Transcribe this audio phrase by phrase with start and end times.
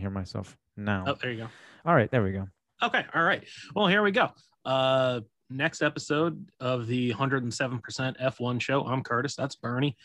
[0.00, 1.04] hear myself now.
[1.06, 1.48] Oh, there you go.
[1.84, 2.48] All right, there we go.
[2.82, 3.04] Okay.
[3.14, 3.44] All right.
[3.74, 4.30] Well, here we go.
[4.64, 7.80] Uh, next episode of the 107%
[8.20, 8.84] F1 show.
[8.86, 9.34] I'm Kurtis.
[9.36, 9.96] That's Bernie.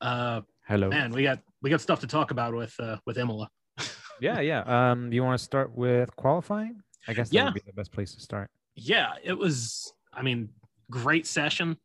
[0.00, 0.88] Uh, Hello.
[0.88, 3.48] man, we got we got stuff to talk about with uh, with Imola.
[4.22, 4.90] Yeah, yeah.
[4.90, 6.82] Um, do you want to start with qualifying?
[7.08, 7.44] I guess that Yeah.
[7.46, 8.50] would be the best place to start.
[8.76, 10.48] yeah it was i mean
[10.90, 11.76] great session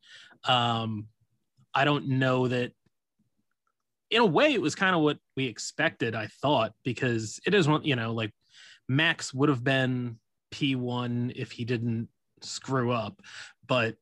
[0.44, 1.08] um
[1.74, 2.72] i don't know that
[4.12, 7.68] in a way it was kind of what we expected i thought because it is
[7.68, 8.32] one you know like
[8.88, 10.18] max would have been
[10.54, 12.08] p1 if he didn't
[12.42, 13.22] screw up
[13.68, 13.96] but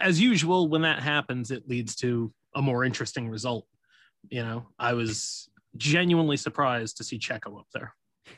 [0.00, 3.66] as usual when that happens it leads to a more interesting result
[4.30, 7.94] you know i was genuinely surprised to see checo up there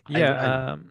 [0.09, 0.33] Yeah.
[0.33, 0.91] I- um,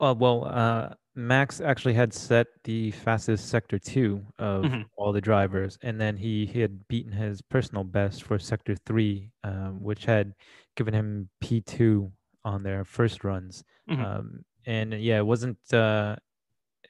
[0.00, 4.84] oh, well, uh, Max actually had set the fastest sector two of Mhm.
[4.96, 9.32] all the drivers, and then he, he had beaten his personal best for sector three,
[9.42, 10.34] um, which had
[10.76, 12.12] given him P2
[12.44, 13.64] on their first runs.
[13.88, 14.04] Mhm.
[14.04, 15.58] Um, and yeah, it wasn't.
[15.72, 16.16] Uh,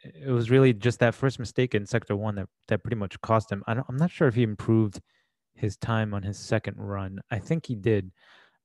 [0.04, 3.50] it was really just that first mistake in sector one that that pretty much cost
[3.52, 3.62] him.
[3.66, 5.00] I don't, I'm not sure if he improved
[5.54, 7.20] his time on his second run.
[7.30, 8.12] I think he did,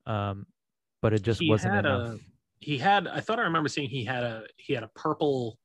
[0.07, 0.47] um,
[1.01, 2.15] but it just He wasn't enough.
[2.15, 2.19] a
[2.61, 5.57] he had i thought i remember seeing he had a he had a purple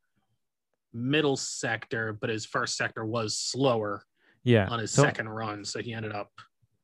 [0.92, 4.02] middle sector but his first sector was slower
[4.42, 6.30] yeah, on his so second run so he ended up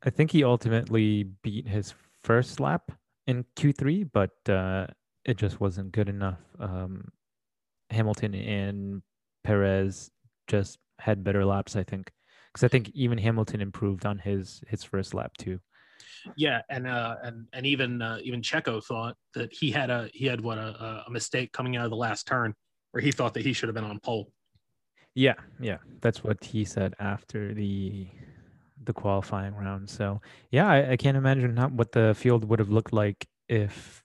[0.04, 2.90] I think he ultimately beat his first lap
[3.26, 4.86] in Q3, but uh,
[5.24, 6.40] it just wasn't good enough.
[6.58, 7.08] Um,
[7.90, 9.02] Hamilton and
[9.44, 10.10] Perez
[10.48, 12.10] just had better laps, I think,
[12.52, 15.60] because I think even Hamilton improved on his his first lap too.
[16.36, 20.26] Yeah and uh and and even uh, even checo thought that he had a he
[20.26, 22.54] had what a, a mistake coming out of the last turn
[22.92, 24.30] where he thought that he should have been on pole
[25.14, 28.06] Yeah, yeah, that's what he said after the
[28.84, 29.90] the qualifying round.
[29.90, 34.02] So yeah, I, I can't imagine how, what the field would have looked like if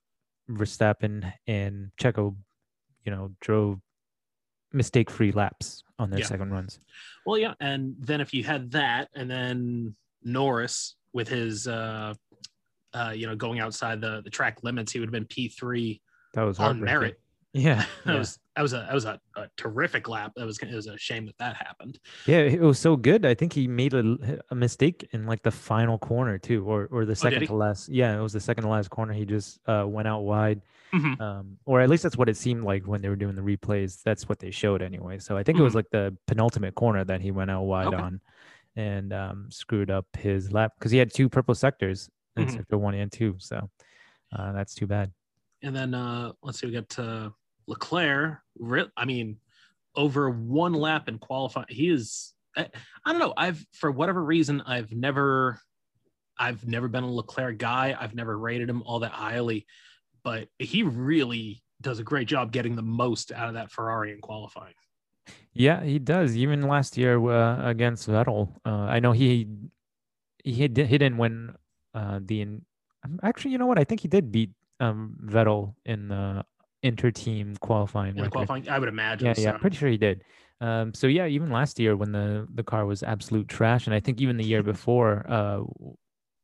[0.52, 2.36] Verstappen and Checo,
[3.06, 3.80] you know, drove
[4.74, 6.28] mistake-free laps on their Yeah.
[6.28, 6.80] second runs.
[7.26, 12.14] well yeah and then if you had that and then norris with his uh
[12.94, 16.00] uh you know going outside the the track limits he would have been p3
[16.36, 17.20] That was on merit
[17.54, 18.20] Yeah, that yeah.
[18.20, 20.34] was that was a that was a, a terrific lap.
[20.36, 21.98] That was it was a shame that that happened.
[22.28, 23.26] yeah, it was so good.
[23.26, 27.06] I think he made a, a mistake in like the final corner too, or or
[27.06, 27.90] the second Oh, to last.
[27.90, 29.14] Yeah, it was the second to last corner.
[29.14, 30.62] He just uh, went out wide.
[30.94, 31.20] Mhm.
[31.20, 34.04] um, or at least that's what it seemed like when they were doing the replays.
[34.04, 35.18] That's what they showed anyway.
[35.18, 37.96] So I think it was like the penultimate corner that he went out wide Mm-hmm.
[37.96, 38.04] Okay.
[38.04, 38.22] on
[38.78, 42.56] and um, screwed up his lap because he had two purple sectors in Mhm.
[42.56, 43.36] sector one and two.
[43.40, 43.70] So
[44.32, 45.12] uh, that's too bad.
[45.64, 47.34] And then uh let's see, we got to
[47.66, 48.40] Leclerc.
[48.96, 49.40] I mean,
[49.96, 52.34] over one lap in qualifying, he is.
[52.56, 52.68] I,
[53.04, 53.34] I don't know.
[53.36, 55.60] I've for whatever reason, I've never,
[56.38, 57.98] I've never been a Leclerc guy.
[58.00, 59.66] I've never rated him all that highly,
[60.24, 64.22] but he really does a great job getting the most out of that Ferrari in
[64.22, 64.74] qualifying.
[65.54, 66.36] Yeah, he does.
[66.36, 69.48] Even last year uh, against Vettel, uh, I know he
[70.44, 71.56] he had, he didn't win
[71.94, 72.42] uh, the.
[72.42, 72.66] in-
[73.04, 73.80] um, Actually, you know what?
[73.80, 76.46] I think he did beat um, Vettel in the
[76.84, 78.18] inter-team qualifying.
[78.18, 79.28] In qualifying, I would imagine.
[79.28, 79.54] Yeah, yeah, so.
[79.54, 80.24] I'm pretty sure he did.
[80.62, 84.00] Um, so yeah, even last year when the the car was absolute trash, and I
[84.00, 85.62] think even the year before, uh,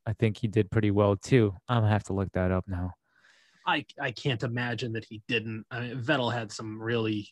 [0.06, 1.54] I think he did pretty well too.
[1.68, 2.92] I'm gonna have to look that up now.
[3.66, 5.64] I I can't imagine that he didn't.
[5.70, 7.28] I mean, Vettel had some really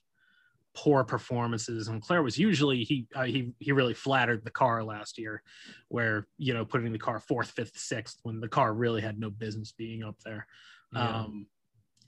[0.74, 5.18] poor performances, and Claire was usually he uh, he he really flattered the car last
[5.18, 5.42] year,
[5.88, 9.30] where you know putting the car fourth, fifth, sixth when the car really had no
[9.30, 10.46] business being up there.
[10.92, 11.20] Yeah.
[11.20, 11.46] Um,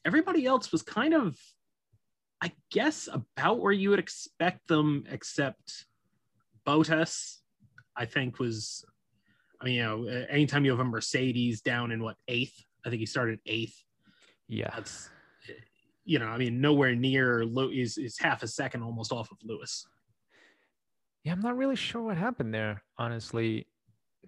[0.04, 1.38] everybody else was kind of,
[2.42, 5.86] I guess, about where you would expect them, except
[6.66, 7.38] Bottas.
[7.96, 8.84] I think was,
[9.60, 12.98] I mean, you know, anytime you have a Mercedes down in what eighth, I think
[13.00, 13.84] he started eighth
[14.48, 15.10] yeah, that's
[16.04, 19.38] you know, I mean, nowhere near Lew is is half a second almost off of
[19.42, 19.86] Lewis.
[21.22, 21.32] yeah.
[21.32, 22.82] I'm not really sure what happened there.
[22.98, 23.66] Honestly,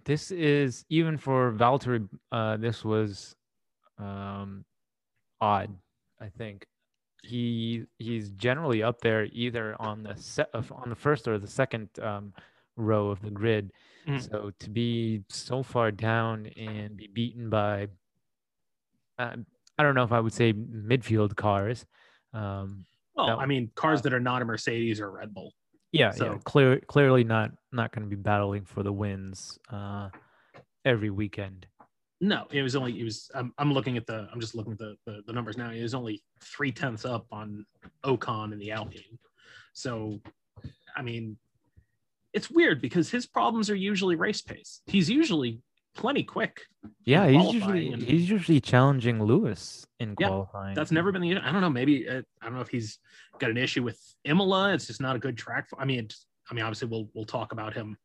[0.05, 2.07] this is even for Valtteri.
[2.31, 3.35] Uh, this was
[3.99, 4.65] um,
[5.41, 5.75] odd.
[6.19, 6.65] I think
[7.23, 11.47] he he's generally up there either on the set of on the first or the
[11.47, 12.33] second um,
[12.75, 13.71] row of the grid.
[14.07, 14.21] Mhm.
[14.29, 17.89] So to be so far down and be beaten by,
[19.19, 19.35] uh,
[19.77, 21.85] I don't know if I would say midfield cars.
[22.33, 22.85] Um,
[23.15, 23.37] Well, No.
[23.37, 25.53] I mean, cars that are not a Mercedes or Red Bull.
[25.91, 30.09] yeah, yeah, So- clear, clearly not not going to be battling for the wins uh,
[30.85, 31.67] every weekend.
[32.19, 33.29] No, it was only it was.
[33.35, 34.27] I'm, I'm looking at the.
[34.33, 35.69] I'm just looking at the, the the numbers now.
[35.69, 37.63] It was only three tenths up on
[38.03, 39.19] Ocon in the Alpine.
[39.73, 40.19] So,
[40.95, 41.37] I mean,
[42.33, 44.81] it's weird because his problems are usually race pace.
[44.87, 45.61] He's usually
[45.97, 46.61] plenty quick.
[47.03, 50.75] Yeah, he's usually and- he's usually challenging Lewis in Yeah, qualifying.
[50.75, 51.37] That's never been the.
[51.37, 51.69] I don't know.
[51.69, 52.99] Maybe uh, I don't know if he's
[53.39, 54.73] got an issue with Imola.
[54.73, 55.69] It's just not a good track.
[55.69, 56.07] For, I mean,
[56.49, 57.97] I mean, obviously we'll we'll talk about him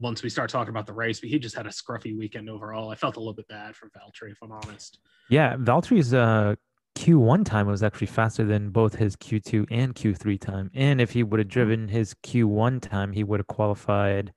[0.00, 1.20] once we start talking about the race.
[1.20, 2.90] But he just had a scruffy weekend overall.
[2.90, 4.98] I felt a little bit bad for Valtteri, if I'm honest.
[5.28, 6.56] Yeah, Valtteri's uh,
[6.96, 10.70] Q1 time was actually faster than both his Q2 and Q3 time.
[10.74, 14.32] And if he would have driven his Q1 time, he would have qualified.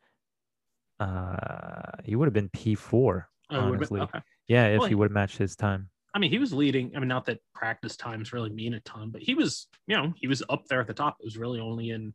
[0.99, 3.25] Uh, he would have been P4.
[3.49, 4.19] Oh, Honestly, been, okay.
[4.47, 5.89] yeah, if Well, he would have matched his time.
[6.13, 6.91] I mean, he was leading.
[6.95, 10.13] I mean, not that practice times really mean a ton, but he was, you know,
[10.15, 11.17] he was up there at the top.
[11.19, 12.13] It was really only in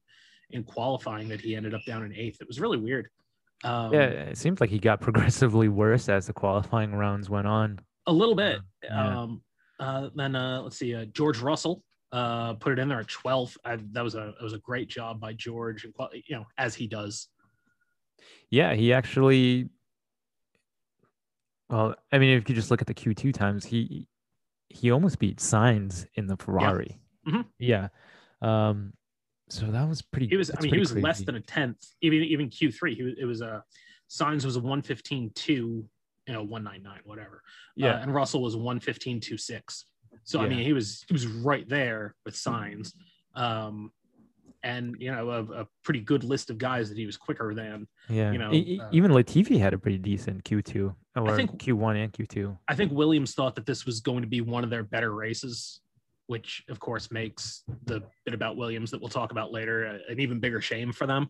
[0.50, 2.40] in qualifying that he ended up down in eighth.
[2.40, 3.08] It was really weird.
[3.64, 7.80] Um, yeah, it seems like he got progressively worse as the qualifying rounds went on.
[8.06, 8.60] a little bit.
[8.82, 9.20] Yeah.
[9.20, 9.42] Um,
[9.80, 11.82] uh, then uh, let's see, uh, George Russell
[12.12, 13.56] uh, put it in there at 12th.
[13.64, 15.94] I, that was a that was a great job by George, and
[16.26, 17.28] you know, as he does.
[18.50, 19.68] Yeah, he actually.
[21.68, 24.08] Well, I mean, if you just look at the Q2 times, he
[24.68, 27.00] he almost beat Sainz in the Ferrari.
[27.26, 27.44] Mhm.
[27.58, 27.88] Yeah.
[28.40, 28.92] Um.
[29.50, 30.28] So that was pretty.
[30.28, 31.84] He was, I mean, he was less than a tenth.
[32.02, 33.64] Even even Q3, he was, it was a
[34.10, 35.88] Sainz was a one fifteen two,
[36.26, 37.42] you know, 199, whatever.
[37.76, 37.94] Yeah.
[37.94, 39.86] Uh, and Russell was one fifteen two six.
[40.24, 42.92] So I mean, he was he was right there with Sainz.
[43.34, 43.92] Um,
[44.68, 47.88] and you know, a, a pretty good list of guys that he was quicker than.
[48.10, 48.30] yeah.
[48.30, 52.12] you know, E- uh, even Latifi had a pretty decent Q2 or think- Q1 and
[52.12, 52.56] Q2.
[52.68, 55.80] I think Williams thought that this was going to be one of their better races,
[56.26, 60.20] which of course makes the bit about Williams that we'll talk about later a- an
[60.20, 61.28] even bigger shame for them.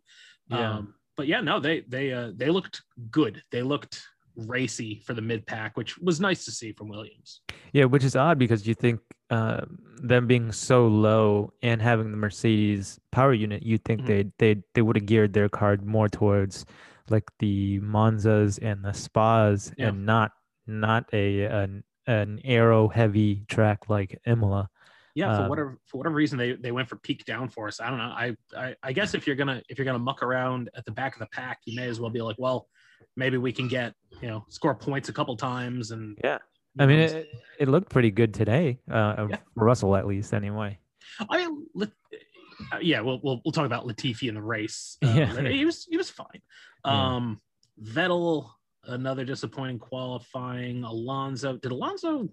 [0.49, 0.73] Yeah.
[0.79, 3.43] Um, but yeah, no, they they uh, they looked good.
[3.53, 4.03] They looked
[4.37, 7.41] racy for the mid pack, which was nice to see from Williams.
[7.73, 9.01] Yeah, which is odd because you think
[9.31, 9.63] uh,
[10.01, 14.07] them being so low and having the Mercedes power unit, you'd think Mhm.
[14.07, 16.65] they they they would have geared their card more towards
[17.11, 19.89] like the Monzas and the Spas Yeah.
[19.89, 20.33] and not
[20.67, 24.69] not a an, an aero heavy track like Imola.
[25.15, 27.81] Yeah, for Um, whatever for whatever reason they, they went for peak downforce.
[27.83, 28.05] I don't know.
[28.05, 31.15] I, I I guess if you're gonna if you're gonna muck around at the back
[31.15, 32.69] of the pack, you may as well be like, well,
[33.17, 36.39] maybe we can get you know score points a couple times and Yeah.
[36.79, 37.29] I mean, it,
[37.59, 39.37] it looked pretty good today, uh, Yeah.
[39.55, 40.79] for Russell at least, anyway.
[41.29, 41.67] I mean,
[42.73, 44.97] uh, yeah, we'll, we'll we'll talk about Latifi in the race.
[45.05, 45.49] Uh, Yeah.
[45.49, 46.43] he was he was fine.
[46.85, 47.15] Yeah.
[47.17, 47.41] Um,
[47.83, 48.51] Vettel,
[48.85, 50.85] another disappointing qualifying.
[50.85, 52.29] Alonso, did Alonso?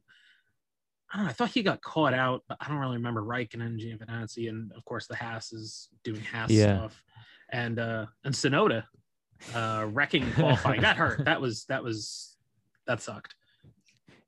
[1.13, 1.29] I don't know.
[1.29, 4.83] I thought he got caught out, but I don't really remember Raikkonen, Giovinazzi, and of
[4.85, 6.77] course the Haas is doing Haas Yeah.
[6.77, 7.03] stuff,
[7.51, 8.83] and uh and Tsunoda
[9.53, 10.81] uh wrecking qualifying.
[10.81, 11.23] that hurt.
[11.25, 12.35] That was that was
[12.87, 13.35] that sucked.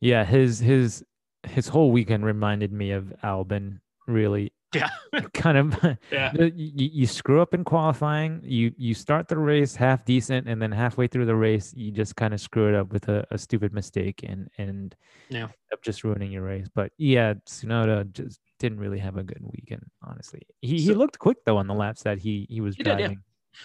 [0.02, 1.04] Yeah, his his
[1.44, 3.80] his whole weekend reminded me of Albon.
[4.08, 4.90] Really, Yeah.
[5.34, 5.98] kind of.
[6.12, 6.32] Yeah.
[6.34, 6.52] you,
[6.94, 8.42] you screw up in qualifying.
[8.44, 12.16] You you start the race half decent, and then halfway through the race, you just
[12.16, 14.96] kind of screw it up with a, a stupid mistake, and and
[15.30, 15.44] Yeah.
[15.44, 16.68] end up just ruining your race.
[16.74, 19.84] But yeah, Tsunoda just didn't really have a good weekend.
[20.04, 22.92] Honestly, he he looked quick though on the laps that he he was He did,
[22.92, 22.98] yeah.
[23.08, 23.24] driving.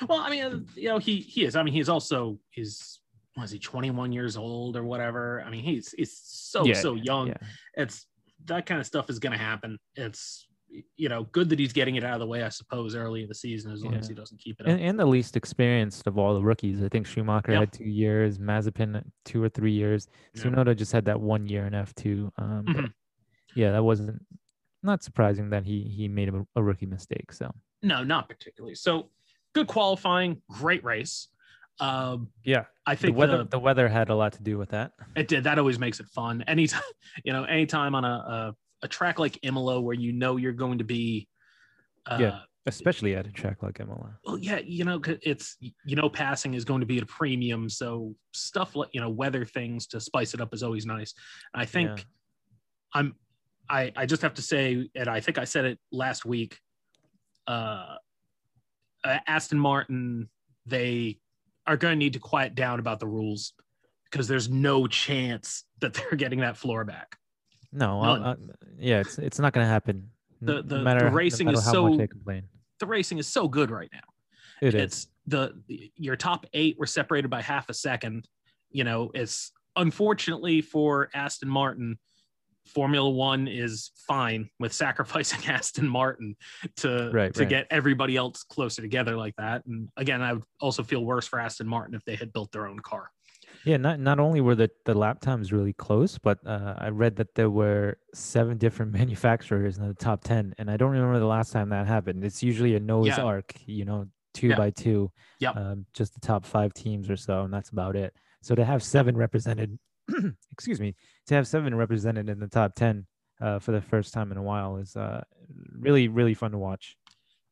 [0.08, 1.54] Well, I mean, uh, you know, he he is.
[1.54, 2.98] I mean, he's also he's
[3.36, 5.42] was he 21 years old or whatever.
[5.46, 7.28] I mean, he's he's so Yeah, so young.
[7.28, 7.36] yeah.
[7.76, 8.06] It's
[8.46, 9.78] that kind of stuff is going to happen.
[9.94, 10.46] It's
[10.96, 12.42] you know good that he's getting it out of the way.
[12.42, 14.72] I suppose early in the season, as long as he doesn't keep it up.
[14.72, 16.82] And, and the least experienced of all the rookies.
[16.82, 17.60] I think Schumacher Yep.
[17.60, 20.08] had two years, Mazepin two or three years.
[20.34, 20.42] Yeah.
[20.44, 22.32] Tsunoda just had that one year in F two.
[22.38, 22.92] Um, Mhm.
[23.54, 24.22] yeah, that wasn't
[24.82, 27.32] not surprising that he he made a, a rookie mistake.
[27.32, 27.50] So
[27.82, 28.74] No, not particularly.
[28.74, 29.10] So
[29.54, 31.28] good qualifying, great race.
[31.80, 34.70] Um, yeah, I the think weather the- the weather had a lot to do with
[34.70, 34.92] that.
[35.16, 35.44] It did.
[35.44, 36.42] That always makes it fun.
[36.46, 36.82] Anytime,
[37.24, 40.78] you know, anytime on a a, a track like Imola where you know you're going
[40.78, 41.28] to be,
[42.06, 42.38] uh, Yeah.
[42.66, 44.16] Especially at a track like Imola.
[44.24, 47.68] well, yeah, you know, it's you know, passing is going to be at a premium,
[47.68, 51.12] so stuff like you know, weather things to spice it up is always nice.
[51.54, 52.04] I think Yeah.
[52.94, 53.14] I'm,
[53.68, 56.56] I I just have to say, and I think I said it last week.
[57.48, 57.96] Uh,
[59.02, 60.28] uh, Aston Martin,
[60.64, 61.18] they
[61.66, 63.52] are going to need to quiet down about the rules
[64.10, 67.16] because there's no chance that they're getting that floor back.
[67.72, 68.34] No, uh,
[68.78, 69.96] yeah, it's it's not gonna happen.
[69.96, 71.96] n- The- no the- the matter, no racing matter is so-.
[72.78, 74.00] The racing is so good right now.
[74.60, 74.82] It is.
[74.82, 75.54] it's the
[75.96, 78.28] your top eight were separated by half a second.
[78.70, 81.98] You know, it's unfortunately for Aston Martin,
[82.66, 86.36] Formula One is fine with sacrificing Aston Martin
[86.76, 87.48] to Right, to right.
[87.48, 89.64] get everybody else closer together like that.
[89.66, 92.66] And again, I would also feel worse for Aston Martin if they had built their
[92.66, 93.10] own car.
[93.64, 97.16] Yeah, not not only were the, the lap times really close, but uh, I read
[97.16, 101.26] that there were seven different manufacturers in the top ten, and I don't remember the
[101.26, 102.24] last time that happened.
[102.24, 103.22] It's usually a Noah's Yeah.
[103.22, 104.56] Ark, you know, two Yeah.
[104.56, 105.56] by two, Yep.
[105.56, 108.14] um, just the top five teams or so, and that's about it.
[108.40, 109.78] So to have seven represented,
[110.52, 110.94] excuse me,
[111.26, 113.06] to have seven represented in the top ten
[113.40, 115.22] uh, for the first time in a while is uh,
[115.78, 116.96] really really fun to watch.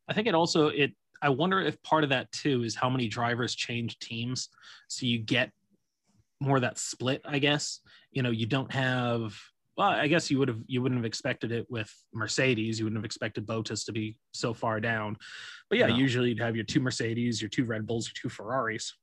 [0.08, 0.92] I think it also it.
[1.22, 4.48] I wonder if part of that too is how many drivers change teams,
[4.88, 5.50] so you get
[6.40, 7.20] more of that split.
[7.24, 7.80] I guess
[8.10, 9.38] you know you don't have.
[9.76, 12.78] Well, I guess you would have you wouldn't have expected it with Mercedes.
[12.78, 15.16] You wouldn't have expected Bottas to be so far down,
[15.70, 15.96] but yeah, No.
[15.96, 18.94] usually you'd have your two Mercedes, your two Red Bulls, your two Ferraris.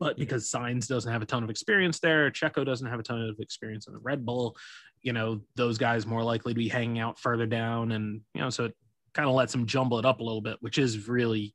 [0.00, 3.20] But because Sainz doesn't have a ton of experience there, Checo doesn't have a ton
[3.20, 4.56] of experience in the Red Bull,
[5.02, 7.92] you know, those guys more likely to be hanging out further down.
[7.92, 8.76] And, you know, so it
[9.12, 11.54] kind of lets them jumble it up a little bit, which is really,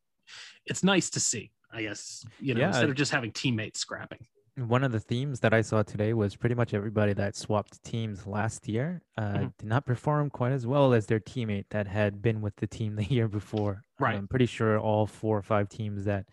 [0.67, 2.67] it's nice to see, I guess, you know, Yeah.
[2.67, 4.25] instead of just having teammates scrapping.
[4.57, 8.25] One of the themes that I saw today was pretty much everybody that swapped teams
[8.25, 9.57] last year uh, Mhm.
[9.57, 12.95] did not perform quite as well as their teammate that had been with the team
[12.95, 13.81] the year before.
[13.99, 14.15] Right.
[14.15, 16.27] I'm pretty sure all four or five teams that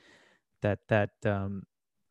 [0.61, 1.64] that that um,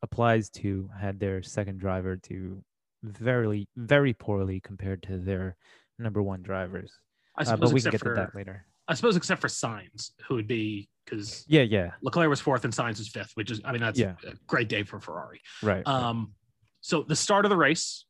[0.04, 2.64] applies to had their second driver to
[3.04, 5.56] very very poorly compared to their
[6.00, 6.92] number one drivers.
[7.38, 8.66] I Uh, suppose, but we can except get for, to that later.
[8.88, 12.74] I suppose, except for Sainz, who would be, because Yeah, yeah, Leclerc was fourth and
[12.74, 14.16] Sainz was fifth, which is, I mean, that's Yeah.
[14.28, 15.40] a great day for Ferrari.
[15.64, 15.86] right.
[15.86, 15.88] right.
[15.88, 16.34] Um,
[16.82, 18.06] so the start of the race,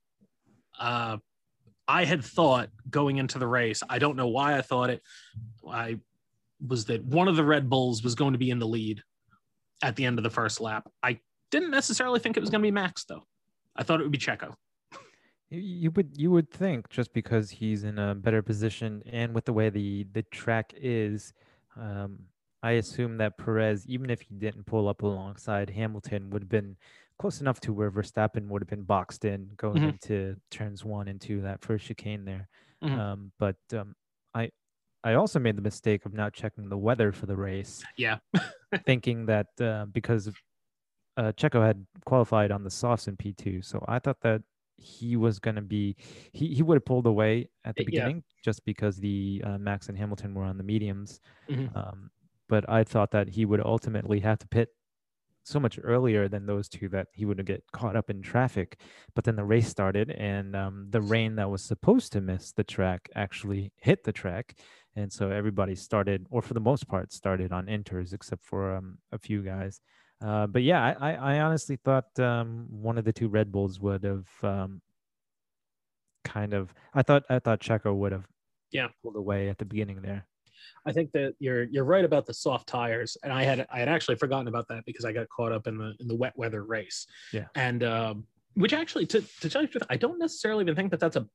[0.80, 1.18] uh,
[1.88, 5.04] I had thought going into the race, I don't know why I thought it.
[5.70, 6.00] I
[6.66, 9.04] was that one of the Red Bulls was going to be in the lead
[9.84, 10.90] at the end of the first lap.
[11.04, 11.20] I
[11.52, 13.24] didn't necessarily think it was going to be Max though.
[13.76, 14.56] I thought it would be Checo.
[15.50, 19.52] You- would you would think just because he's in a better position and with the
[19.54, 21.34] way the the track is,
[21.76, 22.20] um,
[22.64, 26.78] I assume that Perez, even if he didn't pull up alongside Hamilton, would have been
[27.20, 29.90] close enough to where Verstappen would have been boxed in going Mhm.
[29.90, 32.48] into turns one and two that first chicane there.
[32.82, 32.98] Mhm.
[32.98, 33.94] Um, but um,
[34.34, 34.52] I
[35.04, 38.20] I also made the mistake of not checking the weather for the race, Yeah.
[38.86, 40.32] thinking that uh, because
[41.18, 44.42] uh, Checo had qualified on the softs in P2, so I thought that
[44.78, 45.96] he was going to be
[46.34, 47.86] he, he would have pulled away at the Yeah.
[47.86, 51.20] beginning just because the uh, Max and Hamilton were on the mediums.
[51.50, 51.76] Mhm.
[51.76, 52.10] Um,
[52.50, 54.70] but I thought that he would ultimately have to pit
[55.44, 58.80] so much earlier than those two that he wouldn't get caught up in traffic.
[59.16, 62.64] But then the race started, and um, the rain that was supposed to miss the
[62.64, 64.56] track actually hit the track,
[64.96, 69.00] and so everybody started, or for the most part, started on inters, except for um,
[69.12, 69.82] a few guys.
[70.24, 73.80] Uh, but yeah, I, I, I honestly thought um, one of the two Red Bulls
[73.80, 74.82] would have um,
[76.24, 76.74] kind of.
[76.94, 78.26] I thought I thought Checo would have
[78.72, 78.88] Yeah.
[79.02, 80.26] pulled away at the beginning there.
[80.86, 83.90] I think that you're you're right about the soft tires, and I had I had
[83.90, 86.64] actually forgotten about that because I got caught up in the in the wet weather
[86.64, 87.08] race.
[87.34, 87.46] Yeah.
[87.56, 88.26] and um,
[88.56, 91.16] which actually, to to tell you the truth, I don't necessarily even think that that's
[91.16, 91.28] a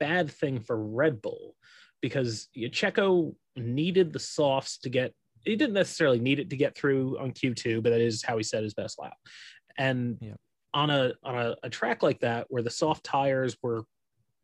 [0.00, 1.54] bad thing for Red Bull
[2.00, 5.14] because Checo needed the softs to get.
[5.46, 8.36] He didn't necessarily need it to get through on Q two, but that is how
[8.36, 9.16] he set his best lap.
[9.78, 10.34] And Yeah.
[10.74, 13.84] on a on a, a track like that where the soft tires were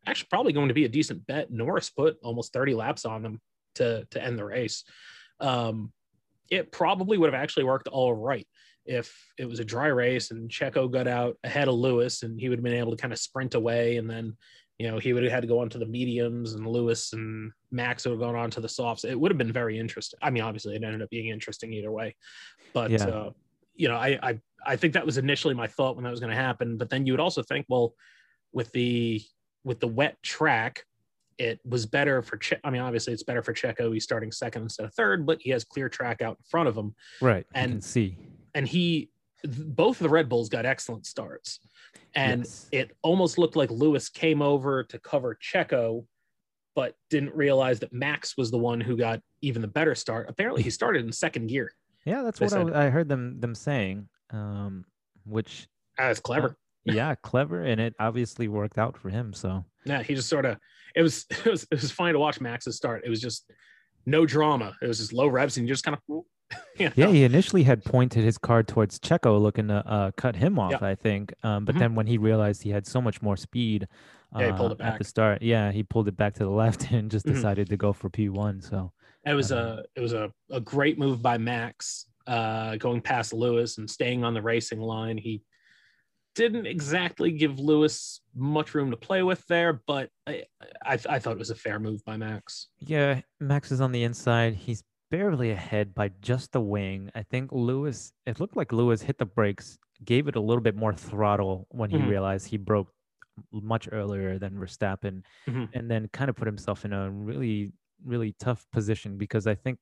[0.07, 3.39] actually probably going to be a decent bet, Norris put almost 30 laps on them
[3.75, 4.83] to to end the race.
[5.39, 5.91] Um,
[6.49, 8.47] it probably would have actually worked all right
[8.85, 12.49] if it was a dry race and Checo got out ahead of Lewis and he
[12.49, 14.35] would have been able to kind of sprint away and then
[14.79, 18.05] you know he would have had to go onto the mediums and Lewis and Max
[18.05, 19.03] would have gone on to the softs.
[19.05, 20.19] It would have been very interesting.
[20.21, 22.15] I mean, obviously it ended up being interesting either way,
[22.73, 23.05] but Yeah.
[23.05, 23.31] uh,
[23.75, 26.29] you know, I, I I think that was initially my thought when that was going
[26.29, 26.77] to happen.
[26.77, 27.93] But then you would also think, well,
[28.51, 29.21] with the
[29.63, 30.85] with the wet track,
[31.37, 33.91] it was better for che- I mean, obviously it's better for Checo.
[33.93, 36.77] He's starting second instead of third, but he has clear track out in front of
[36.77, 36.93] him.
[37.21, 38.17] Right, And- can see.
[38.55, 39.09] And he
[39.45, 41.59] both of the Red Bulls got excellent starts.
[42.15, 42.67] And Yes.
[42.71, 46.05] it almost looked like Lewis came over to cover Checo,
[46.75, 50.29] but didn't realize that Max was the one who got even the better start.
[50.29, 51.71] Apparently he started in second gear.
[52.05, 54.09] Yeah, that's what I, I heard them them saying.
[54.31, 54.85] Um,
[55.25, 55.67] which
[55.97, 56.55] That's clever.
[56.85, 59.33] yeah, clever, and it obviously worked out for him.
[59.33, 60.57] So Yeah, he just sort of
[60.95, 63.03] it was it was it was fine to watch Max's start.
[63.05, 63.49] It was just
[64.05, 64.75] no drama.
[64.81, 66.23] It was just low revs and you just kind of
[66.79, 66.93] you know?
[66.95, 70.71] yeah, he initially had pointed his card towards Checo, looking to uh, cut him off.
[70.71, 70.87] Yeah.
[70.87, 71.79] I think, um, but Mhm.
[71.79, 73.87] then when he realized he had so much more speed,
[74.37, 75.41] Yeah, he pulled uh, it at the start.
[75.41, 77.35] Yeah, he pulled it back to the left and just Mhm.
[77.35, 78.61] decided to go for P one.
[78.61, 78.91] So
[79.25, 83.33] It was Uh, a it was a, a great move by Max, uh, going past
[83.33, 85.17] Lewis and staying on the racing line.
[85.17, 85.43] He
[86.35, 90.45] didn't exactly give Lewis much room to play with there, but I,
[90.83, 92.69] I I thought it was a fair move by Max.
[92.79, 94.55] yeah, Max is on the inside.
[94.55, 94.83] He's
[95.13, 97.11] barely ahead by just the wing.
[97.13, 98.13] I think Lewis.
[98.25, 101.91] It looked like Lewis hit the brakes, gave it a little bit more throttle when
[101.91, 102.07] he Mhm.
[102.09, 102.89] realized he broke
[103.51, 105.73] much earlier than Verstappen, Mhm.
[105.73, 109.79] and then kind of put himself in a really really tough position because I think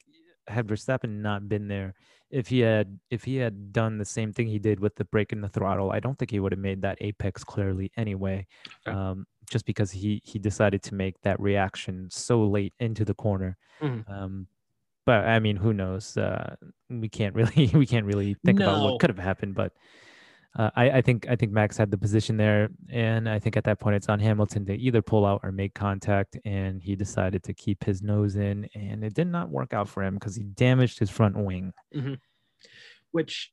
[0.47, 1.95] had Verstappen not been there,
[2.29, 5.31] if he had if he had done the same thing he did with the brake
[5.31, 8.47] and the throttle, I don't think he would have made that apex clearly anyway.
[8.87, 8.97] Okay.
[8.97, 13.57] Um, just because he he decided to make that reaction so late into the corner.
[13.81, 14.05] Mhm.
[14.07, 14.47] Um,
[15.05, 16.17] but I mean, who knows?
[16.17, 16.55] Uh,
[16.89, 19.55] we can't really we can't really think about what could have happened.
[19.55, 19.73] But
[20.57, 23.63] uh, I, I think I think Max had the position there, and I think at
[23.63, 27.43] that point it's on Hamilton to either pull out or make contact, and he decided
[27.43, 30.43] to keep his nose in, and it did not work out for him because he
[30.43, 31.73] damaged his front wing.
[33.11, 33.51] which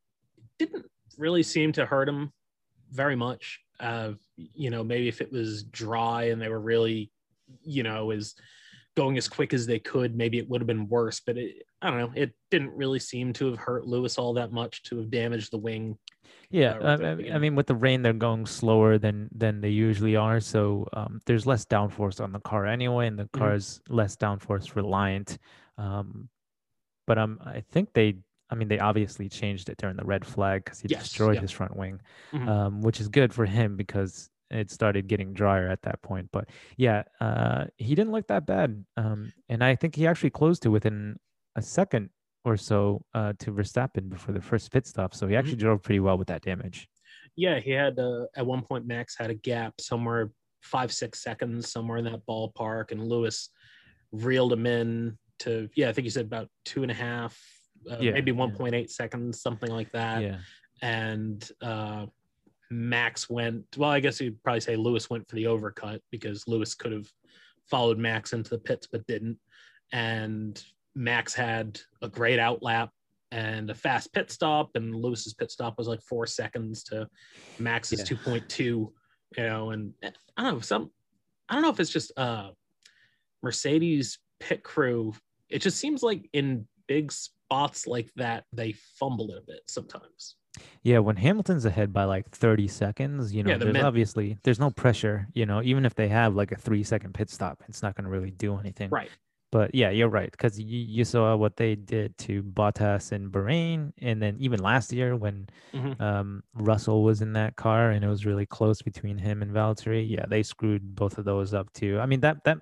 [0.58, 0.86] didn't
[1.16, 2.32] really seem to hurt him
[2.90, 3.60] very much.
[3.80, 7.10] Uh, you know, maybe if it was dry and they were really,
[7.62, 8.34] you know, as
[8.96, 11.20] going as quick as they could, maybe it would have been worse.
[11.24, 12.12] But it, I don't know.
[12.14, 15.58] It didn't really seem to have hurt Lewis all that much to have damaged the
[15.58, 15.96] wing.
[16.50, 19.60] Yeah, uh, I- I, the I mean, with the rain, they're going slower than than
[19.60, 23.80] they usually are, so um, there's less downforce on the car anyway, and the car's
[23.88, 25.38] less downforce reliant.
[25.76, 26.28] Um,
[27.06, 28.16] but um, I think they,
[28.50, 31.42] I mean, they obviously changed it during the red flag because he Yes, destroyed yep.
[31.42, 32.00] his front wing,
[32.32, 32.48] Mhm.
[32.48, 36.28] um, which is good for him because it started getting drier at that point.
[36.32, 40.62] But yeah, uh, he didn't look that bad, um, and I think he actually closed
[40.62, 41.18] to within
[41.56, 42.10] a second
[42.44, 45.14] or so uh, to Verstappen before the first pit stop.
[45.14, 45.38] So he Mm-hmm.
[45.38, 46.88] actually drove pretty well with that damage.
[47.36, 50.30] Yeah, he had uh, at one point Max had a gap somewhere
[50.62, 53.50] five six seconds somewhere in that ballpark, and Lewis
[54.12, 57.38] reeled him in to yeah, I think he said about two and a half,
[57.90, 58.36] uh, Yeah, maybe yeah.
[58.38, 60.22] one point eight seconds, something like that.
[60.22, 60.38] yeah.
[60.82, 62.06] and uh,
[62.70, 63.64] Max went.
[63.76, 67.10] Well, I guess you'd probably say Lewis went for the overcut because Lewis could have
[67.66, 69.38] followed Max into the pits but didn't.
[69.92, 70.62] And
[70.94, 72.90] Max had a great outlap
[73.30, 77.08] and a fast pit stop, and Lewis's pit stop was like four seconds to
[77.58, 78.04] Max's Yeah.
[78.04, 78.92] two point two.
[79.36, 80.90] You know, and eh, I don't know some.
[81.48, 82.50] I don't know if it's just uh,
[83.42, 85.12] Mercedes pit crew.
[85.50, 90.36] It just seems like in big spots like that they fumble it a bit sometimes.
[90.82, 94.38] Yeah, when Hamilton's ahead by like 30 seconds, you know, Yeah, the there's min- obviously
[94.44, 97.62] there's no pressure, you know, even if they have like a 3 second pit stop,
[97.68, 98.90] it's not going to really do anything.
[98.90, 99.10] Right.
[99.50, 103.92] But yeah, you're right cuz you, you saw what they did to Bottas and Bahrain
[103.98, 106.00] and then even last year when Mhm.
[106.00, 110.08] um, Russell was in that car and it was really close between him and Valtteri,
[110.08, 111.98] yeah, they screwed both of those up too.
[111.98, 112.58] I mean that that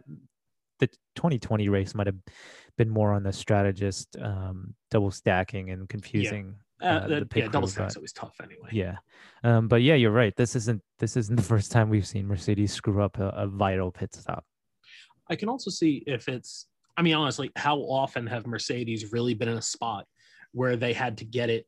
[0.78, 2.20] the 2020 race might have
[2.76, 7.48] been more on the strategist um, double stacking and confusing Uh, uh, the- the yeah,
[7.48, 8.68] double stack's always tough anyway.
[8.70, 8.96] Yeah,
[9.44, 10.34] um, but yeah, you're right.
[10.36, 13.90] This isn't this isn't the first time we've seen Mercedes screw up a, a vital
[13.90, 14.44] pit stop.
[15.28, 16.66] I can also see if it's.
[16.96, 20.06] I mean, honestly, how often have Mercedes really been in a spot
[20.52, 21.66] where they had to get it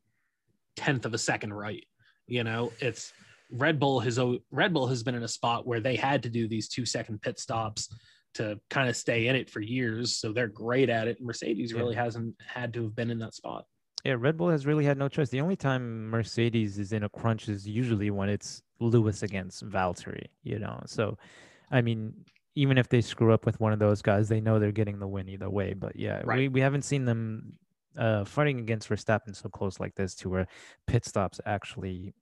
[0.75, 1.85] tenth of a second right?
[2.27, 3.13] You know, it's
[3.51, 4.19] Red Bull has
[4.51, 7.21] Red Bull has been in a spot where they had to do these two second
[7.21, 7.89] pit stops
[8.35, 11.19] to kind of stay in it for years, so they're great at it.
[11.21, 11.79] Mercedes Yeah.
[11.79, 13.65] really hasn't had to have been in that spot.
[14.05, 15.29] Yeah, Red Bull has really had no choice.
[15.29, 20.27] The only time Mercedes is in a crunch is usually when it's Lewis against Valtteri.
[20.43, 21.17] You know, so
[21.69, 22.13] I mean,
[22.55, 25.07] even if they screw up with one of those guys, they know they're getting the
[25.07, 25.73] win either way.
[25.73, 26.37] But yeah, Right.
[26.37, 27.53] we, we haven't seen them
[27.97, 30.47] uh, fighting against Verstappen so close like this to where
[30.87, 32.13] pit stops actually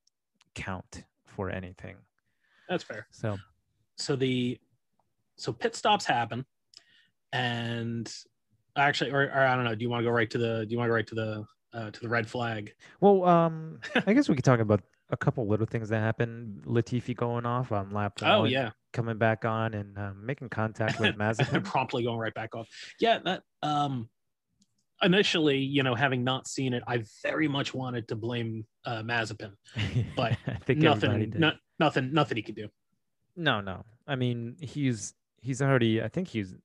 [0.56, 1.96] count for anything.
[2.68, 3.08] That's fair.
[3.12, 3.38] So
[3.98, 4.60] so the
[5.36, 6.46] so pit stops happen
[7.34, 8.12] and
[8.76, 10.72] actually or, or i don't know do you want to go right to the do
[10.72, 11.46] you want to go right to the
[11.78, 15.48] uh, to the red flag Well, um, I guess we could talk about a couple
[15.48, 16.64] little things that happened.
[16.66, 21.16] Latifi going off on lap Oh yeah coming back on and um, making contact with
[21.24, 21.64] Mazepin.
[21.74, 22.68] promptly going right back off
[23.00, 24.10] yeah that um
[25.04, 29.52] initially you know having not seen it i very much wanted to blame uh mazepin
[30.16, 32.70] But I think nothing no, nothing nothing he could do
[33.36, 33.86] No, no.
[34.08, 36.02] I mean, he's he's already.
[36.02, 36.56] I think he's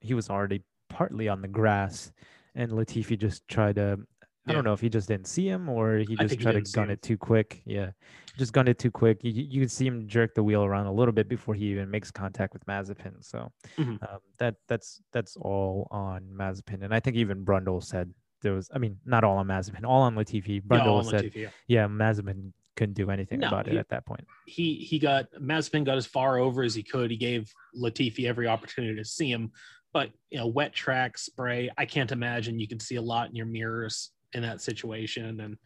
[0.00, 2.10] he was already partly on the grass,
[2.54, 3.98] and Latifi just tried to.
[4.46, 4.54] I Yeah.
[4.56, 6.72] don't know if he just didn't see him or he just think he tried to
[6.72, 7.62] gun it too quick.
[7.64, 7.92] Yeah,
[8.36, 9.22] just gunned it too quick.
[9.22, 11.88] You, you could see him jerk the wheel around a little bit before he even
[11.90, 13.22] makes contact with Mazepin.
[13.24, 14.02] So Mhm.
[14.12, 18.68] um, that that's that's all on Mazepin, and I think even Brundle said there was.
[18.74, 20.54] I mean, not all on Mazepin, all on Latifi.
[20.56, 21.50] Yeah, Brundle on said, Latifi, yeah.
[21.68, 24.26] yeah, Mazepin couldn't do anything No, about he- it at that point.
[24.46, 27.12] he he got Mazepin got as far over as he could.
[27.12, 29.52] He gave Latifi every opportunity to see him,
[29.92, 31.70] but you know, wet track spray.
[31.78, 35.40] I can't imagine you can see a lot in your mirrors in that situation.
[35.40, 35.56] And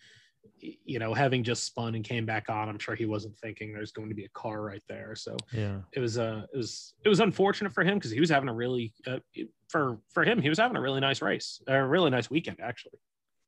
[0.61, 3.93] you know, having just spun and came back on, I'm sure he wasn't thinking there's
[3.93, 5.15] going to be a car right there.
[5.17, 5.81] So Yeah.
[5.93, 8.55] it was uh it was it was unfortunate for him because he was having a
[8.55, 9.19] really uh,
[9.69, 12.99] for for him he was having a really nice race, a really nice weekend actually.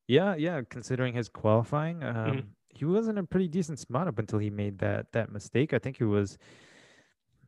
[0.08, 0.62] Yeah, yeah.
[0.68, 2.48] Considering his qualifying, um, Mm-hmm.
[2.70, 5.72] he was in a pretty decent spot up until he made that that mistake.
[5.72, 6.36] I think he was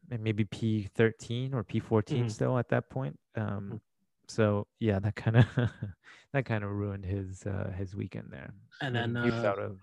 [0.09, 2.31] may- maybe P thirteen or P 14 Mhm.
[2.31, 3.19] still at that point.
[3.35, 3.81] Um,
[4.29, 5.47] so yeah, that kind of
[6.33, 8.53] that kind of ruined his uh, his weekend there.
[8.81, 9.79] And then he was uh, out of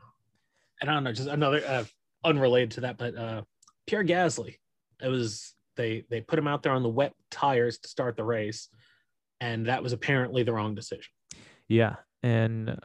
[0.82, 1.84] and I don't know, just another uh,
[2.24, 3.42] unrelated to that, but uh,
[3.88, 4.58] Pierre Gasly,
[5.02, 8.24] it was they they put him out there on the wet tires to start the
[8.24, 8.70] race,
[9.42, 11.12] and that was apparently the wrong decision.
[11.68, 12.80] yeah, and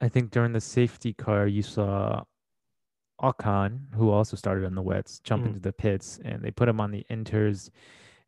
[0.00, 2.22] I think during the safety car you saw
[3.20, 5.46] Ocon, who also started on the wets, jump Mhm.
[5.48, 7.70] into the pits, and they put him on the inters.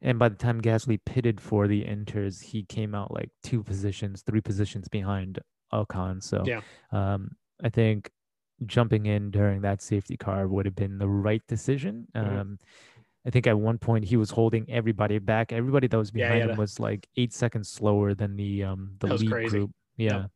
[0.03, 4.23] And by the time Gasly pitted for the inters, he came out like two positions,
[4.23, 5.39] three positions behind
[5.73, 6.23] Ocon.
[6.23, 6.63] So Yeah.
[6.91, 8.11] um, I think
[8.67, 12.07] jumping in during that safety car would have been the right decision.
[12.15, 12.39] Mhm.
[12.39, 12.59] Um,
[13.27, 15.53] I think at one point he was holding everybody back.
[15.53, 18.97] Everybody that was behind had him a- was like eight seconds slower than the um
[19.01, 19.51] the That was lead crazy.
[19.59, 19.71] group.
[19.99, 20.27] Yeah.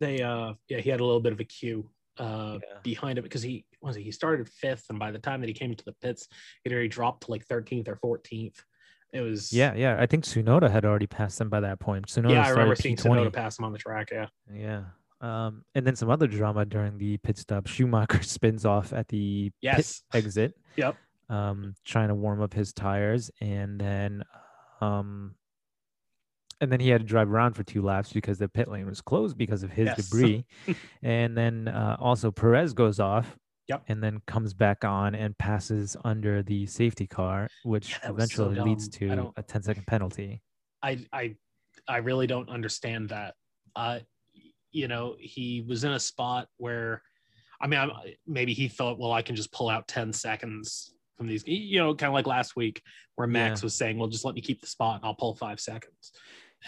[0.00, 2.78] They uh yeah, he had a little bit of a queue uh Yeah.
[2.82, 5.70] behind him because he was he started fifth, and by the time that he came
[5.70, 6.26] into the pits,
[6.64, 8.64] he'd already dropped to like 13th or 14th.
[9.12, 9.96] It was Yeah, yeah.
[9.98, 12.06] I think Tsunoda had already passed him by that point.
[12.06, 12.46] Tsunoda yeah.
[12.46, 13.02] I remember seeing P20.
[13.26, 14.10] Tsunoda pass him on the track.
[14.12, 14.82] Yeah, Yeah.
[15.20, 17.66] Um, and then some other drama during the pit stop.
[17.66, 20.96] Schumacher spins off at the pit yes, exit, yep.
[21.28, 24.22] um, trying to warm up his tires, and then,
[24.80, 25.34] um,
[26.62, 29.02] and then he had to drive around for two laps because the pit lane was
[29.02, 29.96] closed because of his Yes.
[30.08, 30.46] debris.
[31.02, 33.36] and then uh, also Perez goes off.
[33.70, 33.84] Yep.
[33.86, 38.46] And then comes back on and passes under the safety car, which Yeah, was so
[38.50, 40.42] eventually leads to a 10 second penalty.
[40.82, 41.36] I I
[41.86, 43.34] I really don't understand that.
[43.76, 44.00] Uh,
[44.72, 47.02] you know, he was in a spot where,
[47.60, 47.90] I mean, I'm,
[48.26, 51.46] maybe he thought, well, I can just pull out ten seconds from these.
[51.46, 52.82] You know, kind of like last week
[53.14, 53.66] where Max Yeah.
[53.66, 56.10] was saying, well, just let me keep the spot and I'll pull five seconds.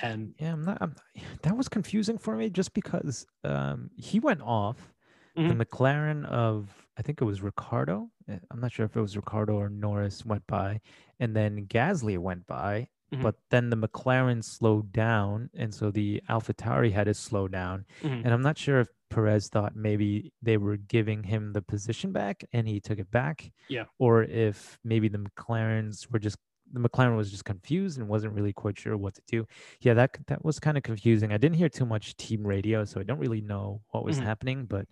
[0.03, 0.79] And Yeah, I'm not.
[0.81, 0.95] I'm,
[1.43, 4.92] that was confusing for me just because um, he went off.
[5.37, 5.49] Mhm.
[5.49, 8.11] The McLaren of I think it was Ricciardo.
[8.29, 10.81] eh, I'm not sure if it was Ricciardo or Norris went by,
[11.19, 12.89] and then Gasly went by.
[13.13, 13.23] Mhm.
[13.23, 17.87] But then the McLaren slowed down, and so the AlphaTauri had to slow down.
[18.03, 18.25] Mhm.
[18.25, 22.45] And I'm not sure if Perez thought maybe they were giving him the position back,
[22.53, 23.53] and he took it back.
[23.69, 23.85] Yeah.
[23.99, 26.39] Or if maybe the McLarens were just
[26.75, 29.47] the McLaren was just confused and wasn't really quite sure what to do
[29.81, 32.99] yeah that that was kind of confusing i didn't hear too much team radio so
[32.99, 34.23] i don't really know what was Mhm.
[34.23, 34.89] happening but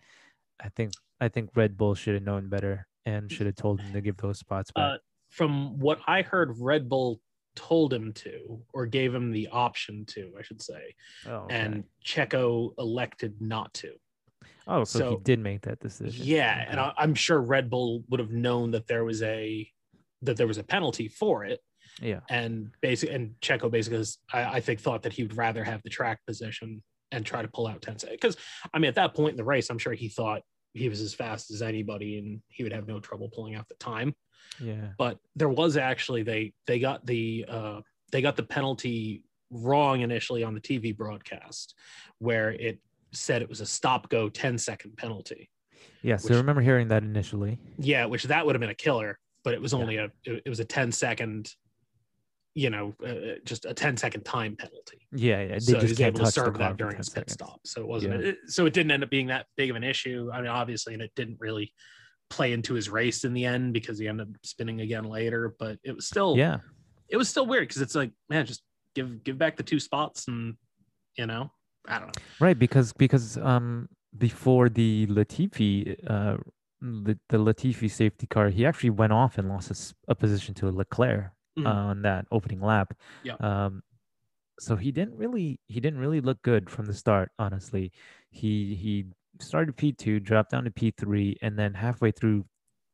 [0.62, 3.92] i think i think red bull should have known better and should have told him
[3.92, 4.96] to give those spots back uh,
[5.31, 7.20] from what I heard, Red Bull
[7.55, 10.94] told him to, or gave him the option to, I should say,
[11.27, 11.55] oh, okay.
[11.55, 13.92] and Checo elected not to.
[14.66, 16.92] oh so, he did make that decision Yeah, and Okay.
[16.96, 19.68] I, I'm sure Red Bull would have known that there was a
[20.23, 21.61] that there was a penalty for it,
[22.03, 25.64] yeah and basic and Checo basically, is- I, I think, thought that he would rather
[25.64, 28.18] have the track position and try to pull out 10 seconds.
[28.20, 28.37] Because
[28.75, 30.42] I mean, at that point in the race, I'm sure he thought
[30.74, 33.74] he was as fast as anybody and he would have no trouble pulling out the
[33.76, 34.14] time.
[34.61, 37.80] yeah But there was actually they they got the uh,
[38.12, 41.74] they got the penalty wrong initially on the TV broadcast,
[42.18, 42.78] where it
[43.12, 45.50] said it was a stop go 10 second penalty.
[46.02, 48.74] yeah so which- i remember hearing that initially Yeah, which that would have been a
[48.87, 49.78] killer, but it was Yeah.
[49.80, 51.52] only a it, it was a 10 second,
[52.54, 55.06] you know, uh, just a 10 second time penalty.
[55.12, 57.30] yeah yeah they so he just was can't able to serve that during his pit
[57.30, 57.32] seconds.
[57.34, 57.60] stop.
[57.64, 58.28] So it wasn't Yeah.
[58.30, 60.30] it, so it didn't end up being that big of an issue.
[60.32, 61.72] I mean, obviously, and it didn't really
[62.28, 65.54] play into his race in the end because he ended up spinning again later.
[65.58, 66.58] But it was still yeah
[67.08, 68.62] it was still weird because it's like, man, just
[68.94, 70.56] give give back the two spots and
[71.16, 71.50] you know,
[71.88, 72.22] I don't know.
[72.40, 76.36] Right, because because um before the Latifi uh
[76.80, 80.54] the, the Latifi safety car, he actually went off and lost a, s- a position
[80.54, 81.30] to Leclerc
[81.64, 81.66] Mhm.
[81.66, 82.94] on that opening lap.
[83.23, 83.37] Yeah.
[83.40, 83.83] Um,
[84.59, 87.33] so he didn't really he didn't really look good from the start.
[87.38, 87.92] Honestly,
[88.31, 89.07] he he
[89.40, 92.46] started P two, dropped down to P three, and then halfway through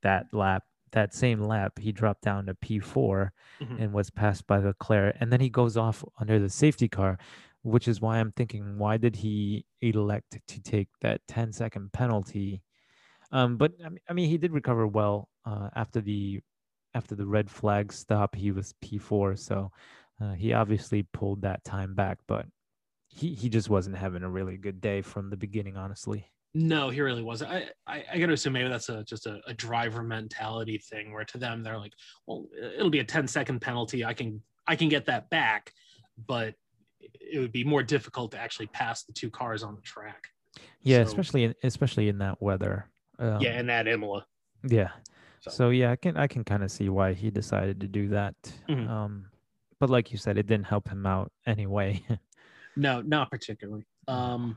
[0.03, 3.81] that lap, that same lap, he dropped down to P 4 Mhm.
[3.81, 7.19] and was passed by Leclerc, and then he goes off under the safety car,
[7.63, 12.63] which is why I'm thinking, why did he elect to take that 10 second penalty?
[13.33, 16.43] Um, but I mean, I mean, he did recover well uh, after the
[16.97, 18.35] after the red flag stop.
[18.35, 19.71] He was P4, so
[20.21, 22.47] uh, he obviously pulled that time back, but
[23.09, 26.33] he he just wasn't having a really good day from the beginning, honestly.
[26.55, 27.51] No, he really wasn't.
[27.51, 31.13] I, I, I got to assume maybe that's a just a, a driver mentality thing
[31.13, 31.93] where to them they're like,
[32.27, 34.05] well, it'll be a 10 second penalty.
[34.07, 35.71] I can I can get that back,
[36.27, 36.55] but
[37.21, 40.25] it would be more difficult to actually pass the two cars on the track.
[40.83, 42.89] Yeah, So- especially in, especially in that weather.
[43.19, 44.27] Um, yeah, and that Imola.
[44.67, 44.91] Yeah.
[45.49, 48.09] So, So yeah, I can I can kind of see why he decided to do
[48.09, 48.35] that.
[48.69, 48.89] Mhm.
[48.89, 49.27] Um,
[49.79, 52.03] but like you said, it didn't help him out anyway.
[52.77, 53.85] no, not particularly.
[54.09, 54.57] Um,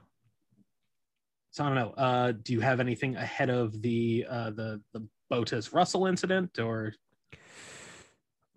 [1.51, 1.91] so I don't know.
[1.91, 6.93] Uh, do you have anything ahead of the uh, the the Bottas Russell incident or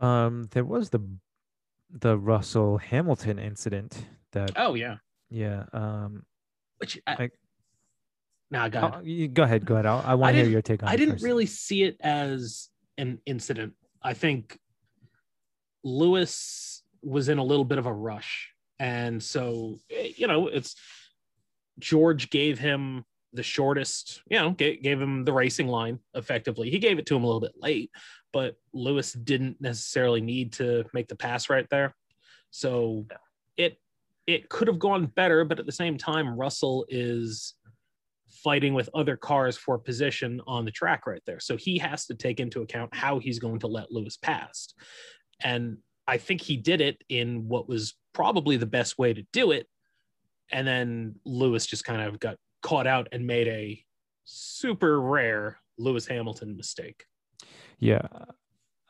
[0.01, 1.01] um, there was the
[1.91, 4.07] the Russell Hamilton incident.
[4.33, 4.97] That Oh yeah.
[5.31, 5.65] yeah.
[5.73, 6.25] Um,
[6.79, 7.31] Which I, I-
[8.53, 8.93] nah, go ahead.
[8.95, 9.65] I'll- you- go ahead.
[9.67, 9.87] Go ahead.
[9.87, 10.89] I'll, I want to hear your take on.
[10.89, 11.25] I it I didn't first.
[11.25, 13.73] really see it as an incident.
[14.03, 14.59] I think
[15.85, 18.51] Lewis was in a little bit of a rush.
[18.79, 20.77] And so, eh, you know, it's
[21.79, 26.71] George gave him the shortest, you know, gave, gave him the racing line effectively.
[26.71, 27.91] He gave it to him a little bit late,
[28.33, 31.95] but Lewis didn't necessarily need to make the pass right there.
[32.51, 33.07] So
[33.57, 33.79] it
[34.27, 37.55] it could have gone better, but at the same time, Russell is
[38.33, 41.41] fighting with other cars for position on the track right there.
[41.41, 44.73] So he has to take into account how he's going to let Lewis pass.
[45.41, 49.51] And I think he did it in what was probably the best way to do
[49.53, 49.67] it.
[50.51, 53.85] And then Lewis just kind of got caught out and made a
[54.25, 57.05] super rare Lewis Hamilton mistake.
[57.79, 58.07] Yeah,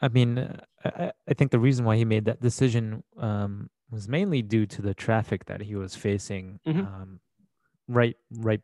[0.00, 0.38] I mean,
[0.85, 4.83] I, I- think the reason why he made that decision um, was mainly due to
[4.83, 6.61] the traffic that he was facing.
[6.66, 6.87] Mhm.
[6.87, 7.20] Um,
[7.88, 8.61] right, right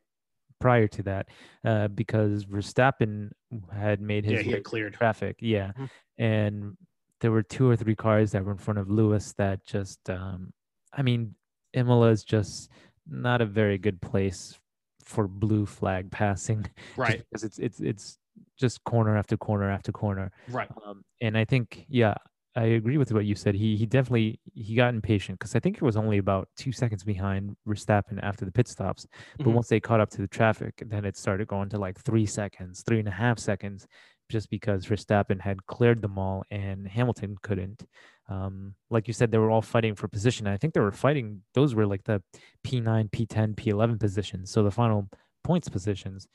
[0.61, 1.29] prior to that,
[1.65, 3.31] uh, because Verstappen
[3.73, 4.95] had made his yeah, cleared.
[4.95, 5.37] traffic.
[5.41, 5.91] Yeah, Mhm.
[6.19, 6.77] and
[7.21, 10.53] there were two or three cars that were in front of Lewis that just, um,
[10.93, 11.35] I mean,
[11.73, 12.71] Imola is just
[13.07, 14.59] not a very good place
[15.05, 16.67] for blue flag passing.
[16.97, 18.19] Right, because it's it's it's
[18.57, 20.33] just corner after corner after corner.
[20.49, 20.69] right.
[20.85, 22.15] Um, and I think, yeah,
[22.59, 23.55] I agree with what you said.
[23.55, 27.05] He he definitely he got impatient because I think it was only about two seconds
[27.05, 29.07] behind Verstappen after the pit stops.
[29.39, 29.55] But Mhm.
[29.55, 32.83] once they caught up to the traffic, then it started going to like three seconds,
[32.83, 33.87] three and a half seconds,
[34.29, 37.87] just because Verstappen had cleared them all and Hamilton couldn't.
[38.29, 40.47] Um, like you said, they were all fighting for position.
[40.49, 42.23] I think they were fighting; those were like the
[42.65, 44.51] P9, P10, P11 positions.
[44.51, 45.09] So the final
[45.45, 46.27] points positions.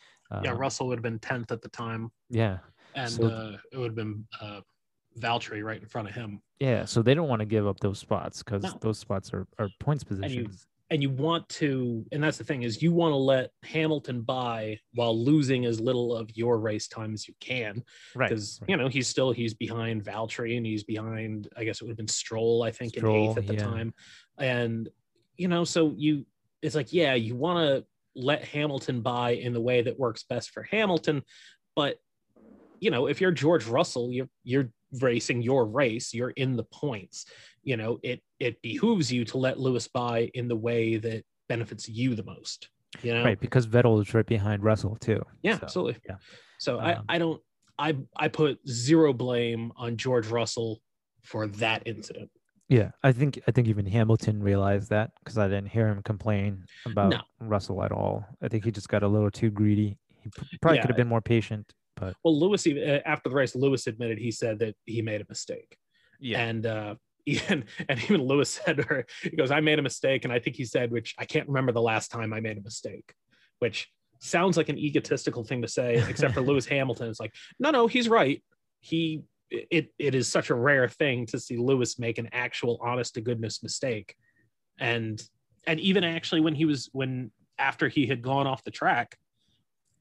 [0.44, 2.60] yeah, um, Russell would have been 10th at the time, Yeah,
[2.96, 4.62] and So- uh, it would have been uh,
[5.20, 6.42] Valtteri right in front of him.
[6.60, 8.78] Yeah, so they don't want to give up those spots because No.
[8.82, 10.68] those spots are, are points positions.
[10.90, 14.78] and you want to and that's the thing is you want to let hamilton by
[14.94, 17.84] while losing as little of your race time as you can
[18.16, 18.30] right.
[18.30, 18.70] because right.
[18.70, 21.98] you know he's still he's behind valtteri and he's behind i guess it would have
[21.98, 23.64] been stroll i think in eighth at the yeah.
[23.64, 23.94] time
[24.38, 24.90] and
[25.36, 26.26] you know so you
[26.62, 27.84] it's like yeah you want to
[28.16, 31.24] let hamilton by in the way that works best for hamilton
[31.76, 31.98] but
[32.84, 34.70] you know if you're george russell you're you're
[35.00, 37.26] racing your race you're in the points
[37.64, 41.88] you know it it behooves you to let lewis by in the way that benefits
[41.88, 42.70] you the most
[43.02, 45.22] you know Right, because Vettel is right behind Russell too.
[45.42, 46.18] yeah so, absolutely yeah.
[46.60, 47.42] so Um, i i don't
[47.80, 50.82] i i put zero blame on george russell
[51.24, 52.30] for that incident
[52.70, 56.52] Yeah, I think I think even Hamilton realized that because I didn't hear him complain
[56.92, 57.22] about No.
[57.54, 58.16] Russell at all.
[58.42, 59.98] I think he just got a little too greedy.
[60.24, 60.28] He
[60.62, 60.82] probably Yeah.
[60.84, 61.66] could have been more patient,
[62.24, 65.26] well lewis even uh, after the race lewis admitted he said that he made a
[65.30, 65.78] mistake.
[66.20, 69.82] Yeah, and uh even and even lewis said to her he goes i made a
[69.82, 70.26] mistake.
[70.26, 72.62] And i think he said which i can't remember the last time i made a
[72.62, 73.14] mistake
[73.60, 73.90] which
[74.20, 77.10] sounds like an egotistical thing to say except for lewis hamilton.
[77.10, 78.44] It's like no no he's right.
[78.80, 83.14] He it it is such a rare thing to see lewis make an actual honest
[83.16, 84.16] to goodness mistake.
[84.80, 85.22] And
[85.68, 89.18] and even actually when he was when after he had gone off the track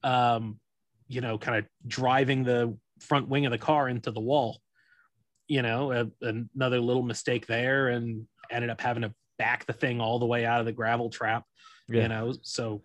[0.03, 0.59] um
[1.07, 4.59] you know kind of driving the front wing of the car into the wall
[5.47, 9.99] you know a, another little mistake there and ended up having to back the thing
[9.99, 11.43] all the way out of the gravel trap
[11.89, 12.03] yeah.
[12.03, 12.81] you know so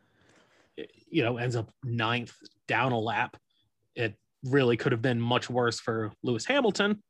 [1.09, 2.35] you know ends up ninth
[2.67, 3.37] down a lap
[3.95, 7.01] it really could have been much worse for lewis hamilton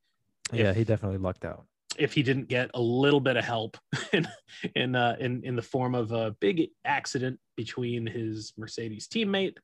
[0.53, 1.65] yeah, if- he definitely lucked out.
[1.99, 3.77] if he didn't get a little bit of help
[4.13, 4.27] in
[4.75, 9.57] in uh, in in the form of a big accident between his Mercedes teammate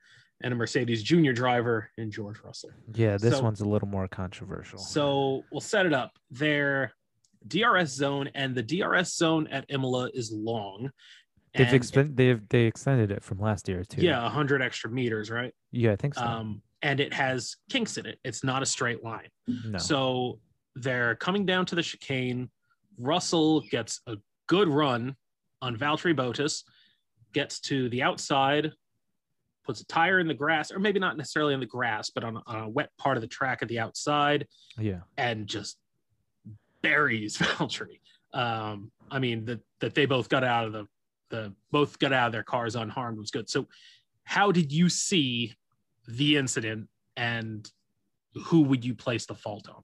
[0.42, 2.70] and a Mercedes junior driver in George Russell.
[2.94, 4.79] Yeah, this So- one's a little more controversial.
[4.79, 6.12] So we'll set it up.
[6.31, 6.92] Their
[7.47, 10.90] DRS zone and the DRS zone at Imola is long.
[11.55, 14.01] they've they've they extended it from last year too.
[14.03, 15.55] yeah, 100 extra meters, right?
[15.70, 16.23] yeah, I think so.
[16.25, 18.18] Um, and it has kinks in it.
[18.25, 19.29] It's not a straight line.
[19.47, 20.40] no, So
[20.75, 22.51] they're coming down to the chicane.
[22.99, 24.16] Russell gets a
[24.49, 25.16] good run
[25.62, 26.64] on Valtteri Bottas,
[27.33, 28.73] gets to the outside,
[29.64, 32.40] puts a tire in the grass, or maybe not necessarily in the grass, but on,
[32.46, 34.46] on a wet part of the track at the outside,
[34.79, 35.79] yeah, and just
[36.83, 38.00] buries Valtteri.
[38.33, 40.87] Um, I mean, that that they both got out of the
[41.31, 43.48] the both got out of their cars unharmed was good.
[43.48, 43.66] So,
[44.24, 45.55] how did you see
[46.07, 47.70] the incident, and
[48.46, 49.83] who would you place the fault on?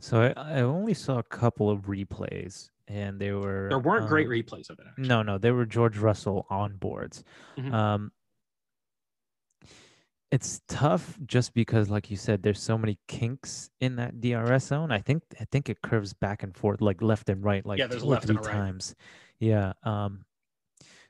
[0.00, 4.26] so I, I only saw a couple of replays, and they were There weren't great
[4.26, 4.86] um, replays of it.
[4.88, 5.08] Actually.
[5.08, 7.24] No, no, they were George Russell on boards.
[7.56, 7.72] Mhm.
[7.72, 8.12] Um,
[10.34, 14.90] it's tough just because like you said there's so many kinks in that DRS zone.
[14.90, 17.86] I think I think it curves back and forth like left and right like Yeah,
[17.86, 18.54] there's left three and right.
[18.54, 18.94] times.
[19.38, 20.24] Yeah, um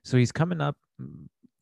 [0.02, 0.76] so he's coming up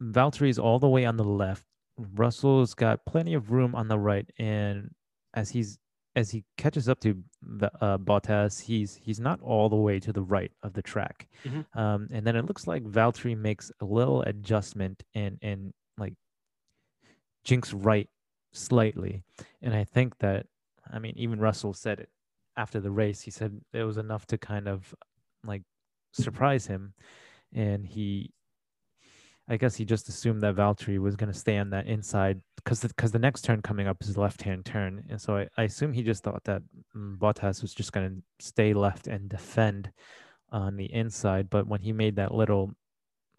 [0.02, 1.64] Valtteri's all the way on the left.
[1.96, 4.90] Russell's got plenty of room on the right and
[5.34, 5.78] as he's
[6.14, 10.12] as he catches up to the uh, Bottas, he's he's not all the way to
[10.12, 11.64] the right of the track, Mhm.
[11.74, 15.72] um, and then it looks like Valtteri makes a little adjustment and and
[17.44, 18.08] jinks right
[18.52, 19.22] slightly,
[19.60, 20.46] and I think that
[20.92, 22.08] I mean even Russell said it
[22.56, 23.22] after the race.
[23.22, 24.94] He said it was enough to kind of
[25.44, 25.62] like
[26.12, 26.94] surprise him,
[27.52, 28.32] and he
[29.48, 32.80] I guess he just assumed that Valtteri was going to stay on that inside because
[32.80, 35.92] because the, next turn coming up is left hand turn, and so I, I assume
[35.92, 36.62] he just thought that
[36.96, 39.90] mm, Bottas was just going to stay left and defend
[40.50, 41.50] on the inside.
[41.50, 42.72] But when he made that little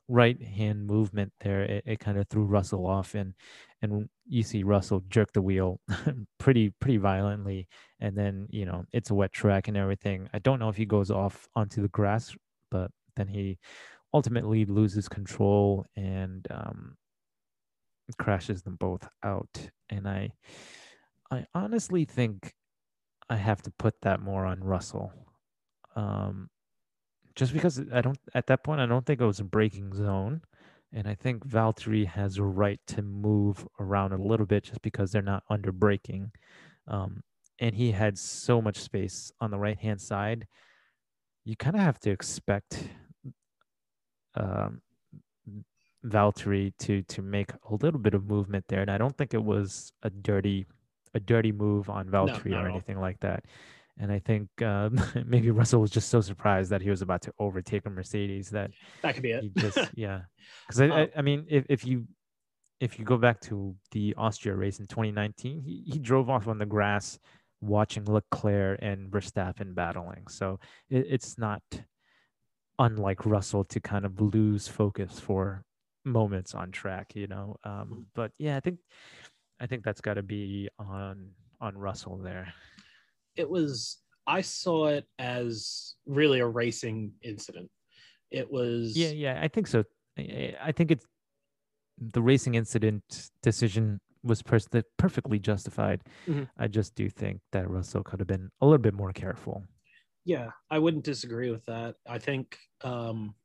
[0.07, 3.33] right hand movement there, it, it kind of threw Russell off, and
[3.81, 5.79] and you see Russell jerk the wheel
[6.39, 7.67] pretty pretty violently,
[7.99, 10.29] and then you know it's a wet track and everything.
[10.33, 12.35] I don't know if he goes off onto the grass,
[12.71, 13.59] but then he
[14.13, 16.95] ultimately loses control and um,
[18.17, 19.69] crashes them both out.
[19.89, 20.33] And I,
[21.31, 22.53] I honestly think
[23.29, 25.11] I have to put that more on Russell.
[25.95, 26.49] Um,
[27.35, 30.41] just because I don't at that point I don't think it was a braking zone,
[30.91, 35.11] and I think Valtteri has a right to move around a little bit just because
[35.11, 36.31] they're not under braking.
[36.87, 37.23] Um,
[37.59, 40.47] and he had so much space on the right hand side.
[41.45, 42.87] You kind of have to expect
[44.35, 44.81] um,
[46.05, 49.43] Valtteri to to make a little bit of movement there, and I don't think it
[49.43, 50.65] was a dirty
[51.13, 52.75] a dirty move on Valtteri not or all.
[52.75, 53.45] anything like that.
[53.99, 57.33] And I think um, maybe Russell was just so surprised that he was about to
[57.39, 59.43] overtake a Mercedes that That could be it.
[59.43, 60.21] he just yeah.
[60.67, 62.07] Because I, I Um, I mean if if you
[62.79, 66.57] if you go back to the Austria race in 2019, he, he drove off on
[66.57, 67.17] the grass
[67.61, 70.27] watching Leclerc and Verstappen battling.
[70.27, 71.61] So it, it's not
[72.79, 75.63] unlike Russell to kind of lose focus for
[76.03, 77.55] moments on track, you know.
[77.63, 78.79] Um, but yeah, I think
[79.61, 81.29] I think that's got to be on
[81.61, 82.53] on Russell there.
[83.35, 87.69] It was I saw it as really a racing incident.
[88.31, 89.83] It was Yeah, yeah, I think so.
[90.17, 91.05] I think it's
[91.97, 94.67] the racing incident decision was pers-
[94.97, 96.01] perfectly justified.
[96.27, 96.47] Mhm.
[96.57, 99.63] I just do think that Russell could have been a little bit more careful.
[100.23, 101.95] Yeah, I wouldn't disagree with that.
[102.07, 103.35] I think um,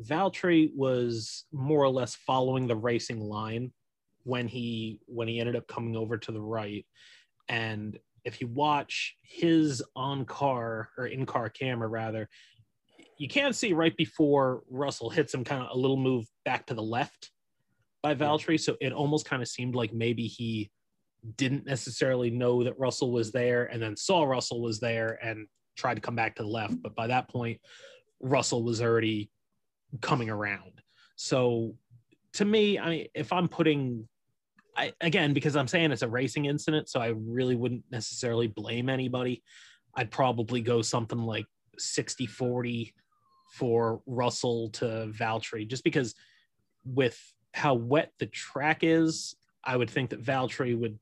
[0.00, 3.72] Valtteri was more or less following the racing line
[4.24, 6.86] when he when he ended up coming over to the right.
[7.48, 12.28] And if you watch his on car or in car camera rather,
[13.18, 16.74] you can see right before Russell hits him kind of a little move back to
[16.74, 17.30] the left
[18.02, 18.58] by Valtteri.
[18.58, 20.70] So it almost kind of seemed like maybe he
[21.36, 25.94] didn't necessarily know that Russell was there and then saw Russell was there and tried
[25.94, 26.82] to come back to the left.
[26.82, 27.60] But by that point,
[28.20, 29.30] Russell was already
[30.00, 30.80] coming around.
[31.16, 31.76] So
[32.34, 34.08] to me, I mean, if I'm putting,
[34.76, 38.88] I again because I'm saying it's a racing incident, so I really wouldn't necessarily blame
[38.88, 39.42] anybody.
[39.94, 41.46] I'd probably go something like
[41.78, 42.94] 60 40
[43.52, 46.14] for Russell to Valtteri, just because
[46.84, 47.20] with
[47.52, 50.98] how wet the track is, I would think that Valtteri would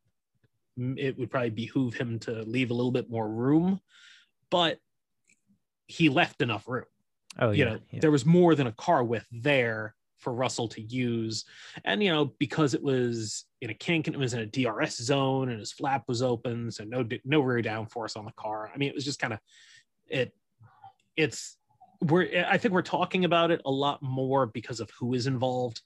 [0.99, 3.81] it would probably behoove him to leave a little bit more room,
[4.51, 4.79] but
[5.87, 6.85] he left enough room
[7.39, 8.01] Oh you yeah, know yeah.
[8.01, 11.45] there was more than a car width there for Russell to use.
[11.85, 14.97] And you know because it was in a kink and it was in a DRS
[14.97, 18.71] zone and his flap was open so no no rear downforce on the car.
[18.73, 19.41] I mean it was just kind of
[20.09, 20.35] it
[21.17, 21.57] it's
[22.03, 25.81] we're I think we're talking about it a lot more because of who is involved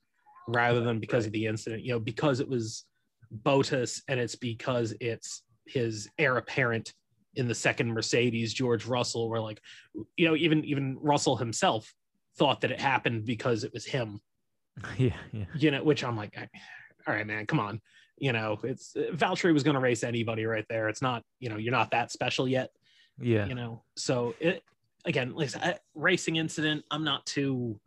[0.46, 1.82] rather than because of the incident.
[1.82, 2.84] You know because it was
[3.42, 6.92] Bottas and it's because it's his heir apparent
[7.36, 9.60] in the second Mercedes George Russell where like
[10.16, 11.92] you know even even Russell himself
[12.36, 14.20] thought that it happened because it was him
[14.98, 15.44] yeah, yeah.
[15.56, 16.36] you know which I'm like
[17.06, 17.80] all right man come on
[18.16, 21.56] you know it's Valtteri was going to race anybody right there it's not you know
[21.56, 22.70] you're not that special yet
[23.20, 23.46] Yeah.
[23.46, 24.62] you know so it
[25.04, 27.78] again like I said, racing incident i'm not too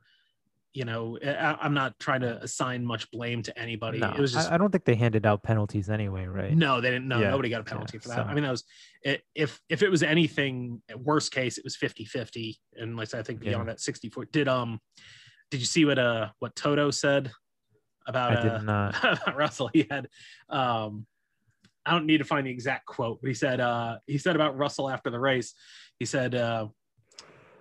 [0.78, 4.32] you know I, i'm not trying to assign much blame to anybody No, it was
[4.34, 6.56] just I, I don't think they handed out penalties anyway, right?
[6.56, 8.52] no they didn't no Yeah, nobody got a penalty for that so- i mean that
[8.52, 8.64] was
[9.02, 13.24] it, if if it was anything worst case it was 50 50 and like i
[13.24, 13.74] think beyond Yeah.
[13.74, 14.80] that 64 did um
[15.50, 17.32] did you see what uh what toto said
[18.06, 18.96] about I uh not.
[19.04, 19.70] about Russell.
[19.74, 20.08] He had,
[20.50, 21.08] um,
[21.86, 24.58] I don't need to find the exact quote, but he said, uh, he said about
[24.58, 25.54] Russell after the race,
[26.00, 26.68] he said, uh,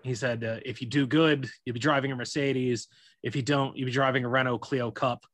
[0.03, 2.87] he said, uh, if you do good, you'll be driving a Mercedes.
[3.23, 5.25] If you don't, you'd be driving a Renault Clio Cup.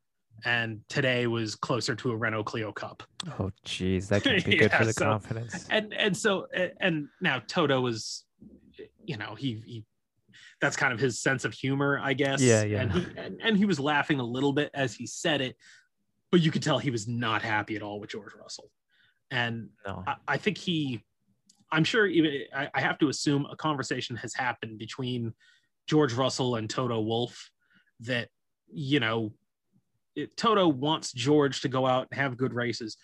[0.45, 3.03] and today was closer to a Renault Clio Cup.
[3.39, 5.66] Oh, geez, that can be good Yeah, for the so- confidence.
[5.70, 6.47] And and so
[6.80, 8.24] and now Toto was,
[9.05, 9.85] you know, he he.
[10.61, 12.41] That's kind of his sense of humor, I guess.
[12.41, 12.83] Yeah, yeah.
[12.83, 15.57] And he and, and he was laughing a little bit as he said it,
[16.30, 18.70] but you could tell he was not happy at all with George Russell.
[19.33, 21.03] And No, I, I think he,
[21.72, 25.33] I'm sure even I, I have to assume a conversation has happened between
[25.89, 27.51] George Russell and Toto Wolff
[28.03, 28.28] that,
[28.68, 29.32] you know,
[30.14, 32.96] it, Toto wants George to go out and have good races.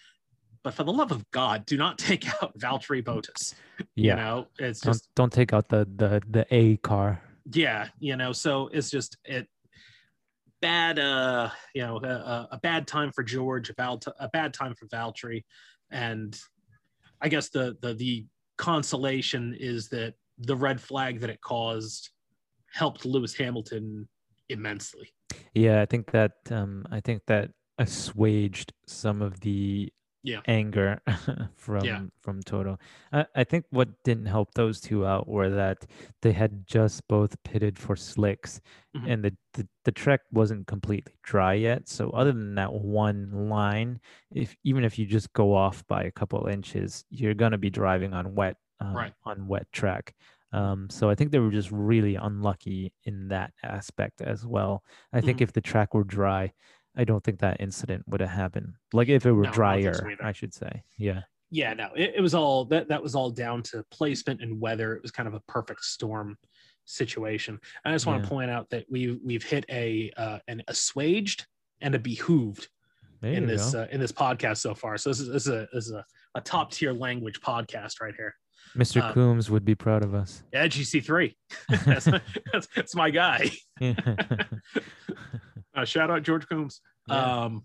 [0.62, 3.54] But for the love of God, do not take out Valtteri Bottas.
[3.94, 4.12] yeah.
[4.12, 7.20] You know, it's don't just, don't take out the the the A car.
[7.52, 9.48] yeah, you know, so it's just, it,
[10.60, 14.74] bad, uh, you know, a, a bad time for George, a bad, a bad time
[14.74, 15.44] for Valtteri.
[15.90, 16.38] And
[17.20, 18.26] I guess the, the, the
[18.56, 22.10] consolation is that the red flag that it caused
[22.72, 24.08] helped Lewis Hamilton
[24.48, 25.14] immensely.
[25.54, 29.92] Yeah, I think that um I think that assuaged some of the
[30.22, 30.42] Yeah.
[30.46, 31.00] anger
[31.56, 32.78] from from Toto.
[33.12, 35.86] I, I think what didn't help those two out were that
[36.22, 38.60] they had just both pitted for slicks
[38.96, 39.10] Mhm.
[39.10, 41.88] and the, the the track wasn't completely dry yet.
[41.88, 44.00] So other than that one line,
[44.34, 48.12] if even if you just go off by a couple inches, you're gonna be driving
[48.14, 49.14] on wet um, Right.
[49.24, 50.14] on wet track.
[50.52, 54.82] Um, so I think they were just really unlucky in that aspect as well.
[55.12, 55.42] I think Mhm.
[55.42, 56.52] if the track were dry,
[56.96, 58.74] I don't think that incident would have happened.
[58.92, 60.16] Like if it were No, I don't think so drier.
[60.22, 60.82] I should say.
[60.96, 61.22] Yeah.
[61.50, 64.94] Yeah, no, it, it was all that that was all down to placement and weather.
[64.94, 66.36] It was kind of a perfect storm
[66.84, 67.58] situation.
[67.84, 68.22] I just want Yeah.
[68.24, 71.46] to point out that we we've hit a uh, an assuaged
[71.80, 72.68] and a behooved
[73.20, 74.96] There in this uh, in this podcast so far.
[74.98, 78.14] So this is this is a this is a, a top tier language podcast right
[78.14, 78.34] here.
[78.76, 79.02] Mr.
[79.02, 80.42] um, Coombs would be proud of us.
[80.52, 81.36] Yeah, GC three.
[81.68, 82.04] that's,
[82.52, 83.50] that's, that's my guy.
[85.76, 86.80] Uh, shout out George Coombs.
[87.08, 87.42] Yeah.
[87.44, 87.64] Um,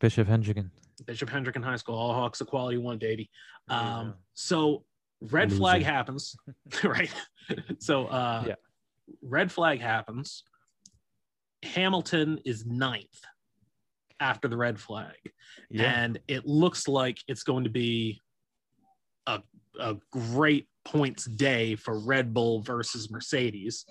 [0.00, 0.70] Bishop Hendricken.
[1.06, 3.30] Bishop Hendricken High School, all Hawks equality one baby.
[3.68, 4.14] There you Um, go.
[4.34, 4.84] so
[5.20, 6.34] red flag happens,
[6.82, 7.12] right?
[7.78, 8.54] so uh, Yeah.
[9.22, 10.42] red flag happens.
[11.62, 13.20] Hamilton is ninth
[14.18, 15.14] after the red flag,
[15.78, 18.20] and it looks like it's going to be
[19.78, 23.84] a great points day for Red Bull versus Mercedes.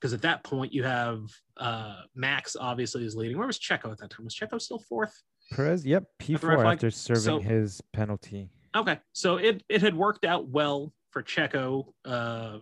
[0.00, 1.22] Because at that point you have
[1.56, 3.38] uh, Max obviously is leading.
[3.38, 4.24] Where was Checo at that time?
[4.24, 5.14] Was Checo still fourth?
[5.52, 6.66] Perez, yep, P4 flag.
[6.74, 8.50] after serving So- his penalty.
[8.76, 12.58] Okay, so it it had worked out well for Checo, uh,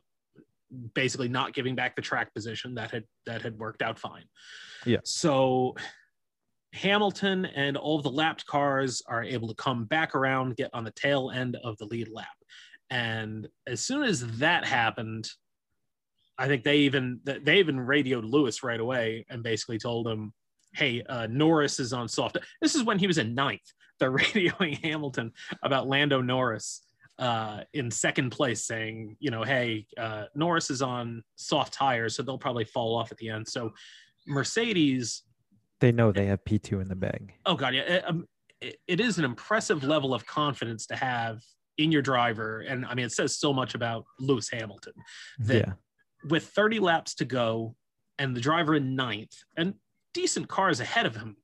[0.95, 2.77] basically not giving back the track position.
[2.77, 4.23] That had that had worked out fine.
[4.87, 4.99] Yeah.
[5.03, 5.75] So
[6.73, 10.85] Hamilton and all of the lapped cars are able to come back around, get on
[10.85, 12.27] the tail end of the lead lap,
[12.91, 15.29] and as soon as that happened,
[16.39, 20.33] I think they even they even radioed Lewis right away and basically told him,
[20.75, 23.73] "Hey, uh, Norris is on soft." This is when he was in ninth.
[23.99, 25.33] They're radioing Hamilton
[25.63, 26.87] about Lando Norris
[27.19, 32.23] uh, in second place, saying, "You know, hey, uh, Norris is on soft tires, so
[32.23, 33.73] they'll probably fall off at the end." So
[34.27, 35.23] Mercedes
[35.81, 37.35] They know they have P2 in the bag.
[37.47, 38.27] oh god yeah it, um,
[38.61, 41.43] it, it is an impressive level of confidence to have
[41.79, 44.93] in your driver and i mean it says so much about lewis hamilton
[45.41, 45.73] That- yeah.
[46.29, 47.75] with 30 laps to go
[48.19, 49.75] and the driver in ninth and
[50.13, 51.37] decent cars ahead of him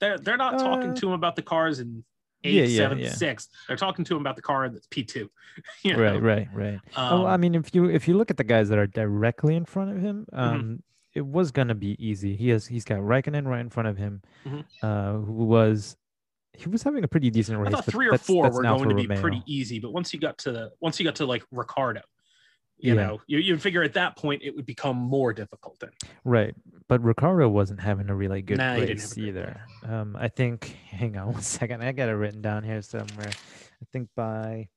[0.00, 2.02] they're, they're not talking Uh, to him about the cars in
[2.42, 3.12] eighth Yeah, yeah, seventh yeah.
[3.12, 5.28] sixth they're talking to him about the car that's p2
[5.84, 6.02] you know?
[6.02, 6.80] Right, right, right.
[6.96, 9.54] Um, oh, I mean, if you if you look at the guys that are directly
[9.56, 10.42] in front of him, Mm-hmm.
[10.54, 12.36] um, it was gonna be easy.
[12.36, 14.64] He has he's got Raikkonen right in front of him, Mhm.
[14.82, 15.96] uh, who was
[16.54, 17.68] he was having a pretty decent race.
[17.68, 19.20] i thought three or that's- four that's were going to be Romeo.
[19.20, 22.00] pretty easy but once you got to the once you got to like ricciardo
[22.78, 23.06] you Yeah.
[23.06, 25.90] know you, you figure at that point it would become more difficult then
[26.24, 26.54] Right,
[26.88, 29.60] but Ricciardo wasn't having a really good Nah, race a good either.
[29.84, 30.76] Um, I think.
[30.88, 31.82] Hang on one second.
[31.82, 33.30] I got it written down here somewhere.
[33.30, 34.68] I think by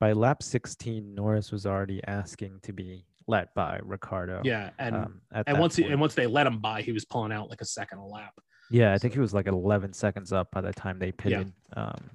[0.00, 4.42] by lap 16, Norris was already asking to be let by Ricciardo.
[4.44, 7.32] yeah and Um, and once he, and once they let him by, he was pulling
[7.32, 8.32] out like a second a lap.
[8.70, 11.12] Yeah, I think he was like 11 seconds up by the time they Yeah.
[11.16, 11.52] pitted.
[11.74, 12.10] Um,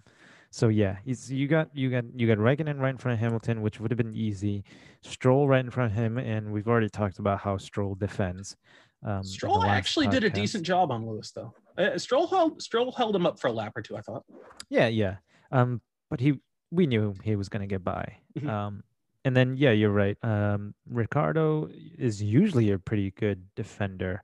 [0.52, 3.62] so yeah, he's you got you got you got Raikkonen right in front of Hamilton,
[3.64, 4.64] which would have been easy.
[5.02, 8.56] Stroll right in front of him, and we've already talked about how Stroll defends.
[9.04, 11.54] Um, Stroll actually did a decent job on Lewis, though.
[11.78, 13.98] Uh, Stroll held Stroll held him up for a lap or two.
[13.98, 14.24] I thought.
[14.70, 15.16] Yeah, yeah.
[15.52, 15.82] Um,
[16.12, 16.40] but he
[16.72, 18.18] we knew he was gonna get by.
[18.38, 18.48] Mhm.
[18.48, 18.84] Um,
[19.26, 20.18] and then yeah, you're right.
[20.24, 24.22] Um, Ricciardo is usually a pretty good defender.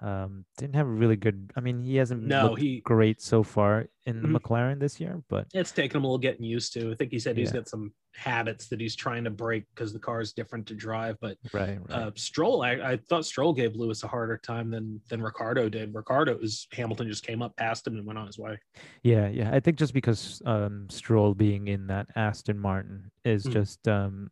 [0.00, 1.50] Um, didn't have a really good.
[1.56, 2.80] I mean, he hasn't No, he.
[2.82, 4.36] great so far in the Mhm.
[4.40, 6.92] McLaren this year, but It's taken him a little getting used to.
[6.92, 7.54] I think he said he's Yeah.
[7.60, 11.16] got some habits that he's trying to break because the car is different to drive.
[11.20, 11.80] But Right.
[11.80, 11.90] Right.
[11.90, 15.92] uh, Stroll, I, I thought Stroll gave Lewis a harder time than than Ricciardo did.
[15.92, 18.58] Ricciardo was Hamilton just came up past him and went on his way.
[19.02, 19.52] Yeah, yeah.
[19.52, 23.52] I think just because um Stroll being in that Aston Martin is Mm.
[23.52, 24.30] just um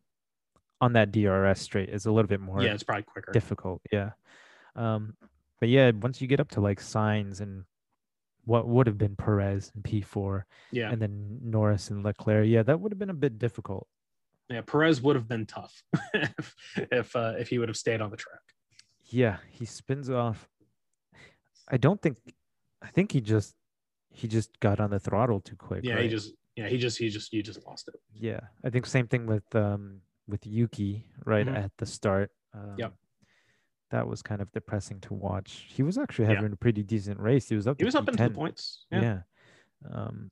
[0.79, 3.31] on that DRS straight is a little bit more yeah, it's probably quicker.
[3.33, 3.81] difficult.
[3.91, 4.11] Yeah.
[4.75, 5.15] Um
[5.59, 7.65] but yeah, once you get up to like Sainz and
[8.45, 12.79] what would have been Perez and P4 yeah, and then Norris and Leclerc, yeah, that
[12.79, 13.87] would have been a bit difficult.
[14.49, 14.61] yeah.
[14.61, 15.83] Perez would have been tough
[16.13, 18.39] if if, uh, if he would have stayed on the track.
[19.09, 20.49] Yeah, he spins off.
[21.69, 22.17] I don't think
[22.81, 23.55] I think he just
[24.09, 25.83] he just got on the throttle too quick.
[25.83, 27.95] Yeah, he just yeah he just he just you just lost it.
[28.13, 31.57] Yeah, I think same thing with um with Yuki right Mhm.
[31.65, 32.31] at the start.
[32.53, 32.93] Um, Yep.
[33.91, 35.65] That was kind of depressing to watch.
[35.69, 36.35] He was actually Yeah.
[36.35, 37.47] having a pretty decent race.
[37.49, 37.79] He was up.
[37.79, 38.85] He was up into the points.
[38.91, 39.01] Yeah.
[39.01, 39.21] Yeah.
[39.89, 40.29] Um,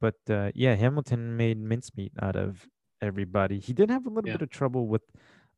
[0.00, 2.66] but uh, yeah, Hamilton made mincemeat out of
[3.02, 3.58] everybody.
[3.60, 4.34] He did have a little Yeah.
[4.34, 5.02] bit of trouble with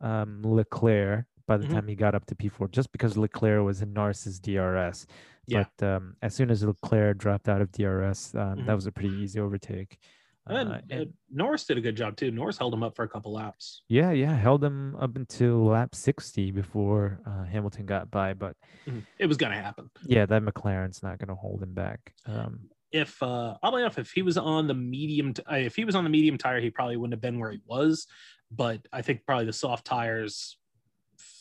[0.00, 1.70] um, Leclerc by the Mhm.
[1.70, 5.06] time he got up to P4, just because Leclerc was in Norris's DRS.
[5.46, 5.66] Yeah.
[5.78, 8.66] But um, as soon as Leclerc dropped out of DRS, um, Mhm.
[8.66, 9.98] that was a pretty easy overtake.
[10.46, 12.30] And, Uh, uh, Norris did a good job too.
[12.30, 13.82] Norris held him up for a couple laps.
[13.88, 18.34] Yeah, yeah, held him up until lap 60 before uh, Hamilton got by.
[18.34, 19.06] But Mhm.
[19.18, 19.90] It was going to happen.
[20.04, 22.12] yeah, that McLaren's not going to hold him back.
[22.26, 25.84] Um, If uh, oddly enough, if he was on the medium, t- uh, if he
[25.84, 28.06] was on the medium tire, he probably wouldn't have been where he was.
[28.50, 30.58] But I think probably the soft tires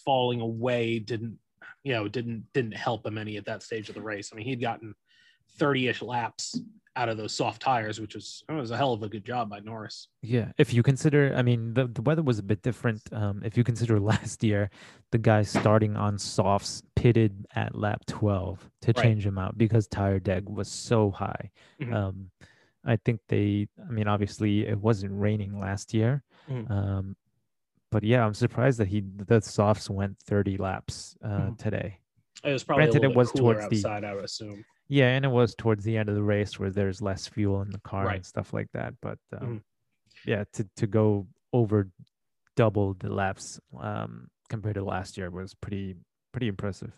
[0.05, 1.39] falling away didn't,
[1.83, 4.29] you know, didn't didn't help him any at that stage of the race.
[4.31, 4.93] I mean, he'd gotten
[5.57, 6.59] thirty-ish laps
[6.97, 9.49] out of those soft tires, which was it was a hell of a good job
[9.49, 10.09] by Norris.
[10.21, 13.01] yeah, if you consider, I mean, the, the weather was a bit different.
[13.13, 14.69] Um, if you consider last year,
[15.11, 19.03] the guy starting on softs pitted at lap 12 to Right.
[19.03, 21.49] change him out because tire deg was so high.
[21.81, 21.93] Mhm.
[21.93, 22.31] Um,
[22.83, 26.23] I think they, I mean, obviously it wasn't raining last year.
[26.49, 26.69] Mhm.
[26.69, 27.15] Um,
[27.89, 31.57] but yeah, I'm surprised that he the softs went 30 laps uh, Mhm.
[31.57, 31.99] today.
[32.43, 34.65] It was probably Granted, a little it was towards the- outside, I would assume.
[34.91, 37.69] Yeah, and it was towards the end of the race where there's less fuel in
[37.69, 38.15] the car Right.
[38.17, 38.93] and stuff like that.
[39.01, 39.63] But um, Mhm.
[40.25, 41.89] yeah, to to go over
[42.57, 45.95] double the laps um, compared to last year was pretty
[46.33, 46.91] pretty impressive.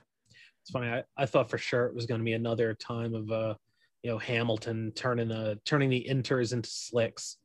[0.62, 0.88] It's funny.
[0.88, 3.56] I, I thought for sure it was going to be another time of uh,
[4.02, 7.38] you know, Hamilton turning the turning the inters into slicks,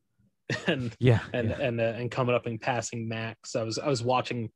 [0.66, 1.56] and Yeah, and yeah.
[1.60, 3.54] and uh, and coming up and passing Max.
[3.54, 4.50] I was I was watching,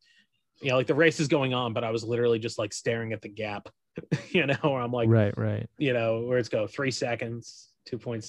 [0.63, 3.13] you know, like the race is going on, but I was literally just like staring
[3.13, 3.69] at the gap,
[4.31, 5.69] you know, where I'm like, right, right.
[5.79, 8.25] you know, where it's go three seconds, 2.6,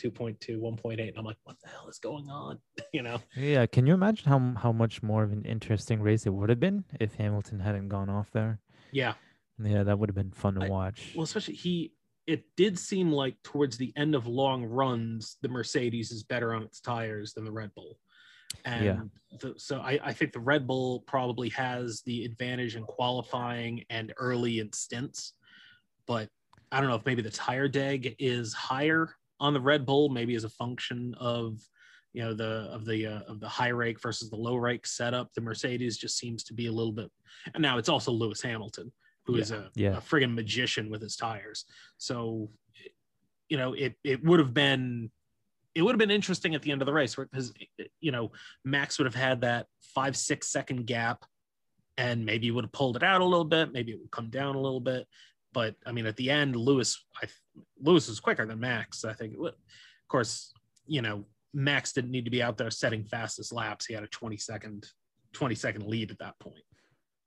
[0.00, 2.58] 2.2, 1.8, and I'm like, what the hell is going on,
[2.92, 3.20] you know?
[3.36, 6.60] Yeah, can you imagine how how much more of an interesting race it would have
[6.60, 8.60] been if Hamilton hadn't gone off there?
[8.92, 9.14] Yeah.
[9.62, 11.12] Yeah, that would have been fun to I- watch.
[11.14, 11.92] Well, especially he,
[12.26, 16.62] it did seem like towards the end of long runs, the Mercedes is better on
[16.62, 17.98] its tires than the Red Bull.
[18.64, 19.00] And Yeah.
[19.40, 24.12] the, so I, I think the Red Bull probably has the advantage in qualifying and
[24.16, 25.34] early in stints.
[26.06, 26.28] But
[26.72, 30.34] I don't know if maybe the tire deg is higher on the Red Bull, maybe
[30.34, 31.60] as a function of
[32.14, 35.32] you know the of the uh, of the high rake versus the low rake setup.
[35.34, 37.10] The Mercedes just seems to be a little bit,
[37.54, 38.90] and now it's also Lewis Hamilton,
[39.24, 39.98] who is a, Yeah.
[39.98, 41.66] a friggin' magician with his tires.
[41.98, 42.50] So,
[43.48, 45.10] you know, it it would have been
[45.74, 47.52] it would have been interesting at the end of the race because
[48.00, 48.32] you know
[48.64, 51.24] Max would have had that five six second gap,
[51.96, 54.30] and maybe he would have pulled it out a little bit, maybe it would come
[54.30, 55.06] down a little bit.
[55.52, 57.26] But I mean, at the end, Lewis, I,
[57.80, 59.04] Lewis was quicker than Max.
[59.04, 59.34] I think.
[59.34, 59.54] Of
[60.08, 60.52] course,
[60.86, 63.86] you know, Max didn't need to be out there setting fastest laps.
[63.86, 64.86] He had a 20 second,
[65.32, 66.62] 20 second lead at that point.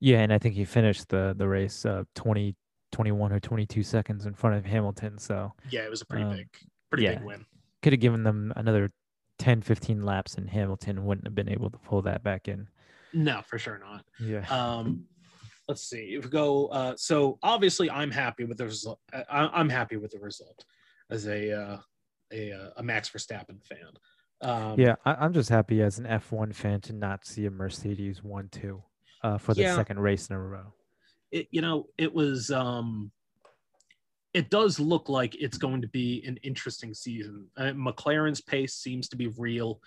[0.00, 2.56] Yeah, and I think he finished the the race uh 20
[2.90, 6.36] 21 or 22 seconds in front of Hamilton, so Yeah, it was a pretty Um,
[6.36, 6.48] big,
[6.90, 7.14] pretty yeah.
[7.14, 7.46] big win.
[7.82, 8.92] Could have given them another
[9.38, 12.68] 10 15 laps and Hamilton wouldn't have been able to pull that back in.
[13.12, 14.04] No, for sure not.
[14.20, 14.46] Yeah.
[14.48, 15.04] Um,
[15.68, 16.14] let's see.
[16.16, 19.00] If we go, uh, so obviously, I'm happy with the result.
[19.12, 20.64] I, I'm happy with the result
[21.10, 21.78] as a uh,
[22.32, 23.88] a, uh, a Max Verstappen fan.
[24.40, 28.22] Um, yeah, I, I'm just happy as an F1 fan to not see a Mercedes
[28.24, 28.82] 1 2
[29.22, 29.76] uh, for the Yeah.
[29.76, 30.72] second race in a row.
[31.30, 32.50] it, you know, it was.
[32.50, 33.10] Um,
[34.34, 37.46] it does look like it's going to be an interesting season.
[37.56, 39.80] Uh, McLaren's pace seems to be real.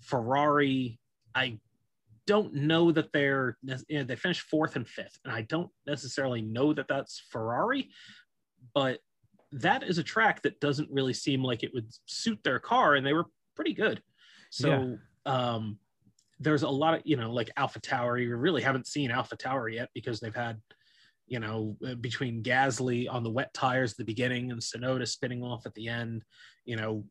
[0.00, 0.98] Ferrari,
[1.34, 1.60] I
[2.26, 3.56] don't know that they're
[3.88, 7.90] you know, they finished fourth and fifth, and I don't necessarily know that that's Ferrari,
[8.74, 8.98] but
[9.52, 13.06] that is a track that doesn't really seem like it would suit their car, and
[13.06, 14.02] they were pretty good.
[14.50, 15.78] So um,
[16.40, 18.24] there's a lot of you know like AlphaTauri.
[18.24, 20.60] You really haven't seen AlphaTauri yet because they've had
[21.26, 25.42] you know uh, between Gasly on the wet tires at the beginning and Tsunoda spinning
[25.42, 26.24] off at the end.
[26.64, 27.04] You know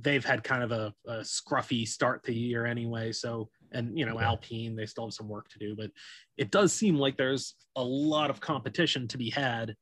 [0.00, 3.12] they've had kind of a, a scruffy start to the year anyway.
[3.12, 4.28] So, and you know, Yeah.
[4.28, 5.90] Alpine, they still have some work to do, but
[6.38, 9.74] it does seem like there's a lot of competition to be had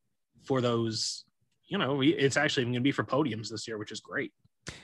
[0.45, 1.25] for those.
[1.67, 4.33] You know, it's actually going to be for podiums this year, which is great.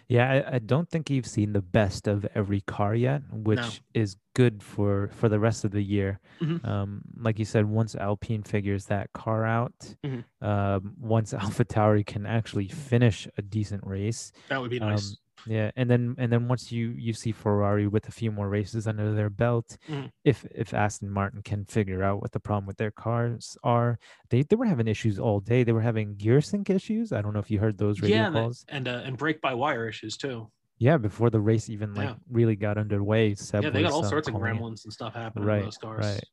[0.08, 4.16] Yeah, I, I don't think you've seen the best of every car yet, which is
[4.34, 6.20] good for for the rest of the year.
[6.40, 6.64] Mhm.
[6.64, 10.24] Um, like you said, once Alpine figures that car out, Mhm.
[10.42, 15.10] um, once AlphaTauri can actually finish a decent race, That would be nice.
[15.12, 15.16] Um,
[15.46, 18.86] yeah, and then and then once you you see Ferrari with a few more races
[18.86, 20.10] under their belt, Mhm.
[20.24, 23.98] if if Aston Martin can figure out what the problem with their cars are,
[24.30, 25.64] they they were having issues all day.
[25.64, 27.12] They were having gear sync issues.
[27.12, 28.64] I don't know if you heard those radio yeah, calls.
[28.68, 30.50] and uh, and brake by wire issues too.
[30.78, 32.14] Yeah, before the race even like Yeah.
[32.30, 34.40] really got underway, Seb yeah, they got all sorts of it.
[34.40, 36.04] gremlins and stuff happening Right, in those cars.
[36.04, 36.24] right.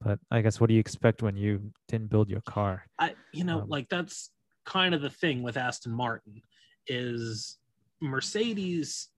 [0.00, 2.84] But I guess what do you expect when you didn't build your car?
[2.98, 4.30] I, you know, Um, like that's
[4.66, 6.42] kind of the thing with Aston Martin
[6.86, 7.58] is
[8.00, 9.08] Mercedes.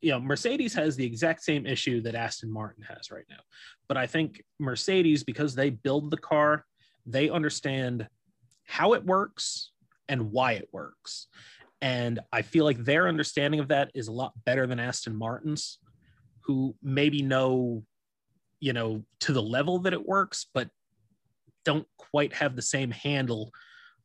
[0.00, 3.40] You know, Mercedes has the exact same issue that Aston Martin has right now,
[3.88, 6.64] but I think Mercedes, because they build the car,
[7.06, 8.06] they understand
[8.66, 9.72] how it works
[10.08, 11.28] and why it works,
[11.80, 15.78] and I feel like their understanding of that is a lot better than Aston Martin's,
[16.40, 17.84] who maybe know,
[18.60, 20.68] you know, to the level that it works, but
[21.64, 23.50] don't quite have the same handle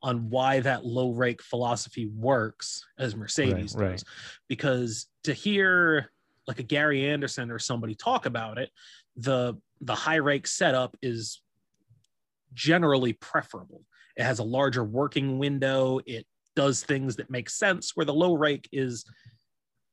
[0.03, 3.91] on why that low rake philosophy works as Mercedes right.
[3.91, 4.05] does.
[4.47, 6.11] Because to hear
[6.47, 8.69] like a Gary Anderson or somebody talk about it,
[9.15, 11.41] the the high rake setup is
[12.53, 13.83] generally preferable.
[14.15, 15.99] It has a larger working window.
[16.05, 16.25] It
[16.55, 19.05] does things that make sense where the low rake is,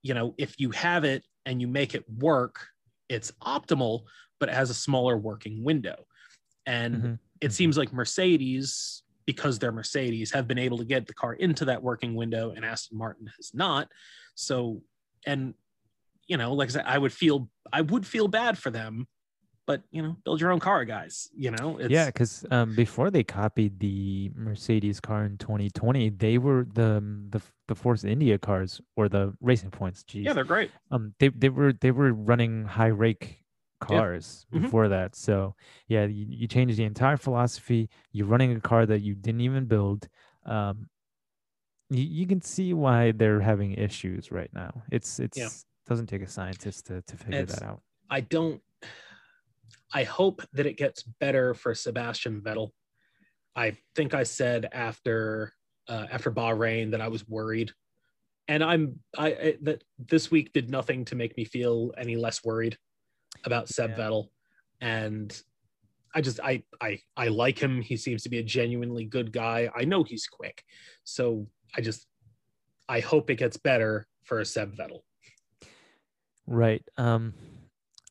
[0.03, 2.67] you know, if you have it and you make it work,
[3.09, 4.03] it's optimal,
[4.41, 6.05] but it has a smaller working window.
[6.67, 7.19] And Mhm.
[7.41, 11.67] it seems like Mercedes, because they're Mercedes, have been able to get the car into
[11.67, 13.87] that working window, and Aston Martin has not.
[14.35, 14.81] So,
[15.27, 15.53] and
[16.27, 19.07] you know, like I said, I would feel I would feel bad for them,
[19.67, 21.29] but you know, build your own car, guys.
[21.37, 26.39] You know, it's, yeah, because um, before they copied the Mercedes car in 2020, they
[26.39, 30.05] were the the the Force India cars or the Racing Points.
[30.05, 30.25] Geez.
[30.25, 30.71] yeah, they're great.
[30.91, 33.45] um they they were they were running high rake
[33.81, 34.63] cars Mhm.
[34.63, 35.15] before that.
[35.17, 35.55] So
[35.89, 37.89] yeah you, you change the entire philosophy.
[38.13, 40.09] You're running a car that you didn't even build.
[40.45, 40.89] Um
[41.91, 44.83] you, you can see why they're having issues right now.
[44.93, 47.81] It's it's doesn't take a scientist to, to figure It's- that out.
[48.11, 48.61] I don't.
[49.93, 52.71] I hope that it gets better for Sebastian Vettel.
[53.57, 55.53] I think I said after
[55.89, 57.73] uh, after Bahrain that I was worried,
[58.49, 62.45] and I'm I, I that this week did nothing to make me feel any less
[62.45, 62.77] worried
[63.45, 63.97] about Seb Yeah.
[63.99, 64.29] Vettel,
[64.81, 65.41] and
[66.15, 67.81] I just I I I like him.
[67.83, 69.71] He seems to be a genuinely good guy.
[69.75, 70.65] I know he's quick,
[71.05, 72.07] so I just
[72.89, 75.01] I hope it gets better for a Seb Vettel.
[76.47, 77.35] right um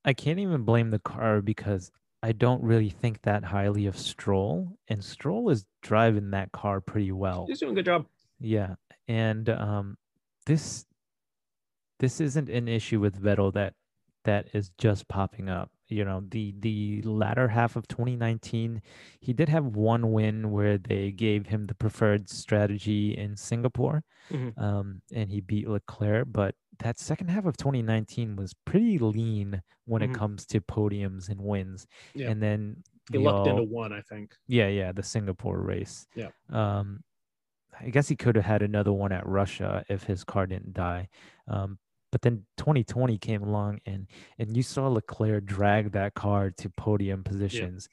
[0.05, 1.91] i can't even blame the car because
[2.21, 7.11] i don't really think that highly of stroll and stroll is driving that car pretty
[7.11, 8.05] well He's doing a good job.
[8.39, 8.75] Yeah,
[9.07, 9.97] and um,
[10.45, 10.85] this
[11.99, 13.73] this isn't an issue with Vettel that
[14.27, 15.71] that is just popping up.
[15.87, 18.81] You know, the the latter half of 2019,
[19.21, 24.57] he did have one win where they gave him the preferred strategy in Singapore, Mhm.
[24.61, 26.27] um, and he beat Leclerc.
[26.31, 30.09] But that second half of 2019 was pretty lean when Mhm.
[30.11, 31.87] it comes to podiums and wins.
[32.13, 32.29] Yeah.
[32.31, 34.35] And then He lucked all- into one, I think.
[34.47, 36.05] yeah, yeah, the Singapore race.
[36.15, 36.29] Yeah.
[36.49, 37.03] Um,
[37.79, 41.07] I guess he could have had another one at Russia if his car didn't die.
[41.47, 41.79] Um,
[42.11, 44.07] but then 2020 came along and
[44.39, 47.89] and you saw Leclerc drag that car to podium positions.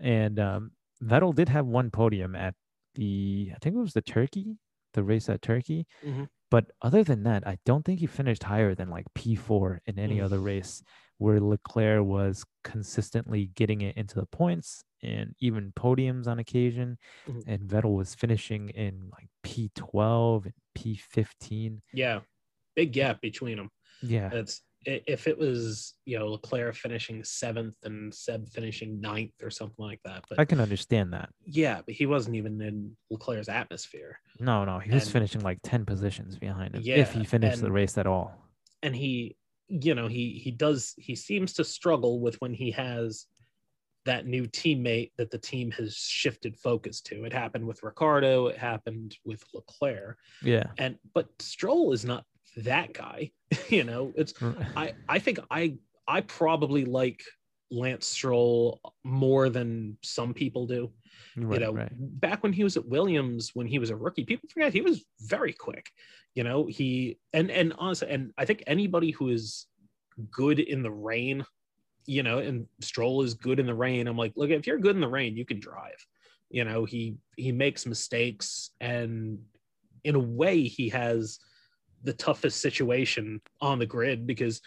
[0.00, 2.54] And um, Vettel did have one podium at
[2.94, 4.56] the I think it was the Turkey,
[4.94, 5.86] the race at Turkey.
[6.04, 6.28] Mhm.
[6.50, 10.18] But other than that, I don't think he finished higher than like P4 in any
[10.18, 10.24] Mm.
[10.24, 10.82] other race
[11.18, 16.98] where Leclerc was consistently getting it into the points and even podiums on occasion.
[17.26, 17.42] Mhm.
[17.46, 21.80] And Vettel was finishing in like P12 and P15.
[21.92, 22.20] Yeah,
[22.76, 23.70] big gap between them.
[24.02, 24.30] Yeah.
[24.32, 29.84] It's if it was you know Leclerc finishing seventh and Seb finishing ninth or something
[29.84, 30.24] like that.
[30.28, 31.30] But I can understand that.
[31.44, 35.58] yeah, but he wasn't even in Leclerc's atmosphere, No, no, he was And- finishing like
[35.64, 38.32] 10 positions behind him if he finished the race at all.
[38.82, 39.36] and he,
[39.68, 43.26] you know, he he does he seems to struggle with when he has
[44.04, 47.24] that new teammate that the team has shifted focus to.
[47.24, 48.46] It happened with Ricciardo.
[48.46, 50.70] It happened with Leclerc, Yeah.
[50.78, 52.24] and but Stroll is not
[52.56, 53.30] that guy.
[53.68, 54.34] you know, it's
[54.76, 55.76] I I think I
[56.08, 57.22] I probably like
[57.70, 60.90] Lance Stroll more than some people do.
[61.36, 61.92] Right, you know, right.
[61.92, 65.04] back when he was at Williams, when he was a rookie, people forget he was
[65.20, 65.90] very quick.
[66.34, 69.66] You know, he and and honestly, and I think anybody who is
[70.30, 71.44] good in the rain,
[72.06, 74.06] you know, and Stroll is good in the rain.
[74.06, 76.04] I'm like, look, if you're good in the rain, you can drive.
[76.50, 79.38] You know, he he makes mistakes, and
[80.04, 81.38] in a way, he has
[82.06, 84.62] the toughest situation on the grid because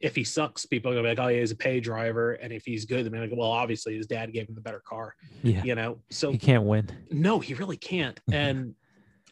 [0.00, 2.52] if he sucks, people are gonna be like, "Oh, yeah, he's a pay driver," and
[2.52, 5.62] if he's good, they're like, "Well, obviously his dad gave him the better car." Yeah.
[5.62, 6.88] You know, so He can't win.
[7.10, 8.18] no, he really can't.
[8.32, 8.74] And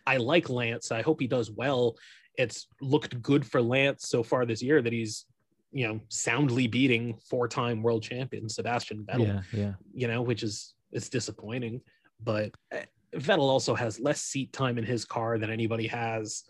[0.06, 0.90] I like Lance.
[0.92, 1.96] I hope he does well.
[2.38, 5.26] It's looked good for Lance so far this year that he's,
[5.72, 9.26] you know, soundly beating four-time world champion Sebastian Vettel.
[9.26, 9.72] Yeah, yeah.
[9.92, 11.80] You know, which is it's disappointing.
[12.22, 12.84] But eh,
[13.16, 16.44] Vettel also has less seat time in his car than anybody has,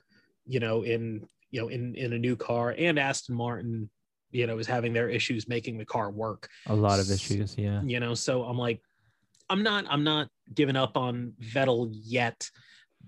[0.51, 2.75] you know, in you know in in a new car.
[2.77, 3.89] And Aston Martin,
[4.31, 7.57] you know, is having their issues making the car work A lot of issues.
[7.57, 7.83] Yeah.
[7.83, 8.81] you know so i'm like
[9.49, 12.49] i'm not i'm not giving up on vettel yet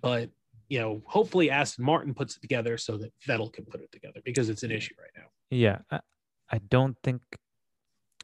[0.00, 0.30] but
[0.68, 4.20] you know hopefully aston martin puts it together so that vettel can put it together
[4.24, 5.78] because it's an issue right now Yeah.
[5.90, 6.00] I,
[6.50, 7.22] I don't think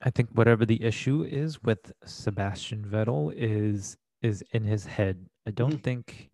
[0.02, 5.26] I think whatever the issue is with Sebastian Vettel is is in his head.
[5.46, 5.88] I don't mm-hmm.
[5.88, 6.30] think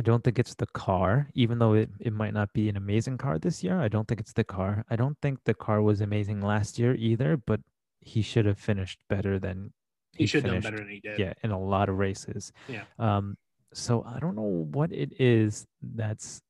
[0.00, 3.18] I don't think it's the car, even though it, it might not be an amazing
[3.18, 3.78] car this year.
[3.78, 4.82] I don't think it's the car.
[4.88, 7.60] I don't think the car was amazing last year either, but
[8.00, 9.74] he should have finished better than
[10.16, 10.64] he, should have done finished.
[10.72, 12.84] better than he did yeah in a lot of races Yeah.
[12.98, 13.36] um
[13.74, 16.40] so i don't know what it is that's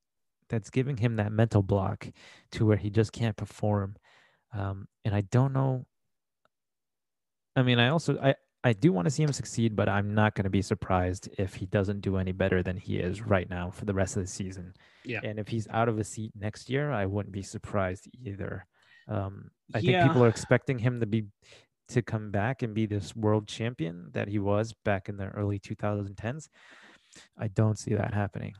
[0.48, 2.08] that's giving him that mental block
[2.52, 3.96] to where he just can't perform
[4.54, 5.86] um and i don't know
[7.56, 8.34] i mean i also i
[8.64, 11.54] i do want to see him succeed but i'm not going to be surprised if
[11.54, 14.28] he doesn't do any better than he is right now for the rest of the
[14.28, 15.20] season Yeah.
[15.22, 18.66] and if he's out of a seat next year i wouldn't be surprised either
[19.08, 21.26] um i think people are expecting him to be
[21.88, 25.58] to come back and be this world champion that he was back in the early
[25.58, 26.48] 2010s.
[27.36, 28.54] I don't see that happening.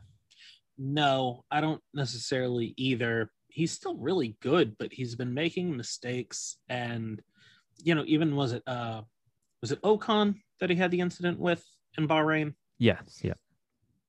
[0.77, 7.21] no i don't necessarily either he's still really good but he's been making mistakes and
[7.83, 9.01] you know even was it uh
[9.61, 11.63] was it ocon that he had the incident with
[11.97, 12.53] in bahrain?
[12.77, 13.33] Yes, yeah.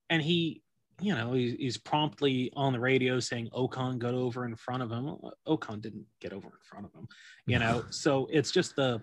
[0.09, 0.61] and he
[1.01, 4.91] you know he's, he's promptly on the radio saying ocon got over in front of
[4.91, 5.15] him.
[5.47, 7.07] Ocon didn't get over in front of him
[7.45, 7.83] you know?
[7.91, 9.01] So it's just the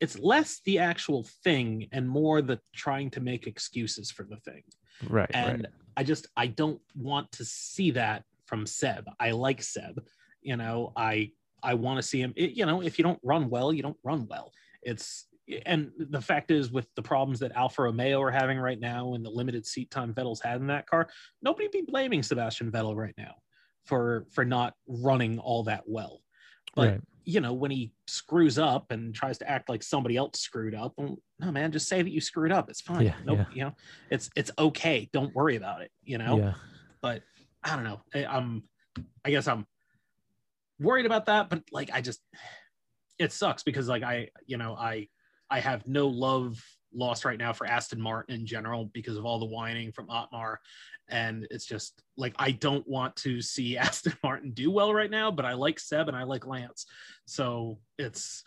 [0.00, 4.62] it's less the actual thing and more the trying to make excuses for the thing.
[5.08, 5.72] Right, and right.
[5.96, 9.08] i just i don't want to see that from seb.
[9.20, 10.02] I like seb
[10.42, 10.92] you know?
[10.96, 11.30] I
[11.62, 12.32] i want to see him.
[12.36, 14.52] It, you know if you don't run well you don't run well.
[14.82, 15.26] It's
[15.66, 19.24] and the fact is with the problems that alfa romeo are having right now and
[19.24, 21.08] the limited seat time vettel's had in that car
[21.42, 23.34] nobody be blaming sebastian vettel right now
[23.86, 26.20] for for not running all that well
[26.74, 27.00] but right.
[27.24, 30.92] you know when he screws up and tries to act like somebody else screwed up
[30.96, 33.46] well, no man just say that you screwed up it's fine Yeah, nope yeah.
[33.52, 33.72] you know
[34.10, 36.54] it's it's okay don't worry about it you know Yeah.
[37.00, 37.22] but
[37.64, 38.64] i don't know I, i'm
[39.24, 39.66] i guess i'm
[40.78, 42.20] worried about that but like i just
[43.18, 45.08] it sucks because like i you know i
[45.50, 46.62] i have no love
[46.94, 50.56] lost right now for aston martin in general because of all the whining from otmar.
[51.10, 55.30] And it's just like i don't want to see aston martin do well right now
[55.30, 56.86] but i like seb and i like lance.
[57.26, 58.42] So it's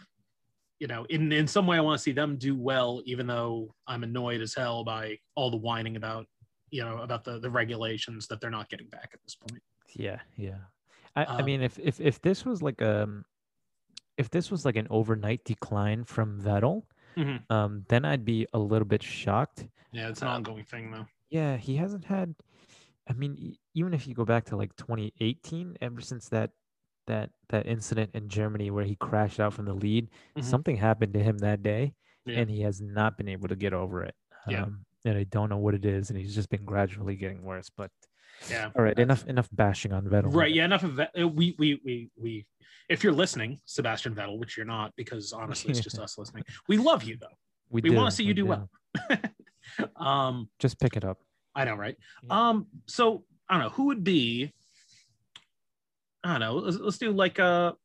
[0.80, 3.76] you know in in some way i want to see them do well even though
[3.86, 6.26] i'm annoyed as hell by all the whining about
[6.72, 9.62] you know about the the regulations that they're not getting back at this point.
[9.94, 10.58] Yeah, yeah.
[11.16, 13.26] I, I Um, mean, if if if this was like um,
[14.18, 16.84] if this was like an overnight decline from Vettel,
[17.18, 17.50] Mhm.
[17.50, 19.68] um, then I'd be a little bit shocked.
[19.92, 22.36] yeah it's an Uh, ongoing thing though Yeah, he hasn't had.
[23.10, 26.52] I mean, even if you go back to like 2018, ever since that
[27.08, 30.44] that that incident in Germany where he crashed out from the lead, Mhm.
[30.44, 31.94] something happened to him that day,
[32.26, 32.40] Yeah.
[32.40, 34.16] and he has not been able to get over it.
[34.48, 34.64] Yeah.
[34.64, 37.70] Um, and I don't know what it is, and he's just been gradually getting worse.
[37.70, 37.92] But
[38.50, 40.34] yeah all right, enough enough bashing on Vettel.
[40.34, 42.46] right yeah enough of that Uh, we we we we
[42.90, 46.78] if you're listening sebastian vettel which you're not because honestly it's just us listening we
[46.78, 47.28] love you though
[47.70, 48.70] we, we wanna do, see you we do well.
[49.96, 51.18] um Just pick it up.
[51.56, 51.96] I know, right?
[52.24, 52.50] Yeah.
[52.50, 54.54] Um, so I don't know who would be.
[56.24, 56.56] I don't know.
[56.56, 57.76] Let's, let's do like a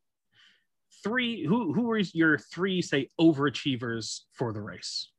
[1.02, 1.44] three.
[1.44, 5.10] Who who are your three say overachievers for the race,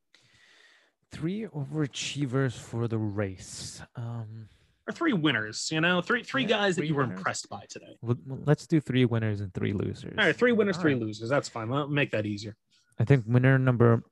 [1.10, 3.82] Three overachievers for the race.
[3.96, 4.48] Um,
[4.88, 5.68] or three winners?
[5.70, 7.18] You know, three three Yeah, guys that three you were winners.
[7.18, 7.96] impressed by today.
[8.02, 10.14] well, let's do three winners and three losers.
[10.18, 11.02] All right, three winners, All three right.
[11.02, 11.28] losers.
[11.28, 11.70] That's fine.
[11.72, 12.56] I'll make that easier.
[12.98, 14.02] I think winner number.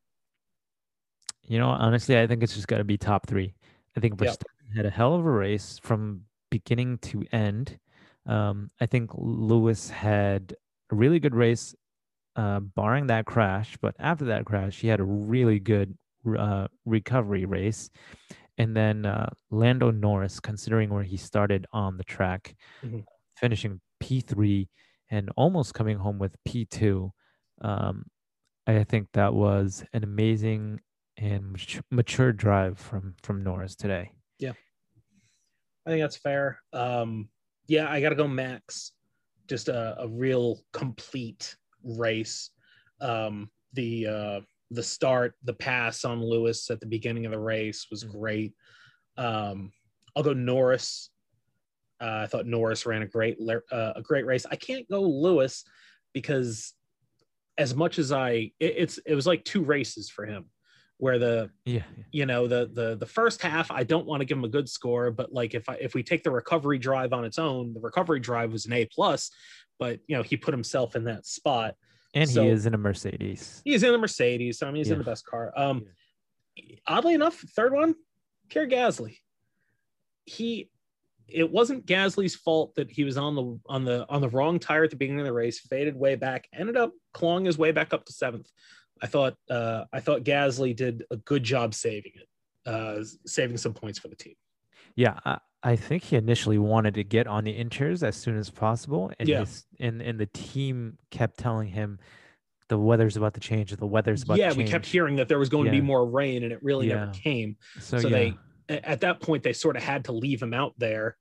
[1.49, 3.55] You know, honestly, I think it's just got to be top three.
[3.97, 4.31] I think Yep.
[4.35, 7.79] Verstappen had a hell of a race from beginning to end.
[8.27, 10.55] Um, I think Lewis had
[10.91, 11.75] a really good race
[12.35, 13.77] uh, barring that crash.
[13.81, 15.97] But after that crash, he had a really good
[16.37, 17.91] uh, recovery race.
[18.59, 23.05] And then uh, Lando Norris, considering where he started on the track, Mhm.
[23.37, 24.69] finishing P3
[25.11, 27.11] and almost coming home with P2.
[27.61, 28.05] Um,
[28.67, 30.81] I think that was an amazing
[31.19, 31.57] and
[31.91, 34.11] mature drive from from Norris today.
[34.39, 34.53] Yeah,
[35.87, 36.59] I think that's fair.
[36.73, 37.29] Um,
[37.69, 38.93] yeah, I got to go Max.
[39.47, 42.51] Just a, a real complete race.
[43.01, 44.41] Um, the uh,
[44.71, 48.53] the start, the pass on Lewis at the beginning of the race was great.
[49.17, 49.73] Um,
[50.15, 51.11] I'll go Norris.
[52.01, 53.39] Uh, I thought Norris ran a great
[53.73, 54.45] uh, a great race.
[54.51, 55.65] I can't go Lewis
[56.13, 56.75] because
[57.59, 60.47] as much as I, it, it's it was like two races for him,
[60.99, 64.39] where the Yeah, you know the the the first half i don't want to give
[64.39, 67.25] him a good score but like if i if we take the recovery drive on
[67.25, 69.31] its own the recovery drive was an a plus
[69.79, 71.75] but you know he put himself in that spot
[72.17, 73.61] and So- he is in a Mercedes.
[73.65, 75.53] he's in a mercedes so i mean he's in the best car.
[75.57, 75.87] Um
[76.87, 77.95] oddly enough third one
[78.49, 79.19] Pierre Gasly.
[80.25, 80.71] He
[81.29, 84.85] it wasn't Gasly's fault that he was on the on the on the wrong tire
[84.85, 87.93] at the beginning of the race faded way back ended up clawing his way back
[87.93, 88.49] up to seventh.
[89.03, 92.29] I thought uh, I thought Gasly did a good job saving it,
[92.71, 94.35] uh, saving some points for the team.
[94.97, 98.51] Yeah, I, I think he initially wanted to get on the inters as soon as
[98.51, 99.41] possible, and Yeah.
[99.41, 101.99] his, and and the team kept telling him
[102.69, 103.71] the weather's about to change.
[103.77, 106.05] The weather's about yeah, to we kept hearing that there was going to be more
[106.07, 107.57] rain, and it really never came.
[107.79, 108.33] So, so yeah,
[108.69, 111.17] they- At that point, they sort of had to leave him out there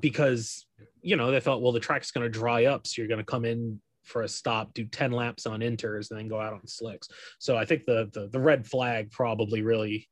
[0.00, 0.66] because
[1.02, 3.24] you know they thought, well, the track's going to dry up, so you're going to
[3.24, 6.66] come in for a stop, do ten laps on inters, and then go out on
[6.66, 7.08] slicks.
[7.38, 10.08] So I think the the, the red flag probably really.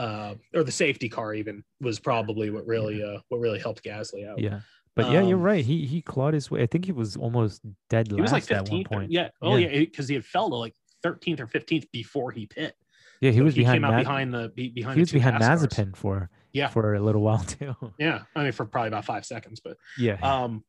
[0.00, 4.26] Uh, or the safety car even was probably what really uh what really helped Gasly
[4.28, 4.38] out.
[4.38, 4.60] yeah.
[4.96, 5.64] But yeah, you're Um, right.
[5.64, 6.62] He he clawed his way.
[6.62, 8.86] I think he was almost dead He was like last at one 15th.
[8.92, 9.10] point.
[9.12, 9.28] Yeah.
[9.42, 9.68] Oh Yeah.
[9.68, 10.74] yeah, because he had fell to like
[11.04, 12.74] 13th or 15th before he pit.
[13.20, 13.76] Yeah, he So was he behind.
[13.76, 14.94] came out behind the be- behind.
[14.98, 15.36] he the was behind.
[15.42, 16.68] Mazepin for Yeah.
[16.68, 17.74] for a little while too.
[17.98, 19.60] Yeah, I mean for probably about five seconds.
[19.60, 20.18] But yeah.
[20.22, 20.64] um,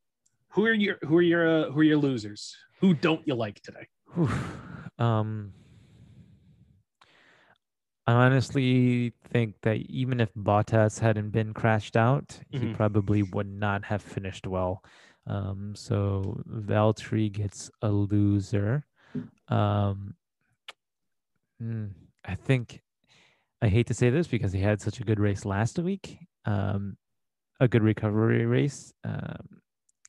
[0.49, 2.55] who are your who are your uh, who are your losers?
[2.81, 3.87] Who don't you like today?
[4.13, 4.29] Whew.
[4.99, 5.53] um,
[8.07, 12.73] I honestly think that even if Bottas hadn't been crashed out, he Mhm.
[12.75, 14.83] probably would not have finished well.
[15.27, 18.85] Um, so Valtteri gets a loser.
[19.49, 20.15] Um,
[21.61, 21.93] mm,
[22.25, 22.81] I think
[23.61, 26.27] I hate to say this because he had such a good race last week.
[26.45, 26.97] Um,
[27.59, 28.91] a good recovery race.
[29.03, 29.61] Um,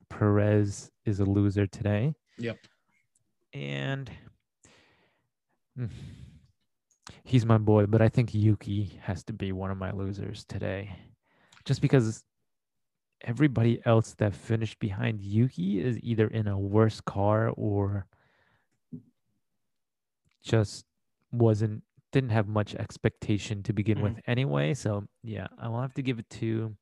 [0.08, 2.58] Perez is a loser today Yep.
[3.52, 4.10] and
[5.78, 5.90] mm,
[7.24, 10.96] he's my boy, but I think Yuki has to be one of my losers today.
[11.64, 12.24] Just because
[13.24, 18.06] everybody else that finished behind Yuki is either in a worse car or
[20.42, 20.84] just
[21.30, 24.02] wasn't didn't have much expectation to begin mm.
[24.02, 24.74] with anyway.
[24.74, 26.76] So yeah, I will have to give it to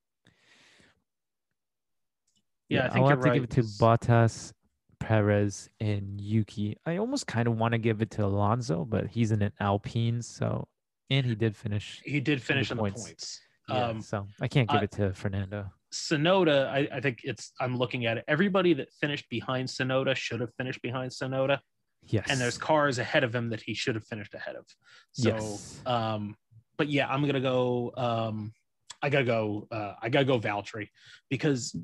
[2.69, 4.53] Yeah, I think I'll you're have to give it to Bottas,
[5.01, 6.77] Perez, and Yuki.
[6.87, 10.23] I almost kind of want to give it to Alonso, but he's in an Alpine,
[10.23, 10.69] so
[11.09, 12.01] and he did finish.
[12.05, 13.03] He did finish on the points.
[13.05, 13.41] points.
[13.69, 15.73] Yeah, Um, so I can't give I- it to Fernando.
[15.93, 17.53] Tsunoda, I, I think it's.
[17.59, 18.25] I'm looking at it.
[18.29, 21.59] Everybody that finished behind Tsunoda should have finished behind Tsunoda,
[22.07, 24.65] Yes, and there's cars ahead of him that he should have finished ahead of.
[25.13, 25.81] So, Yes.
[25.87, 26.37] um,
[26.77, 27.93] but yeah, I'm gonna go.
[27.97, 28.53] Um,
[29.03, 29.67] I gotta go.
[29.73, 30.91] Uh, I gotta go Valtteri
[31.29, 31.75] because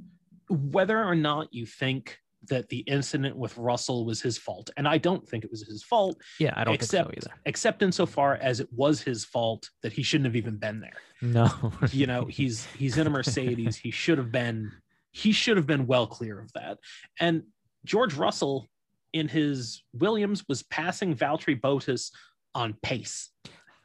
[0.49, 2.17] whether or not you think
[2.49, 5.82] that the incident with Russell was his fault, and I don't think it was his
[5.82, 7.41] fault, yeah, I don't except think so either.
[7.47, 10.93] except insofar as it was his fault that he shouldn't have even been there.
[11.22, 13.76] No, You know, he's he's in a Mercedes.
[13.76, 14.70] He should have been
[15.12, 16.78] he should have been well clear of that.
[17.18, 17.45] And
[17.84, 18.66] George Russell
[19.14, 22.11] in his Williams was passing Valtteri Bottas
[22.55, 23.30] on pace.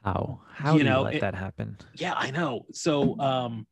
[0.04, 1.78] how how you know, you let it- that happen?
[1.96, 2.66] Yeah, I know.
[2.74, 3.66] So um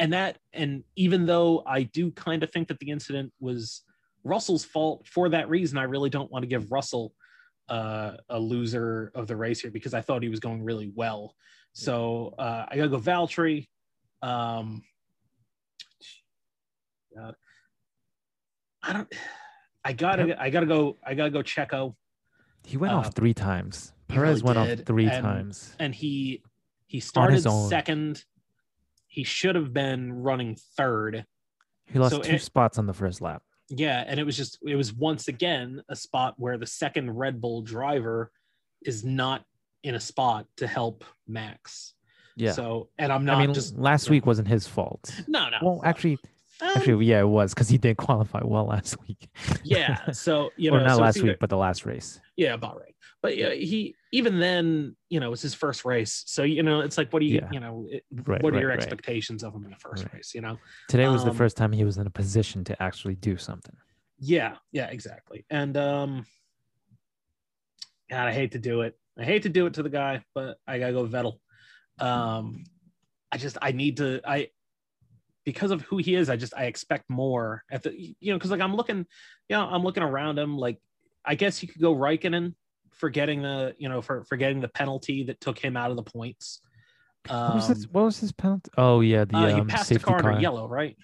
[0.00, 3.82] and that and even though I do kind of think that the incident was
[4.24, 7.12] Russell's fault for that reason, I really don't want to give Russell
[7.68, 11.34] uh, a loser of the race here because I thought he was going really well.
[11.72, 13.68] So uh, I gotta go Valtteri.
[14.22, 14.82] Um,
[17.16, 17.34] God.
[18.82, 19.12] I don't.
[19.84, 20.40] I gotta.
[20.42, 20.98] I gotta go.
[21.06, 21.94] I gotta go Checo.
[22.66, 23.92] He went Uh, off three times.
[24.08, 25.74] Perez really went did, off three and- times.
[25.78, 26.42] and he
[26.86, 28.24] he started second.
[29.06, 31.24] He should have been running third.
[31.86, 33.42] He lost so two it- spots on the first lap.
[33.70, 37.40] Yeah, and it was just it was once again a spot where the second Red
[37.40, 38.30] Bull driver
[38.84, 39.44] is not
[39.84, 41.94] in a spot to help Max.
[42.36, 45.14] Yeah, So and I'm not I mean, just last week wasn't his fault.
[45.28, 45.58] no no.
[45.62, 46.18] Well, actually,
[46.62, 49.28] Um, Actually, yeah, it was because he didn't qualify well last week.
[49.64, 50.10] yeah.
[50.12, 52.20] So you know, or not so last either- week, but the last race.
[52.36, 52.94] Yeah, about right.
[53.22, 56.24] But yeah, he even then, you know, it's his first race.
[56.26, 57.48] So you know, it's like, what do you, Yeah.
[57.52, 58.78] you know, it, Right, what are right, your right.
[58.78, 60.34] expectations of him in the first race?
[60.34, 60.58] You know?
[60.88, 63.76] Today was the Um, first time he was in a position to actually do something.
[64.18, 65.46] Yeah, yeah, exactly.
[65.48, 66.26] And um,
[68.10, 68.98] God, I hate to do it.
[69.18, 71.38] I hate to do it to the guy, but I gotta go Vettel.
[72.04, 72.64] Um,
[73.30, 74.48] I just I need to I
[75.44, 76.28] because of who he is.
[76.28, 78.98] I just I expect more at the you know because like I'm looking,
[79.48, 80.56] you know, I'm looking around him.
[80.58, 80.78] Like
[81.24, 82.54] I guess you could go Raikkonen
[83.00, 85.96] for getting the you know for for getting the penalty that took him out of
[85.96, 86.60] the points.
[87.26, 88.70] What was, this, what was his penalty?
[88.78, 90.30] Oh yeah, the uh, he um, passed the safety car car.
[90.30, 90.96] under yellow, right?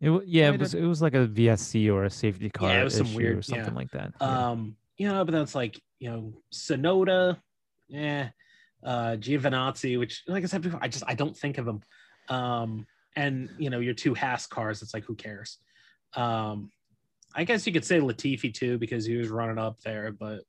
[0.00, 2.84] It, yeah, it was it was like a VSC or a safety car yeah, it
[2.84, 3.74] was some weird- or something yeah.
[3.74, 4.12] like that.
[4.20, 4.50] Yeah.
[4.50, 7.38] Um, you know, but then it's like, you know, Tsunoda,
[7.88, 8.30] yeah,
[8.82, 11.82] uh, Giovinazzi, which, like I said before, I just I don't think of them.
[12.28, 15.58] Um, and you know, your two Haas cars, it's like who cares?
[16.14, 16.70] Um,
[17.34, 20.42] I guess you could say Latifi too because he was running up there, but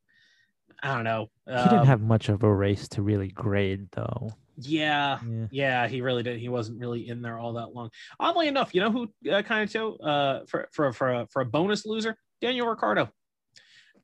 [0.84, 1.30] I don't know.
[1.48, 4.30] he didn't Um, have much of a race to really grade though.
[4.58, 5.48] yeah, Yeah.
[5.52, 6.40] yeah, he really did.
[6.40, 7.90] He wasn't really in there all that long.
[8.20, 11.42] Oddly enough, you know who uh, kind of too uh, for for for a, for
[11.42, 13.10] a bonus loser, Daniel Ricciardo.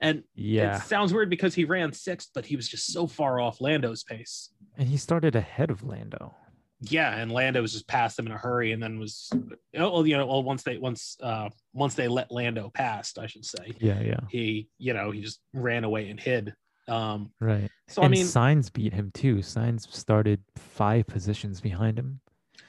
[0.01, 0.77] And Yeah.
[0.77, 4.03] It sounds weird because he ran sixth, but he was just so far off Lando's
[4.03, 4.49] pace.
[4.77, 6.35] And he started ahead of Lando.
[6.81, 9.29] Yeah, and Lando was just past him in a hurry, and then was
[9.77, 13.45] oh, you know, well once they once uh once they let Lando past, I should
[13.45, 14.19] say, Yeah, yeah.
[14.29, 16.53] he you know he just ran away and hid.
[16.87, 17.69] Um, Right.
[17.87, 19.37] so I mean, Sainz beat him too.
[19.37, 22.19] Sainz started five positions behind him.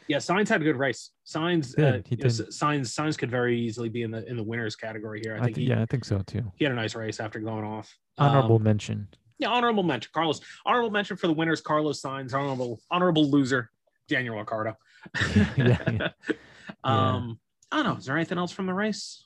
[0.08, 1.10] yeah, Sainz had a good race.
[1.26, 2.24] Sainz, uh, you know.
[2.26, 5.34] Sainz, Sainz could very easily be in the in the winners category here.
[5.34, 6.50] I I think he, yeah, I think so too.
[6.56, 7.94] he had a nice race after going off.
[8.18, 9.08] Honorable Um, mention.
[9.38, 10.40] yeah, honorable mention, Carlos.
[10.64, 12.32] Honorable mention for the winners, Carlos Sainz.
[12.32, 13.70] Honorable honorable loser,
[14.08, 14.76] Daniel Ricciardo.
[15.56, 16.08] Yeah, yeah.
[16.84, 17.38] Um,
[17.72, 17.96] I don't know.
[17.96, 19.24] Is there anything else from the race?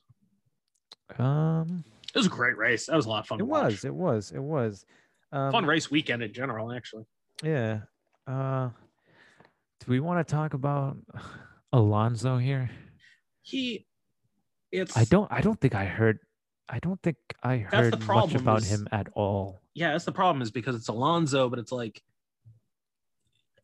[1.18, 1.84] Um,
[2.14, 2.86] It was a great race.
[2.86, 3.36] That was a lot of fun.
[3.38, 3.64] it to watch.
[3.72, 4.84] was, it was, it was.
[5.32, 7.04] Um, fun race weekend in general, actually.
[7.42, 7.80] Yeah.
[8.26, 8.70] Uh,
[9.80, 10.96] do we want to talk about
[11.72, 12.70] Alonso here?
[13.42, 13.86] He,
[14.72, 15.30] it's I don't.
[15.32, 16.18] I don't think I heard.
[16.68, 19.60] I don't think I heard much about is- him at all.
[19.74, 22.00] yeah, that's the problem is because it's Alonso, but it's like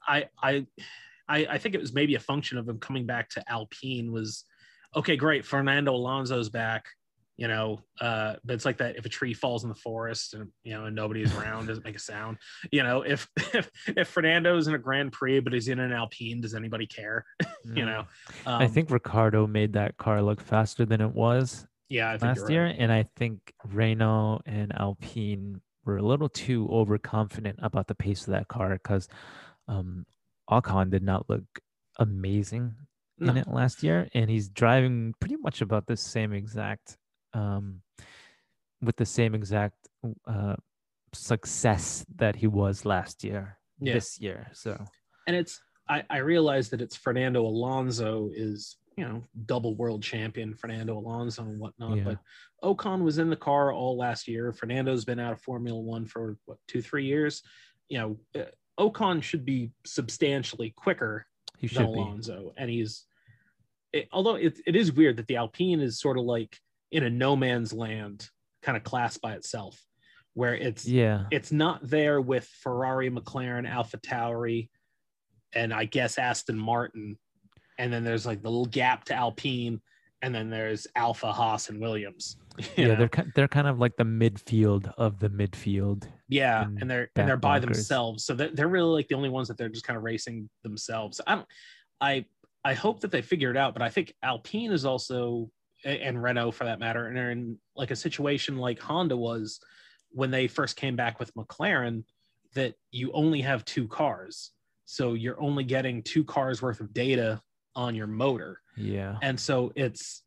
[0.06, 0.66] I I
[1.28, 4.44] I I think it was maybe a function of him coming back to Alpine was
[4.96, 5.44] okay, great.
[5.44, 6.86] Fernando Alonso's back,
[7.36, 10.50] you know, uh, but it's like that if a tree falls in the forest and
[10.64, 12.38] you know and nobody's around, doesn't make a sound.
[12.72, 16.40] You know, if if if Fernando's in a Grand Prix but he's in an Alpine,
[16.40, 17.24] does anybody care?
[17.64, 18.04] you know.
[18.46, 22.40] I Um, think Ricciardo made that car look faster than it was yeah, I last
[22.40, 22.76] you're year, right.
[22.78, 28.32] and I think Renault and Alpine were a little too overconfident about the pace of
[28.32, 29.08] that car because
[29.68, 30.04] um,
[30.50, 31.44] Ocon did not look
[31.98, 32.74] amazing
[33.20, 36.98] in it last year, and he's driving pretty much about the same exact,
[37.34, 37.82] um,
[38.82, 39.88] with the same exact
[40.26, 40.56] uh,
[41.12, 43.58] success that he was last year.
[43.78, 43.94] Yeah.
[43.94, 44.82] This year, so
[45.26, 50.54] and it's I, I realize that it's Fernando Alonso is you know double world champion
[50.54, 52.04] Fernando Alonso and whatnot, Yeah.
[52.04, 52.18] but
[52.64, 54.50] Ocon was in the car all last year.
[54.52, 57.42] Fernando's been out of Formula One for what two three years.
[57.90, 58.44] You know, uh,
[58.80, 61.26] Ocon should be substantially quicker
[61.58, 62.00] he than should be.
[62.00, 63.04] Alonso, and he's
[63.92, 66.58] it, although it, it is weird that the Alpine is sort of like
[66.90, 68.28] in a no man's land
[68.62, 69.80] kind of class by itself,
[70.34, 74.68] where it's Yeah, it's not there with Ferrari, McLaren, AlphaTauri,
[75.54, 77.18] and I guess Aston Martin.
[77.78, 79.80] And then there's like the little gap to Alpine,
[80.22, 82.36] and then there's Alfa, Haas, and Williams.
[82.76, 82.96] yeah, know?
[82.96, 86.08] they're they're kind of like the midfield of the midfield.
[86.28, 87.76] yeah, and they're and they're by back bunkers.
[87.78, 88.24] themselves.
[88.24, 91.20] So they're, they're really like the only ones that they're just kind of racing themselves.
[91.26, 91.46] I don't,
[92.00, 92.24] I
[92.64, 95.50] I hope that they figure it out, but I think Alpine is also
[95.84, 99.60] and Renault for that matter, and they're in like a situation like Honda was
[100.10, 102.04] when they first came back with McLaren,
[102.54, 104.52] that you only have two cars.
[104.86, 107.40] So you're only getting two cars worth of data
[107.74, 108.60] on your motor.
[108.76, 110.22] Yeah, And so it's,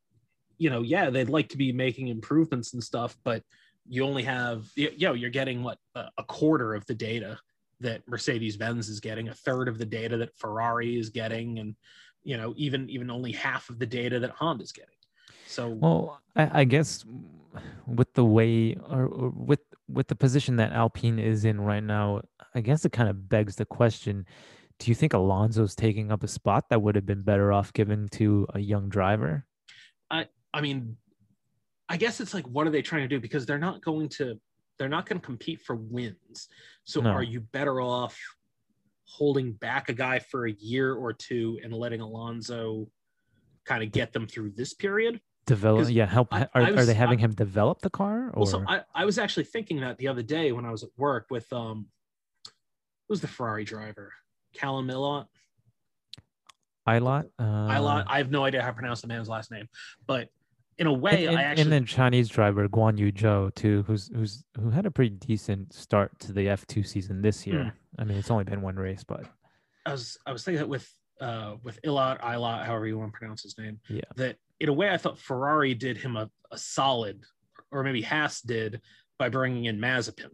[0.58, 3.44] you know, yeah, they'd like to be making improvements and stuff, but
[3.88, 7.40] you only have, you know, you're getting what a a quarter of the data
[7.80, 11.76] that Mercedes Benz is getting, a third of the data that Ferrari is getting, and
[12.24, 14.99] you know, even even only half of the data that Honda's getting.
[15.50, 17.04] So Well, I, I guess
[17.88, 22.22] with the way or, or with with the position that Alpine is in right now,
[22.54, 24.28] I guess it kind of begs the question:
[24.78, 28.08] Do you think Alonso's taking up a spot that would have been better off given
[28.10, 29.48] to a young driver?
[30.12, 30.98] I I mean,
[31.90, 33.20] I guess it's like, what are they trying to do?
[33.20, 34.40] Because they're not going to,
[34.78, 36.48] they're not going to compete for wins.
[36.84, 37.10] So No.
[37.10, 38.16] are you better off
[39.06, 42.88] holding back a guy for a year or two and letting Alonso
[43.66, 45.20] kind of get them through this peririd.
[45.50, 46.06] Develop, yeah.
[46.06, 46.34] Help.
[46.34, 48.28] I- are, I are they having I- him develop the car?
[48.34, 50.84] Or Well, so I, I was actually thinking that the other day when I was
[50.84, 51.88] at work with um,
[53.08, 54.14] who's the Ferrari driver?
[54.54, 55.28] Callum Ilott.
[56.88, 57.30] Ilott?
[57.38, 58.06] Uh, Ilott.
[58.08, 59.68] I have no idea how to pronounce the man's last name,
[60.08, 60.30] but
[60.78, 63.84] in a way, and, I and- actually and then Chinese driver Guan Yu Zhou too,
[63.86, 67.64] who's who's who had a pretty decent start to the F two season this year.
[67.96, 68.02] Hmm.
[68.02, 69.26] I mean, it's only been one race, but
[69.86, 70.90] I was I was thinking that with
[71.22, 74.02] uh with Ilott, Ilott, however you want to pronounce his name, Yeah.
[74.16, 77.24] that in a way I thought Ferrari did him a, a solid,
[77.72, 78.82] or maybe Haas did
[79.18, 80.32] by bringing in Mazepin,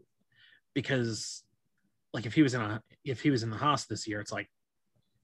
[0.74, 1.44] because
[2.14, 4.32] like if he was in a if he was in the Haas this year, it's
[4.32, 4.50] like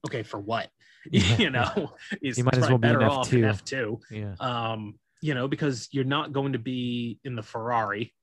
[0.06, 0.68] okay for what?
[1.10, 1.94] You know?
[2.20, 3.48] He's He might as well be in better off in F2.
[3.48, 4.00] F two.
[4.10, 8.14] Yeah, um, you know, because you're not going to be in the Ferrari,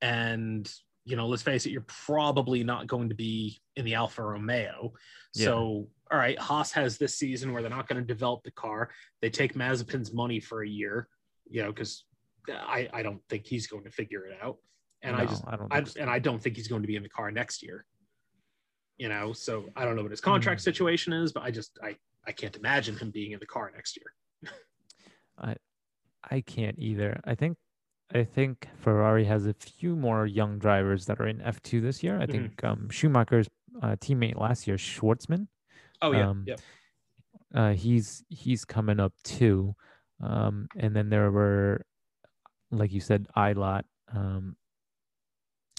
[0.00, 0.72] and
[1.04, 4.92] you know, let's face it, you're probably not going to be in the Alfa Romeo.
[5.34, 5.46] Yeah.
[5.46, 8.90] So, all right, Haas has this season where they're not going to develop the car.
[9.22, 11.08] They take Mazepin's money for a year,
[11.48, 12.04] you know, because
[12.48, 14.58] I I don't think he's going to figure it out,
[15.02, 16.00] and I just I don't I, think so.
[16.00, 17.86] and I don't think he's going to be in the car next year.
[18.98, 20.64] You know, so I don't know what his contract Hmm.
[20.64, 21.96] situation is, but I just I
[22.26, 24.52] I can't imagine him being in the car next year.
[25.38, 25.56] I
[26.30, 27.20] I can't either.
[27.24, 27.56] I think
[28.14, 32.02] I think Ferrari has a few more young drivers that are in F two this
[32.02, 32.20] year.
[32.20, 32.30] I Mhm.
[32.30, 33.48] think um, Schumacher's
[33.80, 35.48] uh, teammate last year, Shwartzman,
[36.02, 36.60] Oh yeah, Um, yep.
[37.54, 39.74] uh, he's he's coming up too.
[40.20, 41.84] Um, and then there were,
[42.70, 43.82] like you said, Ilott.
[44.14, 44.56] Um,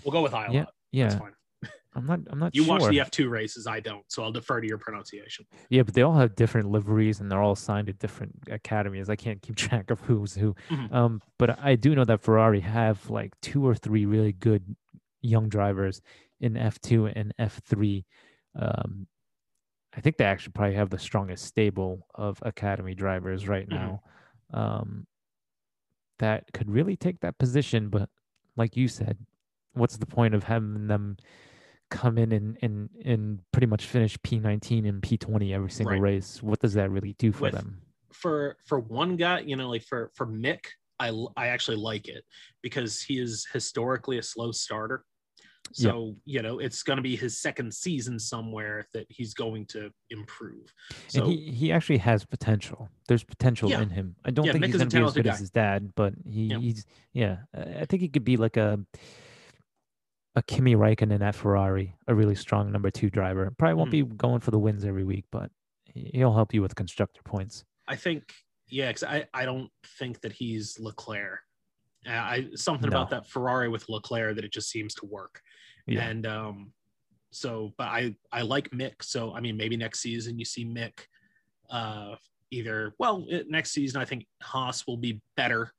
[0.04, 0.50] We'll go with Isla.
[0.52, 1.08] yeah, yeah.
[1.10, 1.32] That's fine.
[1.96, 2.20] I'm not.
[2.30, 2.80] I'm not You sure.
[2.80, 5.46] watch the F2 races, I don't, so I'll defer to your pronunciation.
[5.70, 9.10] Yeah, but they all have different liveries and they're all signed to different academies.
[9.10, 10.56] I can't keep track of who's who.
[10.70, 10.92] Mhm.
[10.94, 14.76] Um, but I do know that Ferrari have like two or three really good
[15.22, 16.02] young drivers
[16.42, 18.04] in F2 and F3.
[18.60, 19.08] Um,
[19.96, 23.72] I think they actually probably have the strongest stable of academy drivers right Mhm.
[23.72, 24.04] now.
[24.52, 25.08] Um,
[26.20, 28.10] that could really take that position, but
[28.56, 29.18] like you said,
[29.74, 31.18] what's the point of having them
[31.90, 36.02] come in and and, and pretty much finish P19 and P20 every single Right.
[36.02, 36.42] race?
[36.42, 37.82] What does that really do for With- them?
[38.12, 40.66] For for one guy, you know, like for for Mick,
[41.00, 42.24] I I actually like it
[42.62, 45.04] because he is historically a slow starter.
[45.76, 45.92] Yeah.
[45.92, 49.92] So you know, it's going to be his second season somewhere that he's going to
[50.10, 50.72] improve.
[50.92, 52.90] and So he, he actually has potential.
[53.08, 53.82] There's potential Yeah.
[53.82, 54.16] in him.
[54.26, 55.34] I don't Yeah, think Mick he's going to be as good guy.
[55.34, 56.60] as his dad, but he, Yeah.
[56.60, 57.38] he's yeah.
[57.56, 58.80] I think he could be like a
[60.36, 63.54] a Kimi Räikkönen at Ferrari, a really strong number two driver.
[63.58, 64.10] Probably won't Mhm.
[64.10, 65.52] be going for the wins every week, but
[65.86, 67.64] he- he'll help you with constructor points.
[67.88, 68.34] I think,
[68.68, 71.42] yeah, because I, I don't think that he's Leclerc.
[72.06, 72.98] Uh, I something No.
[72.98, 75.42] about that Ferrari with Leclerc that it just seems to work.
[75.88, 76.08] Yeah.
[76.08, 76.74] And um,
[77.32, 79.02] so, but I I like Mick.
[79.02, 80.94] So I mean, maybe next season you see Mick.
[81.70, 82.16] Uh,
[82.52, 85.74] either well, it, next season I think Haas will be better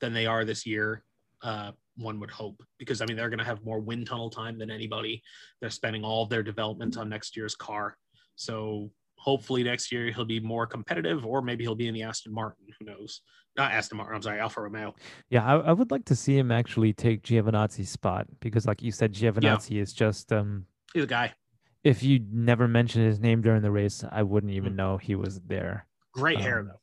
[0.00, 1.04] than they are this year.
[1.42, 4.58] Uh, one would hope because I mean they're going to have more wind tunnel time
[4.58, 5.22] than anybody.
[5.60, 7.96] They're spending all their development on next year's car.
[8.34, 8.90] So
[9.26, 12.64] hopefully next year he'll be more competitive, or maybe he'll be in the Aston Martin.
[12.78, 13.20] Who knows?
[13.56, 14.14] Not Aston Martin.
[14.14, 14.94] I'm sorry, Alfa Romeo.
[15.28, 18.92] Yeah, I, I would like to see him actually take Giovinazzi's spot because, like you
[18.92, 20.66] said, Giovinazzi is just um.
[20.94, 21.34] He's a guy.
[21.82, 24.76] If you never mentioned his name during the race, I wouldn't even Mm.
[24.76, 25.86] know he was there.
[26.12, 26.80] Great hair Um, though.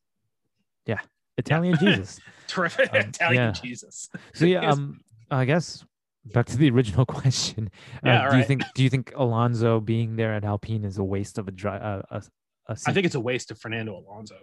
[1.36, 2.20] Italian Jesus.
[2.48, 3.52] Terrific um, Italian yeah.
[3.52, 4.08] Jesus.
[4.36, 5.84] So yeah, um, I guess
[6.26, 7.69] back to the original question.
[7.95, 11.03] Uh, Yeah, do you think do you think Alonso being there at Alpine is a
[11.03, 11.82] waste of a drive?
[11.82, 12.24] uh, a,
[12.69, 12.78] a?
[12.88, 14.38] I think it's a waste of Fernando Alonso.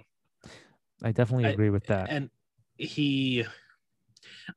[1.02, 2.10] I definitely I- agree with that.
[2.10, 2.30] And
[2.76, 3.44] he,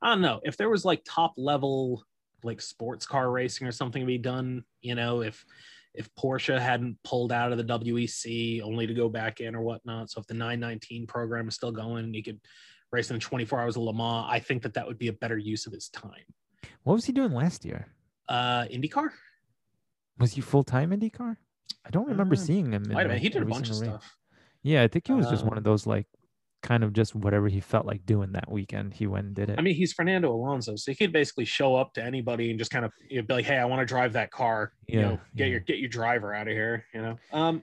[0.02, 2.04] I don't know if there was like top level
[2.42, 4.64] like sports car racing or something to be done.
[4.82, 5.44] You know, if
[5.94, 10.10] if Porsche hadn't pulled out of the WEC only to go back in or whatnot.
[10.10, 12.40] So if the 919 program is still going, and he could
[12.90, 14.26] race in 24 hours of Le Mans.
[14.28, 16.24] I think that that would be a better use of his time.
[16.82, 17.88] What was he doing last year?
[18.28, 19.10] Uh, IndyCar.
[20.18, 21.36] Was he full time IndyCar?
[21.84, 22.84] I don't remember Uh, seeing him.
[22.88, 23.18] Might have been.
[23.18, 23.88] He did a bunch of race.
[23.90, 24.16] stuff.
[24.62, 26.06] Yeah, I think he was just one Um, of those like
[26.62, 28.94] kind of just whatever he felt like doing that weekend.
[28.94, 29.58] He went and did it.
[29.58, 32.70] I mean, he's Fernando Alonso, so he could basically show up to anybody and just
[32.70, 34.72] kind of you know, be like, "Hey, I want to drive that car.
[34.86, 35.46] You Yeah, know, get yeah.
[35.46, 37.62] your get your driver out of here." You know, um,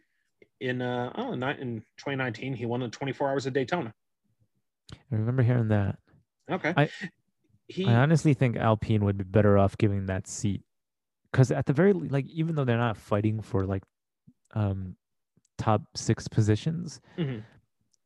[0.59, 3.91] in uh, oh, ni- in 2019, he won the 24 Hours of Daytona.
[4.93, 5.97] I remember hearing that.
[6.51, 6.89] Okay, I-
[7.71, 10.61] he I honestly think Alpine would be better off giving that seat,
[11.31, 13.83] because at the very like, even though they're not fighting for like
[14.53, 14.95] um
[15.57, 17.43] top six positions, Mhm.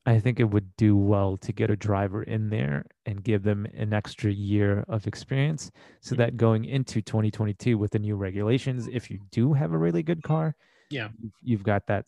[0.08, 3.66] I think it would do well to get a driver in there and give them
[3.74, 5.72] an extra year of experience,
[6.02, 6.18] so Mhm.
[6.20, 10.22] that going into 2022 with the new regulations, if you do have a really good
[10.22, 10.56] car,
[10.92, 11.10] Yeah.
[11.42, 12.06] you've- got that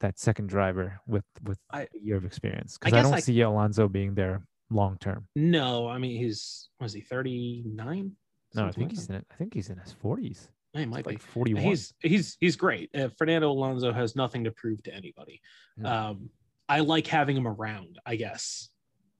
[0.00, 3.20] that second driver with with I- a year of experience because I, guess don't I-
[3.20, 5.26] see Alonso being there long term.
[5.34, 8.12] No, I mean he's was he thirty nine?
[8.54, 9.16] No, I think he's in.
[9.16, 10.48] I think he's in his forties.
[10.72, 11.12] He might be.
[11.12, 11.62] Like forty one.
[11.62, 12.90] He's he's he's great.
[12.94, 15.40] Uh, Fernando Alonso has nothing to prove to anybody.
[15.76, 15.90] No.
[15.90, 16.30] Um,
[16.68, 17.98] I like having him around.
[18.06, 18.68] I guess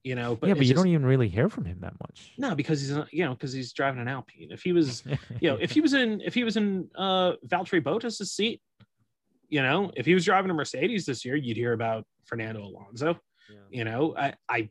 [0.05, 2.33] you know, but yeah, but you just- don't even really hear from him that much.
[2.39, 4.49] no because he's not, you know because he's driving an Alpine.
[4.51, 5.03] If he was
[5.41, 8.61] you know if he was in if he was in uh Valtteri Bottas's seat,
[9.49, 13.19] you know if he was driving a Mercedes this year, you'd hear about Fernando Alonso.
[13.71, 14.69] You know, I I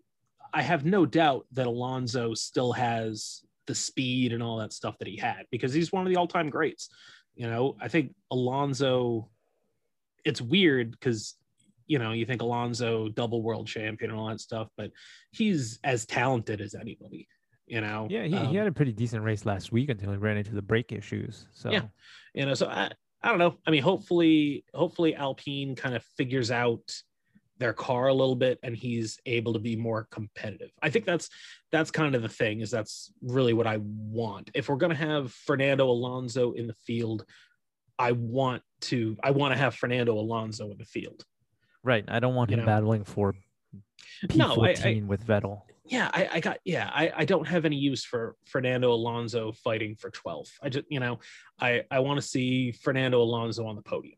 [0.57, 5.07] I have no doubt that Alonso still has the speed and all that stuff that
[5.07, 6.89] he had because he's one of the all-time greats.
[7.35, 9.29] You know, I think Alonso
[10.25, 11.35] it's weird because
[11.85, 14.91] you know, you think Alonso double world champion and all that stuff, but
[15.31, 17.27] he's as talented as anybody,
[17.67, 18.07] you know.
[18.09, 20.55] Yeah, he, Um, he had a pretty decent race last week until he ran into
[20.55, 21.47] the brake issues.
[21.53, 21.83] So Yeah.
[22.33, 22.89] you know so i
[23.21, 26.87] i don't know i mean hopefully hopefully alpine kind of figures out
[27.59, 31.29] their car a little bit and he's able to be more competitive i think that's
[31.71, 34.95] that's kind of the thing is that's really what i want if we're going to
[34.95, 37.25] have fernando alonso in the field
[37.99, 41.23] i want to i want to have fernando alonso in the field
[41.83, 42.03] right.
[42.07, 42.65] I don't want You him know.
[42.65, 43.33] battling for
[44.25, 45.61] P14 No, I- I- with Vettel.
[45.85, 49.95] yeah I, I got yeah I, I don't have any use for fernando alonso fighting
[49.95, 51.19] for 12th i just you know
[51.59, 54.16] i i want to see fernando alonso on the podium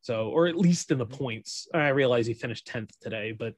[0.00, 1.24] so or at least in the mm-hmm.
[1.24, 3.54] points i realize he finished 10th today but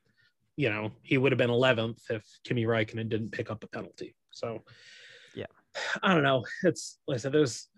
[0.56, 4.14] you know he would have been 11th if kimi Räikkönen didn't pick up a penalty
[4.30, 4.62] so
[5.34, 5.46] Yeah.
[6.02, 7.68] i don't know it's like i said there's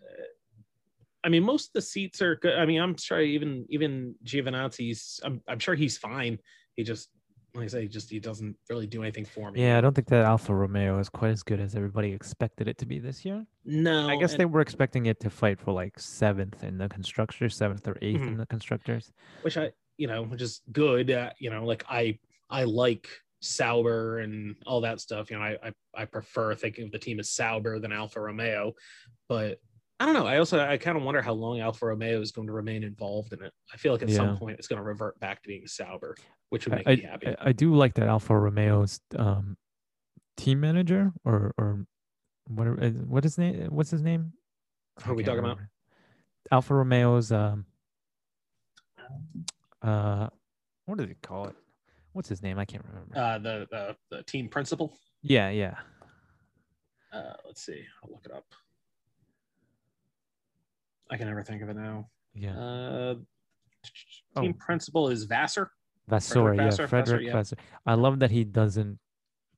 [1.24, 2.59] I mean, most of the seats are good.
[2.59, 5.20] I mean, I'm sure even even Giovinazzi's.
[5.24, 6.39] I'm, I'm sure he's fine.
[6.77, 7.09] He just,
[7.55, 9.62] like I say, just he doesn't really do anything for me.
[9.62, 12.78] Yeah, I don't think that Alfa Romeo is quite as good as everybody expected it
[12.78, 13.47] to be this year.
[13.64, 16.89] No, I guess and- they were expecting it to fight for like seventh in the
[16.89, 18.39] constructors, seventh or 8th in Mhm.
[18.39, 19.12] the constructors.
[19.43, 21.10] which I, you know, which is good.
[21.12, 22.18] Uh, you know, like I,
[22.51, 23.09] I like
[23.40, 25.31] Sauber and all that stuff.
[25.31, 28.72] You know, I, I, I prefer thinking of the team as Sauber than Alfa Romeo,
[29.28, 29.60] but
[30.05, 30.26] I don't know.
[30.26, 33.32] I also, I kind of wonder how long Alfa Romeo is going to remain involved
[33.32, 33.55] in it.
[33.72, 36.14] I feel like at some point it's going to revert back to being Sauber,
[36.51, 37.28] which would make I, me happy.
[37.28, 39.56] I- I do like that Alfa Romeo's um,
[40.36, 41.86] team manager or or
[42.48, 43.68] what uh, what is name?
[43.70, 44.35] What's his name?
[45.05, 45.59] Who are we talking about?
[46.52, 47.64] Alfa Romeo's um
[49.81, 50.28] uh
[50.85, 51.56] what do they call it?
[52.12, 52.59] What's his name?
[52.59, 53.16] I can't remember.
[53.16, 54.98] uh, the, the the team principal.
[55.22, 55.76] yeah, yeah.
[57.10, 57.82] Uh, let's see.
[58.02, 58.44] I'll look it up.
[61.15, 62.09] I can never think of it now.
[62.35, 62.59] Yeah.
[62.59, 63.15] Uh,
[64.36, 64.41] Oh.
[64.41, 65.70] team principal is Vassar.
[66.09, 67.32] Vasseur, yeah, Vasseur, Vasseur, Frederick yeah.
[67.35, 67.57] Vasseur.
[67.86, 68.99] I love that he doesn't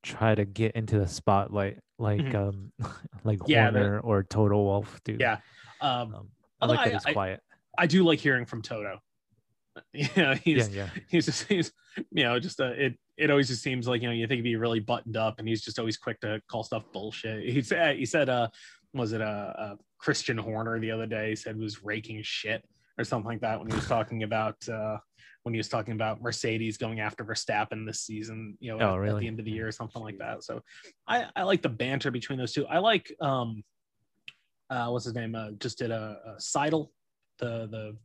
[0.03, 2.35] try to get into the spotlight like Mhm.
[2.35, 2.73] um
[3.25, 5.17] like Yeah, Horner or Toto Wolff do.
[5.19, 5.39] Yeah.
[5.81, 6.29] Um, Um,
[6.61, 7.41] I like that I- he's I- quiet.
[7.79, 8.99] I do like hearing from Toto.
[9.95, 11.03] Yeah, he's yeah, yeah.
[11.09, 11.73] he's just he's
[12.11, 14.43] you know just uh, it it always just seems like you know you think he'd
[14.51, 17.49] be really buttoned up and he's just always quick to call stuff bullshit.
[17.49, 18.49] He said he said uh
[18.93, 19.25] was it uh,
[19.59, 22.65] uh Christian Horner the other day said was raking shit
[22.99, 24.97] or something like that when he was talking about uh
[25.43, 29.09] when he was talking about Mercedes going after Verstappen this season, you know, Oh, at,
[29.11, 30.43] at the end of the year or something like that.
[30.43, 30.61] So
[31.07, 32.67] I I like the banter between those two.
[32.67, 33.63] I like um
[34.71, 36.89] uh what's his name uh just did a, a Seidl
[37.39, 37.97] the the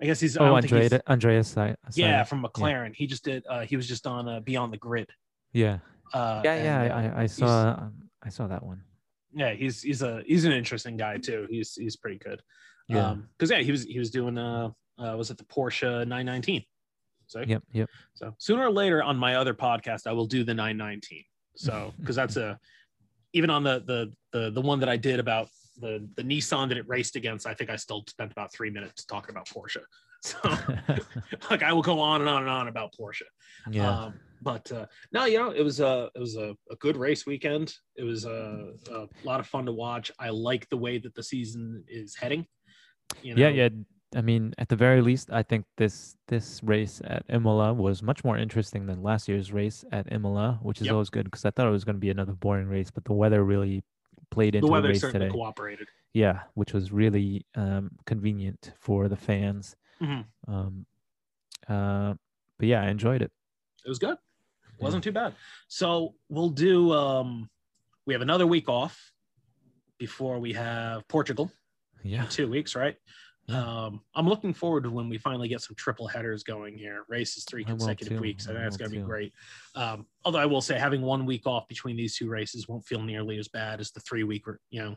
[0.00, 2.94] I guess he's Oh, don't think he's- Andreas, Andreas Si- yeah, from McLaren.
[2.94, 3.44] He just did.
[3.48, 5.08] Uh, he was just on uh, Beyond the Grid.
[5.54, 5.78] yeah,
[6.12, 6.82] Uh, yeah, yeah.
[6.82, 8.82] and, uh, I, I saw um, I saw that one.
[9.36, 11.46] Yeah, he's he's a he's an interesting guy too.
[11.50, 12.40] He's he's pretty good.
[12.88, 13.10] Yeah.
[13.10, 16.64] Um, because yeah, he was he was doing uh, uh was it the Porsche 919?
[17.26, 17.90] So Yep, yep.
[18.14, 21.22] so sooner or later on my other podcast, I will do the 919.
[21.56, 22.58] So because that's a
[23.34, 26.78] even on the the the the one that I did about the the Nissan that
[26.78, 29.82] it raced against, I think I still spent about three minutes talking about Porsche.
[30.22, 30.38] So
[31.50, 33.28] like I will go on and on and on about Porsche.
[33.70, 33.88] yeah.
[33.88, 37.26] Um, but uh, no, you know, it was a it was a, a good race
[37.26, 37.74] weekend.
[37.96, 40.10] It was a, a lot of fun to watch.
[40.18, 42.46] I like the way that the season is heading.
[43.22, 43.68] You know, yeah, yeah.
[44.14, 48.24] I mean, at the very least, I think this this race at Imola was much
[48.24, 50.92] more interesting than last year's race at Imola, which is Yep.
[50.92, 53.12] always good because I thought it was going to be another boring race, but the
[53.12, 53.82] weather really
[54.30, 55.34] played into The the, weather race certainly today.
[55.36, 55.88] cooperated.
[56.14, 59.76] Yeah, which was really um, convenient for the fans.
[60.00, 60.24] Mhm.
[60.48, 60.86] Um,
[61.68, 62.14] uh,
[62.58, 63.30] but yeah, I enjoyed it.
[63.84, 64.16] It was good.
[64.78, 65.34] Wasn't too bad.
[65.68, 66.92] So we'll do.
[66.92, 67.48] Um,
[68.06, 69.10] we have another week off
[69.98, 71.50] before we have Portugal
[72.02, 72.96] Yeah, in two weeks, right?
[73.48, 77.04] Um, I'm looking forward to when we finally get some triple headers going here.
[77.08, 78.46] Races three consecutive weeks.
[78.46, 79.32] I think that's going to be great.
[79.76, 83.02] Um, although I will say having one week off between these two races won't feel
[83.02, 84.96] nearly as bad as the three week, you know,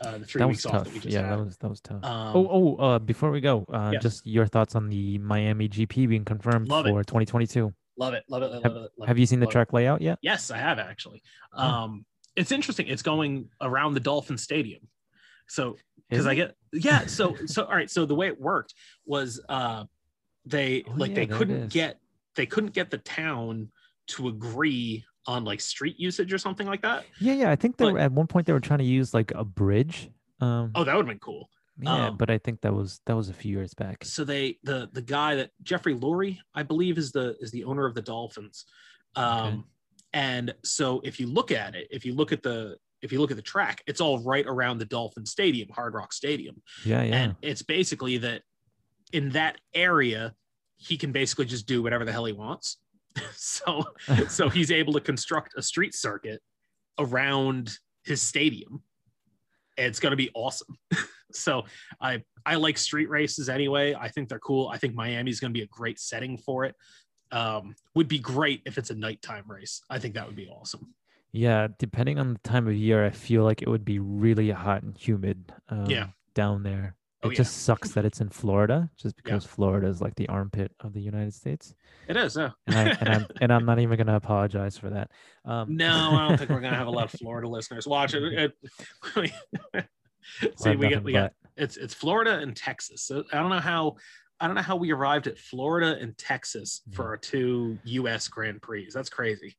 [0.00, 1.32] Uh, the three that weeks off that we just Yeah, had.
[1.38, 2.04] that was that was tough.
[2.04, 6.08] Um, oh, oh, uh, before we go, uh, just your thoughts on the Miami GP
[6.08, 6.90] being confirmed Love it.
[6.90, 7.74] for 2022.
[7.98, 8.68] Love it, love it, love it.
[8.72, 9.52] love it, Have you seen the love it.
[9.52, 10.18] track layout yet?
[10.22, 11.22] Yes, I have actually.
[11.52, 12.04] Um,
[12.36, 12.86] it's interesting.
[12.86, 14.82] It's going around the Dolphin Stadium.
[15.48, 15.76] So
[16.08, 17.90] because I get yeah, so so all right.
[17.90, 18.74] So the way it worked
[19.06, 19.84] was uh
[20.44, 21.98] they Oh, like yeah, they couldn't get
[22.36, 23.70] they couldn't get the town
[24.08, 27.04] to agree on like street usage or something like that.
[27.20, 27.50] Yeah, yeah.
[27.50, 29.44] I think they But- were at one point they were trying to use like a
[29.44, 30.10] bridge.
[30.40, 31.50] Um, Oh, that would have been cool.
[31.80, 34.04] Yeah, um, but I think that was that was a few years back.
[34.04, 37.86] So they the the guy that Jeffrey Lurie, I believe, is the is the owner
[37.86, 38.64] of the Dolphins.
[39.16, 39.62] Um Okay.
[40.14, 43.30] and so if you look at it, if you look at the if you look
[43.30, 46.60] at the track, it's all right around the Dolphin Stadium, Hard Rock Stadium.
[46.84, 47.14] Yeah, yeah.
[47.14, 48.42] And it's basically that
[49.12, 50.34] in that area,
[50.78, 52.78] he can basically just do whatever the hell he wants.
[53.34, 53.84] so
[54.28, 56.40] so he's able to construct a street circuit
[56.98, 58.82] around his stadium.
[59.76, 60.76] And it's gonna be awesome.
[61.32, 61.64] so
[62.00, 63.94] I I like street races anyway.
[63.94, 64.68] I think they're cool.
[64.68, 66.74] I think Miami's gonna be a great setting for it.
[67.30, 69.82] Um, would be great if it's a nighttime race.
[69.90, 70.94] I think that would be awesome.
[71.32, 74.82] Yeah, depending on the time of year, I feel like it would be really hot
[74.82, 75.52] and humid.
[75.68, 76.08] Um, Yeah.
[76.34, 76.94] down there.
[77.22, 77.36] It Oh, yeah.
[77.36, 79.22] just sucks that it's in Florida, just Yeah.
[79.24, 81.74] because Florida is like the armpit of the United States,
[82.06, 82.52] It is, yeah.
[82.68, 85.10] and, I, and I'm and I'm not even gonna apologize for that.
[85.44, 88.22] Um, No, I don't think we're gonna have a lot of Florida listeners watch it.
[88.22, 89.32] It-
[90.56, 93.02] See, we nothing we got it's it's Florida and Texas.
[93.02, 93.96] So I don't know how
[94.40, 98.28] I don't know how we arrived at Florida and Texas for our two U.S.
[98.28, 98.88] Grand Prix.
[98.94, 99.56] That's crazy.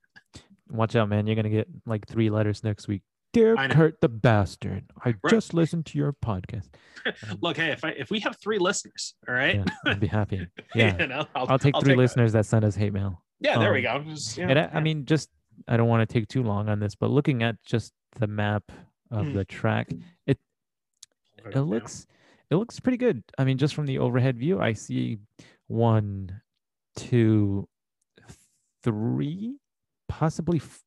[0.70, 1.26] Watch out, man!
[1.28, 3.02] You're gonna get like three letters next week.
[3.34, 5.30] Dear Kurt the bastard, I Right.
[5.30, 6.68] just listened to your podcast.
[7.06, 10.08] Um, Look, hey, if I if we have three listeners, all right, yeah, I'd be
[10.08, 10.46] happy.
[10.76, 11.98] Yeah, you know, I'll, I'll take three that.
[11.98, 13.24] listeners that send us hate mail.
[13.40, 14.12] Yeah, there we Um, go.
[14.12, 15.30] Just, you And I, I mean, just
[15.68, 18.64] I don't want to take too long on this, but looking at just the map
[19.12, 19.34] of Mhm.
[19.34, 19.92] the track,
[20.28, 20.38] it
[21.56, 22.08] it looks
[22.52, 23.24] it looks pretty good.
[23.38, 25.20] I mean, just from the overhead view, I see
[25.68, 26.42] one,
[26.96, 27.68] two,
[28.84, 29.58] three,
[30.08, 30.58] possibly.
[30.58, 30.84] F-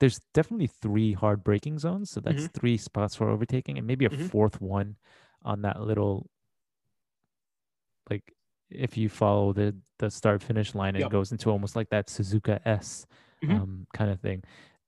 [0.00, 4.10] there's definitely three hard braking zones, so that's three spots for overtaking, and maybe a
[4.10, 4.30] Mhm.
[4.30, 4.96] fourth one
[5.42, 6.28] on that little.
[8.10, 8.32] Like,
[8.70, 11.10] if you follow the the start finish line, it Yep.
[11.10, 13.06] goes into almost like that Suzuka S
[13.44, 13.60] Mhm.
[13.60, 14.42] um, kind of thing.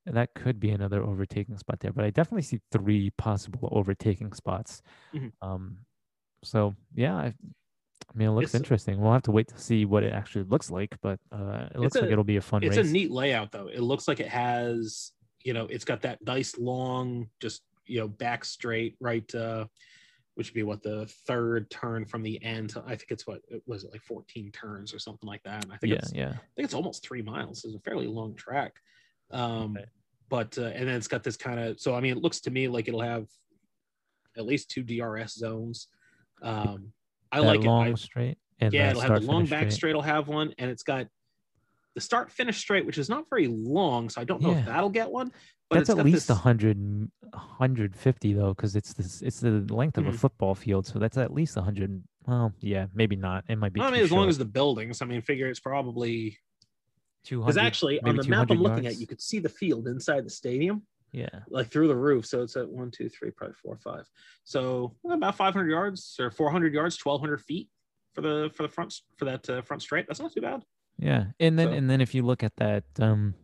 [0.06, 4.82] That could be another overtaking spot there, but I definitely see three possible overtaking spots.
[5.14, 5.32] Mhm.
[5.40, 5.78] Um,
[6.42, 9.00] so yeah, I, I mean, it looks It's interesting.
[9.00, 11.94] We'll have to wait to see what it actually looks like, but uh, it looks
[11.94, 12.88] like it'll be a fun it's race.
[12.88, 13.68] a neat layout though.
[13.68, 15.12] It looks like it has,
[15.42, 19.32] you know, it's got that nice long, just you know, back straight, right?
[19.34, 19.66] Uh,
[20.34, 22.70] which would be what the third turn from the end.
[22.70, 25.64] to- I think it's what it was it like 14 turns or something like that.
[25.64, 27.64] And I think yeah, it's yeah, I think it's almost three miles.
[27.64, 28.74] It's a fairly long track.
[29.30, 29.86] Um, Okay.
[30.28, 32.50] but uh, and then it's got this kind of so I mean it looks to
[32.50, 33.26] me like it'll have
[34.36, 35.88] at least two DRS zones.
[36.42, 36.92] Um,
[37.30, 37.90] I that like long it.
[37.92, 38.38] I, straight.
[38.60, 39.72] And yeah, it'll have the long back straight.
[39.72, 41.06] straight will have one, and it's got
[41.94, 44.60] the start finish straight, which is not very long, so I don't know Yeah.
[44.60, 45.30] if that'll get one.
[45.70, 49.98] But That's it's at least this, 100, 150 though, because it's this it's the length
[49.98, 50.18] of a Mhm.
[50.18, 52.02] football field, so that's at least 100.
[52.26, 53.44] Well, yeah, maybe not.
[53.48, 53.80] It might be.
[53.80, 55.02] I mean, too as long as the buildings.
[55.02, 56.36] I mean, figure it's probably 200.
[57.28, 58.96] Because actually on the map I'm looking yards.
[58.96, 60.82] at, you could see the field inside the stadium.
[61.12, 62.26] yeah, like through the roof.
[62.26, 64.08] So it's at one, two, three, probably four, five.
[64.44, 67.68] So about 500 yards or 400 yards, 1,200 feet
[68.14, 70.06] for the for the front for that uh, front straight.
[70.06, 70.62] That's not too bad.
[70.98, 73.34] Yeah, and then So- and then if you look at that um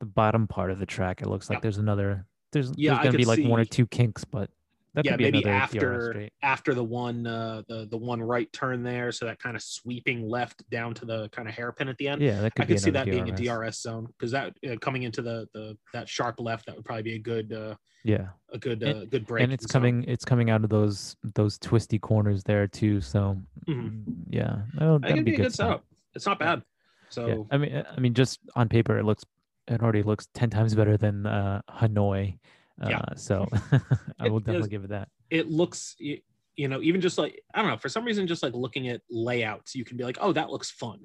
[0.00, 1.60] the bottom part of the track, it looks like Yeah.
[1.62, 4.50] there's another there's Yeah, there's gonna be like one or two kinks, but
[4.94, 9.10] that yeah, maybe after after the one uh, the the one right turn there.
[9.12, 12.20] So that kind of sweeping left down to the kind of hairpin at the end.
[12.22, 13.48] Yeah, that could I be could see that being a DRS.
[13.48, 17.02] DRS zone because that uh, coming into the the that sharp left that would probably
[17.04, 17.74] be a good uh,
[18.04, 19.44] Yeah, a good And- uh, good break.
[19.44, 23.00] and it's coming it's coming out of those those twisty corners there too.
[23.00, 24.04] So Mhm.
[24.04, 25.66] mm, yeah, that'll, I think that'll it'd be be a good stuff.
[25.68, 25.84] setup.
[26.14, 26.62] It's not bad.
[27.08, 29.24] So Yeah, I mean, I mean, just on paper, it looks
[29.68, 32.38] it already looks ten times better than uh, Hanoi.
[32.80, 33.02] Uh, Yeah.
[33.16, 33.46] So
[34.20, 35.08] I It will definitely give it that.
[35.30, 36.20] it looks y-
[36.56, 39.00] you know even just like i don't know for some reason just like looking at
[39.10, 41.00] layouts you can be like oh that looks fun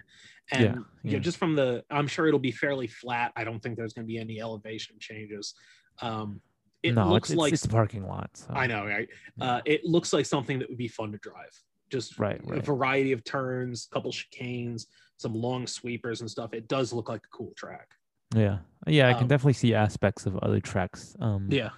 [0.52, 1.14] and Yeah, you yeah.
[1.14, 4.06] know just from the i'm sure it'll be fairly flat i don't think there's going
[4.06, 5.54] to be any elevation changes
[6.02, 6.42] um
[6.84, 8.30] it no, looks it's, like it's a parking lot.
[8.34, 8.48] So.
[8.54, 9.08] i know right
[9.38, 9.46] Yeah.
[9.54, 11.54] uh it looks like something that would be fun to drive
[11.90, 16.92] just Right, a variety of turns couple chicanes some long sweepers and stuff it does
[16.92, 17.88] look like a cool track
[18.36, 21.16] Yeah, yeah, I can Um, definitely see aspects of other tracks.
[21.20, 21.70] Um, yeah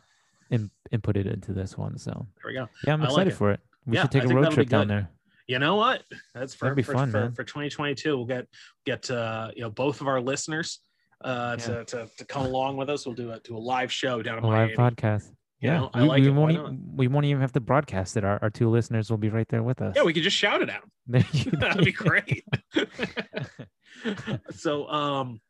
[0.52, 1.98] in, inputted into this one.
[2.00, 2.12] So
[2.42, 3.36] there we go yeah, I'm like excited it.
[3.36, 3.60] for it.
[3.86, 5.10] We Yeah, should take I a road trip down there.
[5.48, 6.04] you know what
[6.34, 8.48] that's for be for, fun, for, for 2022 we'll get
[8.86, 10.80] get uh you know both of our listeners
[11.24, 11.66] uh Yeah.
[11.66, 14.40] to, to to come along with us we'll do a do a live show down
[14.40, 14.96] in A live Miami.
[14.96, 15.28] podcast.
[15.62, 16.32] You yeah, know, I we, like we it.
[16.32, 16.54] Won't.
[16.54, 16.74] not?
[16.74, 18.24] e- we won't even have to broadcast it.
[18.24, 19.94] Our, our two listeners will be right there with us.
[19.96, 21.24] Yeah, we could just shout it at them.
[21.60, 22.44] That'd be great.
[24.52, 25.42] so um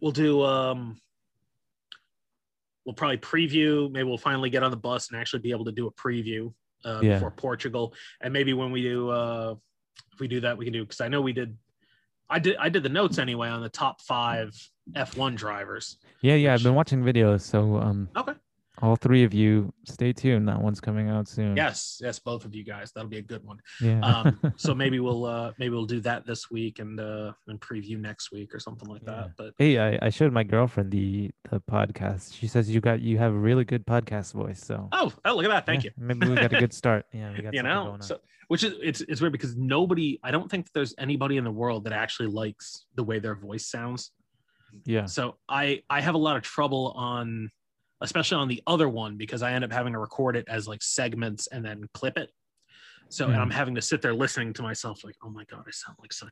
[0.00, 1.00] we'll do um
[2.84, 5.72] we'll probably preview maybe we'll finally get on the bus and actually be able to
[5.72, 6.52] do a preview
[6.84, 7.14] uh Yeah.
[7.14, 9.54] before portugal and maybe when we do uh
[10.12, 11.56] if we do that we can do because i know we did
[12.28, 14.54] i did i did the notes anyway on the top five
[14.92, 16.52] f1 drivers Yeah, yeah.
[16.54, 18.34] I've been watching videos, so um, okay
[18.82, 20.48] all three of you, stay tuned.
[20.48, 21.56] That one's coming out soon.
[21.56, 24.00] yes yes both of you guys that'll be a good one Yeah.
[24.00, 27.98] um so maybe we'll uh maybe we'll do that this week and uh and preview
[28.00, 29.12] next week or something like Yeah.
[29.14, 32.34] that but hey, I, I showed my girlfriend the the podcast.
[32.34, 34.62] She says you got you have a really good podcast voice.
[34.64, 37.06] So oh, oh look at that thank yeah, you Maybe we got a good start.
[37.12, 38.18] Yeah, we got you know so
[38.48, 41.84] which is it's it's weird because nobody i don't think there's anybody in the world
[41.84, 44.10] that actually likes the way their voice sounds
[44.84, 45.06] yeah.
[45.06, 47.48] so i i have a lot of trouble on
[48.00, 50.82] especially on the other one because i end up having to record it as like
[50.82, 52.30] segments and then clip it
[53.08, 53.42] so and Mhm.
[53.42, 56.12] i'm having to sit there listening to myself like oh my god i sound like
[56.12, 56.28] such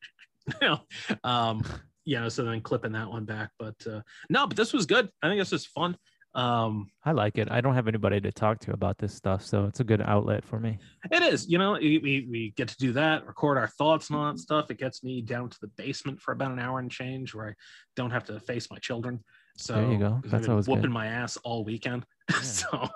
[0.49, 0.81] a you know
[1.25, 1.63] um
[2.05, 5.09] you know so then clipping that one back but uh no but this was good
[5.23, 5.97] i think this was fun
[6.35, 7.51] um I like it.
[7.51, 10.45] I don't have anybody to talk to about this stuff, so it's a good outlet
[10.45, 10.79] for me.
[11.11, 14.19] It is, you know, we, we, we get to do that, record our thoughts and
[14.19, 14.71] all that stuff.
[14.71, 17.55] It gets me down to the basement for about an hour and change where I
[17.97, 19.21] don't have to face my children.
[19.57, 20.21] So There you go.
[20.25, 20.91] That's always whooping good.
[20.91, 22.05] my ass all weekend.
[22.31, 22.41] Yeah.
[22.41, 22.89] so,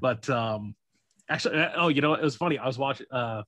[0.00, 0.74] but um,
[1.28, 2.58] actually, uh, oh, you know, it was funny.
[2.58, 3.42] I was watching, uh,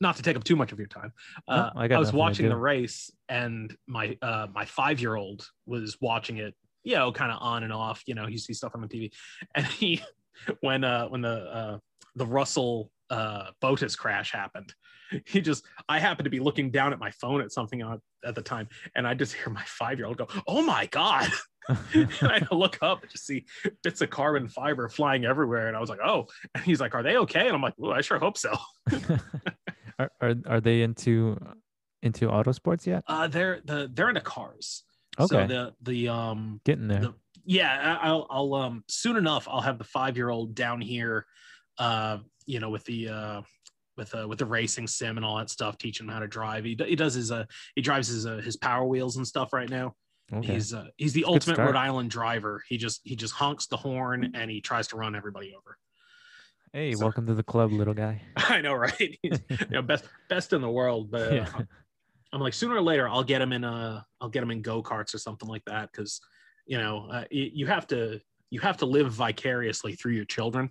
[0.00, 1.12] not to take up too much of your time.
[1.46, 6.54] Uh, I got was watching the race and my, uh, my five-year-old was watching it,
[6.84, 9.12] you know, kind of on and off, you know, he sees stuff on the TV
[9.54, 10.02] and he,
[10.60, 11.78] when, uh, when the, uh,
[12.14, 14.74] the Russell uh, Bottas crash happened.
[15.24, 18.34] He just, I happened to be looking down at my phone at something on, at
[18.34, 21.30] the time, and I just hear my five year old go, Oh my God.
[21.94, 23.44] and I look up and just see
[23.82, 25.68] bits of carbon fiber flying everywhere.
[25.68, 27.46] And I was like, Oh, and he's like, Are they okay?
[27.46, 28.56] And I'm like, Well, I sure hope so.
[29.98, 31.38] are, are are they into
[32.02, 33.02] into auto sports yet?
[33.06, 34.84] Uh, they're, the, they're into cars.
[35.18, 35.26] Okay.
[35.26, 37.00] So the, the, um, Getting there.
[37.00, 37.14] the-
[37.44, 41.24] yeah I- i'll i'll um soon enough i'll have the five year old down here
[41.78, 43.42] uh you know with the uh
[43.96, 46.64] with uh with the racing sim and all that stuff teaching him how to drive
[46.64, 49.70] he, he does his uh he drives his uh, his power wheels and stuff right
[49.70, 49.94] now
[50.32, 50.54] okay.
[50.54, 54.32] he's uh he's the ultimate rhode island driver he just he just honks the horn
[54.34, 55.78] and he tries to run everybody over
[56.72, 58.20] hey, so- welcome to the club, little guy.
[58.36, 61.48] i know right he's you know best best in the world but uh, Yeah.
[62.30, 64.82] I'm like sooner or later I'll get him in uh I'll get him in go
[64.82, 66.20] karts or something like that because
[66.66, 70.68] you know uh, you have to you have to live vicariously through your children.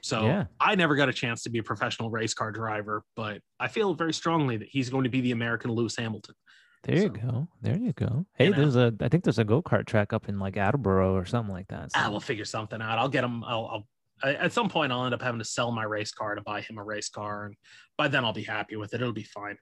[0.00, 0.44] So Yeah.
[0.60, 3.94] I never got a chance to be a professional race car driver, but I feel
[3.94, 6.34] very strongly that he's going to be the American Lewis Hamilton.
[6.82, 7.48] There you go.
[7.60, 8.26] There you go.
[8.34, 8.56] Hey, know.
[8.56, 11.52] there's a I think there's a go kart track up in like Attleboro or something
[11.54, 11.90] like that.
[11.94, 12.98] Ah, so- we'll figure something out.
[12.98, 13.44] I'll get him.
[13.44, 13.88] I'll, I'll
[14.24, 16.60] I- at some point I'll end up having to sell my race car to buy
[16.60, 17.54] him a race car, and
[17.96, 19.00] by then I'll be happy with it.
[19.00, 19.56] It'll be fine.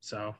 [0.00, 0.34] So,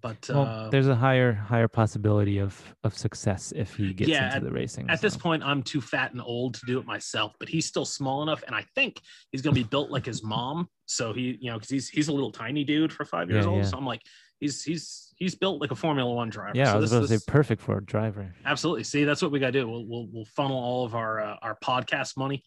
[0.00, 4.34] but well, uh, there's a higher higher possibility of of success if he gets Yeah,
[4.36, 4.88] into the racing.
[4.88, 7.84] at this point i'm too fat and old to do it myself but he's still
[7.84, 8.98] small enough and i think
[9.30, 12.08] he's going to be built like his mom so he you know because he's he's
[12.08, 13.68] a little tiny dude for five years Yeah, old yeah.
[13.68, 14.00] so i'm like
[14.38, 17.06] he's he's he's built like a formula one driver Yeah, so I was this- about
[17.06, 18.34] to this- say perfect for a driver.
[18.44, 21.20] absolutely see that's what we got to do we'll, we'll we'll funnel all of our
[21.20, 22.42] uh, our podcast money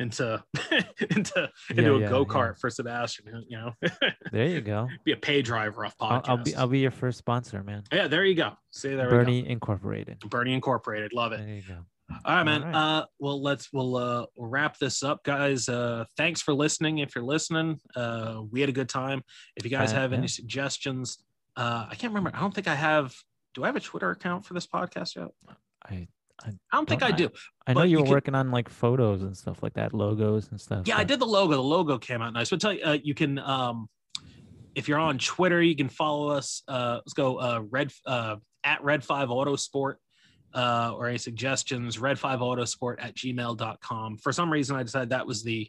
[0.00, 0.42] into
[1.10, 3.72] into into Yeah, a yeah, go-kart for sebastian you know
[4.32, 4.88] There you go.
[5.04, 7.84] be a pay driver off I'll, podcast I'll be I'll be your first sponsor, man.
[7.92, 10.18] yeah there you go see there Bernie Incorporated.
[10.22, 11.76] we go bernie incorporated love it There you go.
[12.26, 12.62] All right, man.
[12.62, 12.98] All right.
[12.98, 15.70] Uh, well, let's we'll uh we'll wrap this up, guys.
[15.70, 16.98] Uh, thanks for listening.
[16.98, 19.22] If you're listening, uh, we had a good time.
[19.56, 20.18] If you guys have yeah.
[20.18, 21.16] any suggestions,
[21.56, 22.30] uh, I can't remember.
[22.36, 23.14] I don't think I have.
[23.54, 25.28] Do I have a Twitter account for this podcast yet?
[25.84, 26.08] I
[26.44, 27.30] I don't think Don't I I- do.
[27.66, 30.50] I know you you were can- working on like photos and stuff like that, logos
[30.50, 30.86] and stuff.
[30.86, 31.54] Yeah, I did the logo.
[31.54, 32.50] The logo came out nice.
[32.50, 33.88] But tell you, uh, you can um,
[34.74, 36.62] if you're on Twitter, you can follow us.
[36.66, 39.94] Uh, let's go uh, red uh, at Red Five Autosport.
[40.52, 44.18] Uh, or any suggestions, red five autosport at gmail.com.
[44.18, 45.68] For some reason, I decided that was the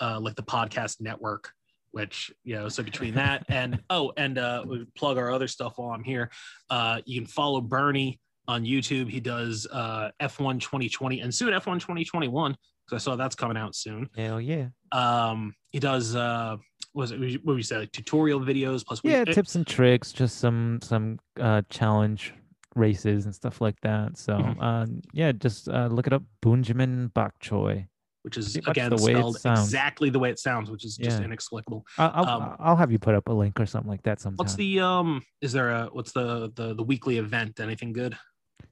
[0.00, 1.52] uh, like the podcast network,
[1.92, 5.74] which you know, so between that and oh, and uh, we plug our other stuff
[5.76, 6.30] while I'm here.
[6.68, 9.08] Uh, you can follow Bernie on YouTube.
[9.08, 12.56] He does uh, F1 2020 and soon F1 2021
[12.86, 14.08] because I saw that's coming out soon.
[14.16, 14.68] Hell yeah.
[14.92, 16.56] Um, he does uh,
[16.92, 19.66] what was it what you say like tutorial videos plus we- Yeah, it- tips and
[19.66, 22.34] tricks, just some some uh challenge
[22.76, 24.16] races and stuff like that.
[24.16, 26.22] So uh, yeah, just uh, look it up.
[26.42, 27.86] Benjamin Bok Choi.
[28.22, 31.24] Which is again spelled exactly the way it sounds, which is just Yeah.
[31.24, 31.84] inexplicable.
[31.98, 34.36] I'll Um, I'll have you put up a link or something like that sometime.
[34.36, 35.22] What's the um?
[35.40, 37.60] Is there a what's the the the weekly event?
[37.60, 38.16] Anything good?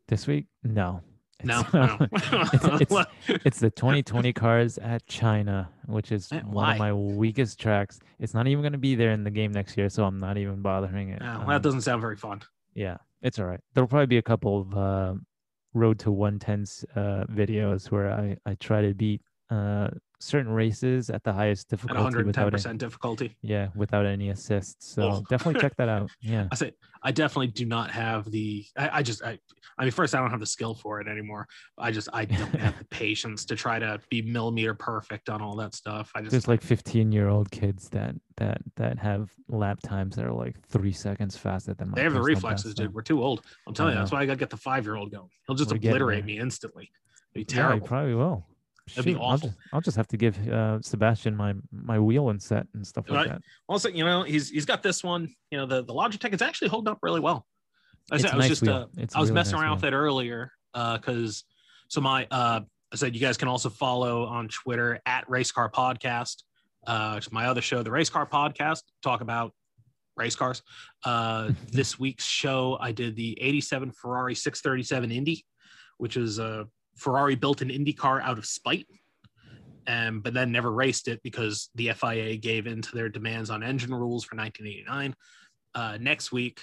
[0.08, 0.46] this week?
[0.62, 1.02] No,
[1.44, 1.96] No, It's, no.
[2.80, 6.72] it's, it's the 2020 cars at China, which is one why?
[6.72, 8.00] of my weakest tracks.
[8.18, 10.38] It's not even going to be there in the game next year, so I'm not
[10.38, 11.20] even bothering it.
[11.20, 12.40] Yeah, Um, that doesn't sound very fun.
[12.74, 13.60] yeah, it's all right.
[13.74, 15.14] There'll probably be a couple of uh,
[15.74, 19.20] road to 110s uh, videos where I I try to beat
[19.50, 19.88] uh,
[20.20, 23.36] certain races at the highest At difficulty without any, 110% difficulty.
[23.40, 24.88] yeah without any assists.
[24.88, 25.24] So Oh.
[25.30, 26.10] definitely check that out.
[26.20, 26.48] Yeah.
[26.50, 26.72] I say
[27.02, 28.66] I definitely do not have the.
[28.76, 29.38] I, I just I,
[29.78, 31.46] I mean, first I don't have the skill for it anymore.
[31.78, 35.54] I just I don't have the patience to try to be millimeter perfect on all
[35.56, 36.10] that stuff.
[36.16, 40.24] I just There's like 15 year old kids that that that have lap times that
[40.24, 42.92] are like three seconds faster than my they have the reflexes, dude.
[42.92, 43.42] We're too old.
[43.68, 45.28] I'm telling you, that's why I gotta get the five year old going.
[45.46, 46.90] He'll just We're obliterate me instantly.
[47.36, 47.86] It'd be Yeah, terrible.
[47.86, 48.44] probably will.
[48.94, 49.48] That'd be Shoot, I'll awful.
[49.48, 53.08] just, I'll just have to give uh, Sebastian my my wheel and set and stuff
[53.08, 53.28] like Right.
[53.28, 53.42] that.
[53.68, 55.28] also, you know, he's he's got this one.
[55.50, 57.46] You know, the the Logitech is actually holding up really well.
[58.10, 59.74] I, said, I was nice just uh, I was really messing nice around wheel.
[59.76, 61.44] with it earlier because
[61.88, 62.60] so my uh
[62.92, 66.42] I said you guys can also follow on Twitter at Race Car Podcast.
[66.86, 69.52] Uh, it's my other show, the Race Car Podcast, talk about
[70.16, 70.62] race cars.
[71.04, 75.44] Uh, this week's show, I did the '87 Ferrari 637 Indy,
[75.98, 76.66] which is a
[76.98, 78.86] Ferrari built an Indy car out of spite,
[79.86, 83.62] and but then never raced it because the FIA gave in to their demands on
[83.62, 85.14] engine rules for 1989.
[85.74, 86.60] Uh, next week,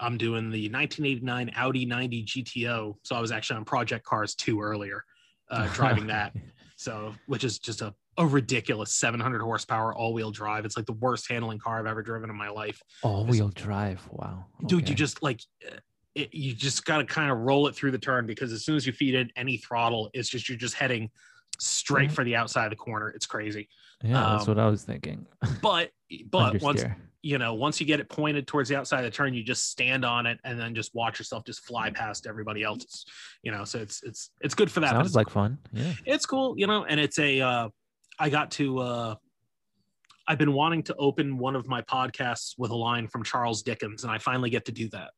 [0.00, 2.94] I'm doing the 1989 Audi 90 GTO.
[3.02, 5.04] So I was actually on Project Cars 2 earlier,
[5.50, 6.34] uh, driving that.
[6.76, 10.64] So, which is just a, a ridiculous 700 horsepower all wheel drive.
[10.64, 12.80] It's like the worst handling car I've ever driven in my life.
[13.02, 14.06] All wheel drive.
[14.10, 14.46] Wow.
[14.66, 15.76] Dude, you just like, uh,
[16.14, 18.76] it, you just got to kind of roll it through the turn because as soon
[18.76, 21.10] as you feed in any throttle, it's just, you're just heading
[21.58, 22.14] straight Mhm.
[22.14, 23.10] for the outside of the corner.
[23.10, 23.68] It's crazy.
[24.02, 25.26] yeah, that's um, what I was thinking.
[25.62, 25.90] But,
[26.30, 26.84] but once,
[27.22, 29.70] you know, once you get it pointed towards the outside of the turn, you just
[29.70, 32.82] stand on it and then just watch yourself just fly past everybody else.
[32.82, 33.04] It's,
[33.42, 34.90] you know, so it's it's it's good for that.
[34.90, 35.58] Sounds it's, like fun.
[35.72, 35.94] Yeah.
[36.04, 37.68] it's cool, you know, and it's a uh
[38.18, 39.14] I got to uh
[40.28, 44.04] I've been wanting to open one of my podcasts with a line from Charles Dickens,
[44.04, 45.10] and I finally get to do that.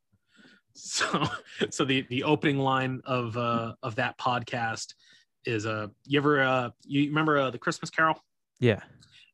[0.76, 1.24] So
[1.70, 4.94] so the the opening line of uh of that podcast
[5.44, 8.20] is uh you ever uh you remember uh, the Christmas Carol?
[8.60, 8.80] Yeah.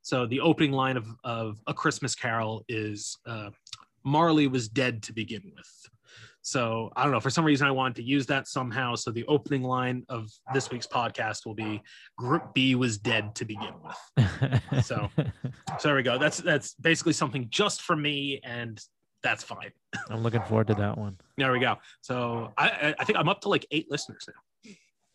[0.03, 3.51] So the opening line of, of A Christmas Carol is uh,
[4.05, 5.71] Marley was dead to begin with.
[6.45, 7.21] So I don't know.
[7.21, 8.97] For some reason, I wanted to use that somehow.
[8.97, 11.81] So the opening line of this week's podcast will be
[12.19, 14.63] Group B was dead to begin with.
[14.85, 15.09] So-
[15.79, 16.19] So there we go.
[16.19, 18.81] That's that's basically something just for me, and
[19.23, 19.71] that's fine.
[20.11, 21.19] I'm looking forward to that one.
[21.37, 21.77] There we go.
[22.01, 24.73] So I I- think I'm up to like eight listeners now.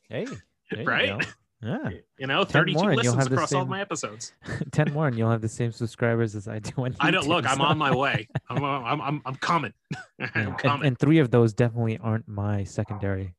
[0.09, 0.27] Hey.
[0.71, 1.25] you Right?
[1.61, 1.89] Yeah.
[2.19, 4.31] You know, 10 32 more and you'll listens across all my episodes.
[4.71, 7.45] 10 more and you'll have the same subscribers as I do on I don't look.
[7.49, 8.27] I'm on my way.
[8.49, 9.73] I'm I'm I'm, I'm coming.
[10.19, 10.29] Yeah.
[10.35, 10.88] I'm And, coming.
[10.88, 13.34] and three of those definitely aren't my secondary.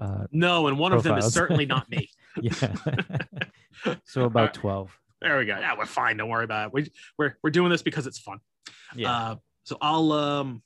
[0.00, 2.08] Uh, No, and one of them is certainly not me.
[2.40, 2.74] yeah.
[4.04, 4.90] so about 12.
[5.20, 5.56] There we go.
[5.58, 6.16] Yeah, we're fine.
[6.16, 6.72] Don't worry about it.
[6.74, 8.40] We, we're we're doing this because it's fun.
[8.96, 9.10] Yeah.
[9.12, 10.62] Uh, so I'll um.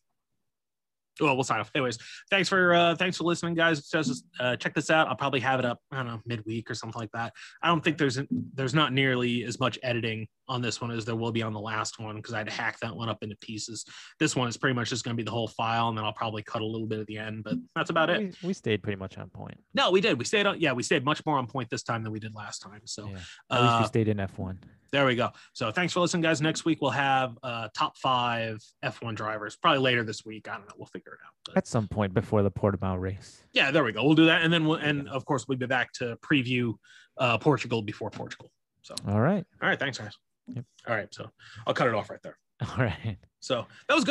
[1.20, 1.72] Well, we'll sign off.
[1.74, 1.98] Anyways,
[2.30, 3.88] thanks for uh, thanks for listening, guys.
[3.88, 5.08] Just uh, check this out.
[5.08, 5.80] I'll probably have it up.
[5.90, 7.32] I don't know midweek or something like that.
[7.60, 8.20] I don't think there's
[8.54, 11.58] there's not nearly as much editing on this one as there will be on the
[11.60, 13.84] last one because I had to hack that one up into pieces.
[14.20, 16.12] This one is pretty much just going to be the whole file, and then I'll
[16.12, 17.42] probably cut a little bit at the end.
[17.42, 18.36] But that's about it.
[18.40, 19.58] we, we stayed pretty much on point.
[19.74, 20.20] No, we did.
[20.20, 20.60] We stayed on.
[20.60, 22.82] Yeah, we stayed much more on point this time than we did last time.
[22.84, 23.16] So Yeah.
[23.50, 24.56] At least uh, we stayed in F1.
[24.92, 25.30] There we go.
[25.52, 26.40] So thanks for listening, guys.
[26.40, 29.56] Next week we'll have uh, top five F1 drivers.
[29.56, 30.48] Probably later this week.
[30.48, 30.74] I don't know.
[30.76, 31.32] We'll figure it out.
[31.46, 33.44] But At some point before the Portimao race.
[33.52, 34.04] yeah, there we go.
[34.04, 36.74] We'll do that, and then we'll, and of course we'll be back to preview
[37.18, 38.50] uh, Portugal before Portugal.
[38.82, 39.44] So All right.
[39.62, 40.14] all right, thanks, guys.
[40.46, 40.64] Yep.
[40.86, 41.28] All right, so
[41.66, 42.38] I'll cut it off right there.
[42.78, 43.16] All right.
[43.40, 44.06] So that was good.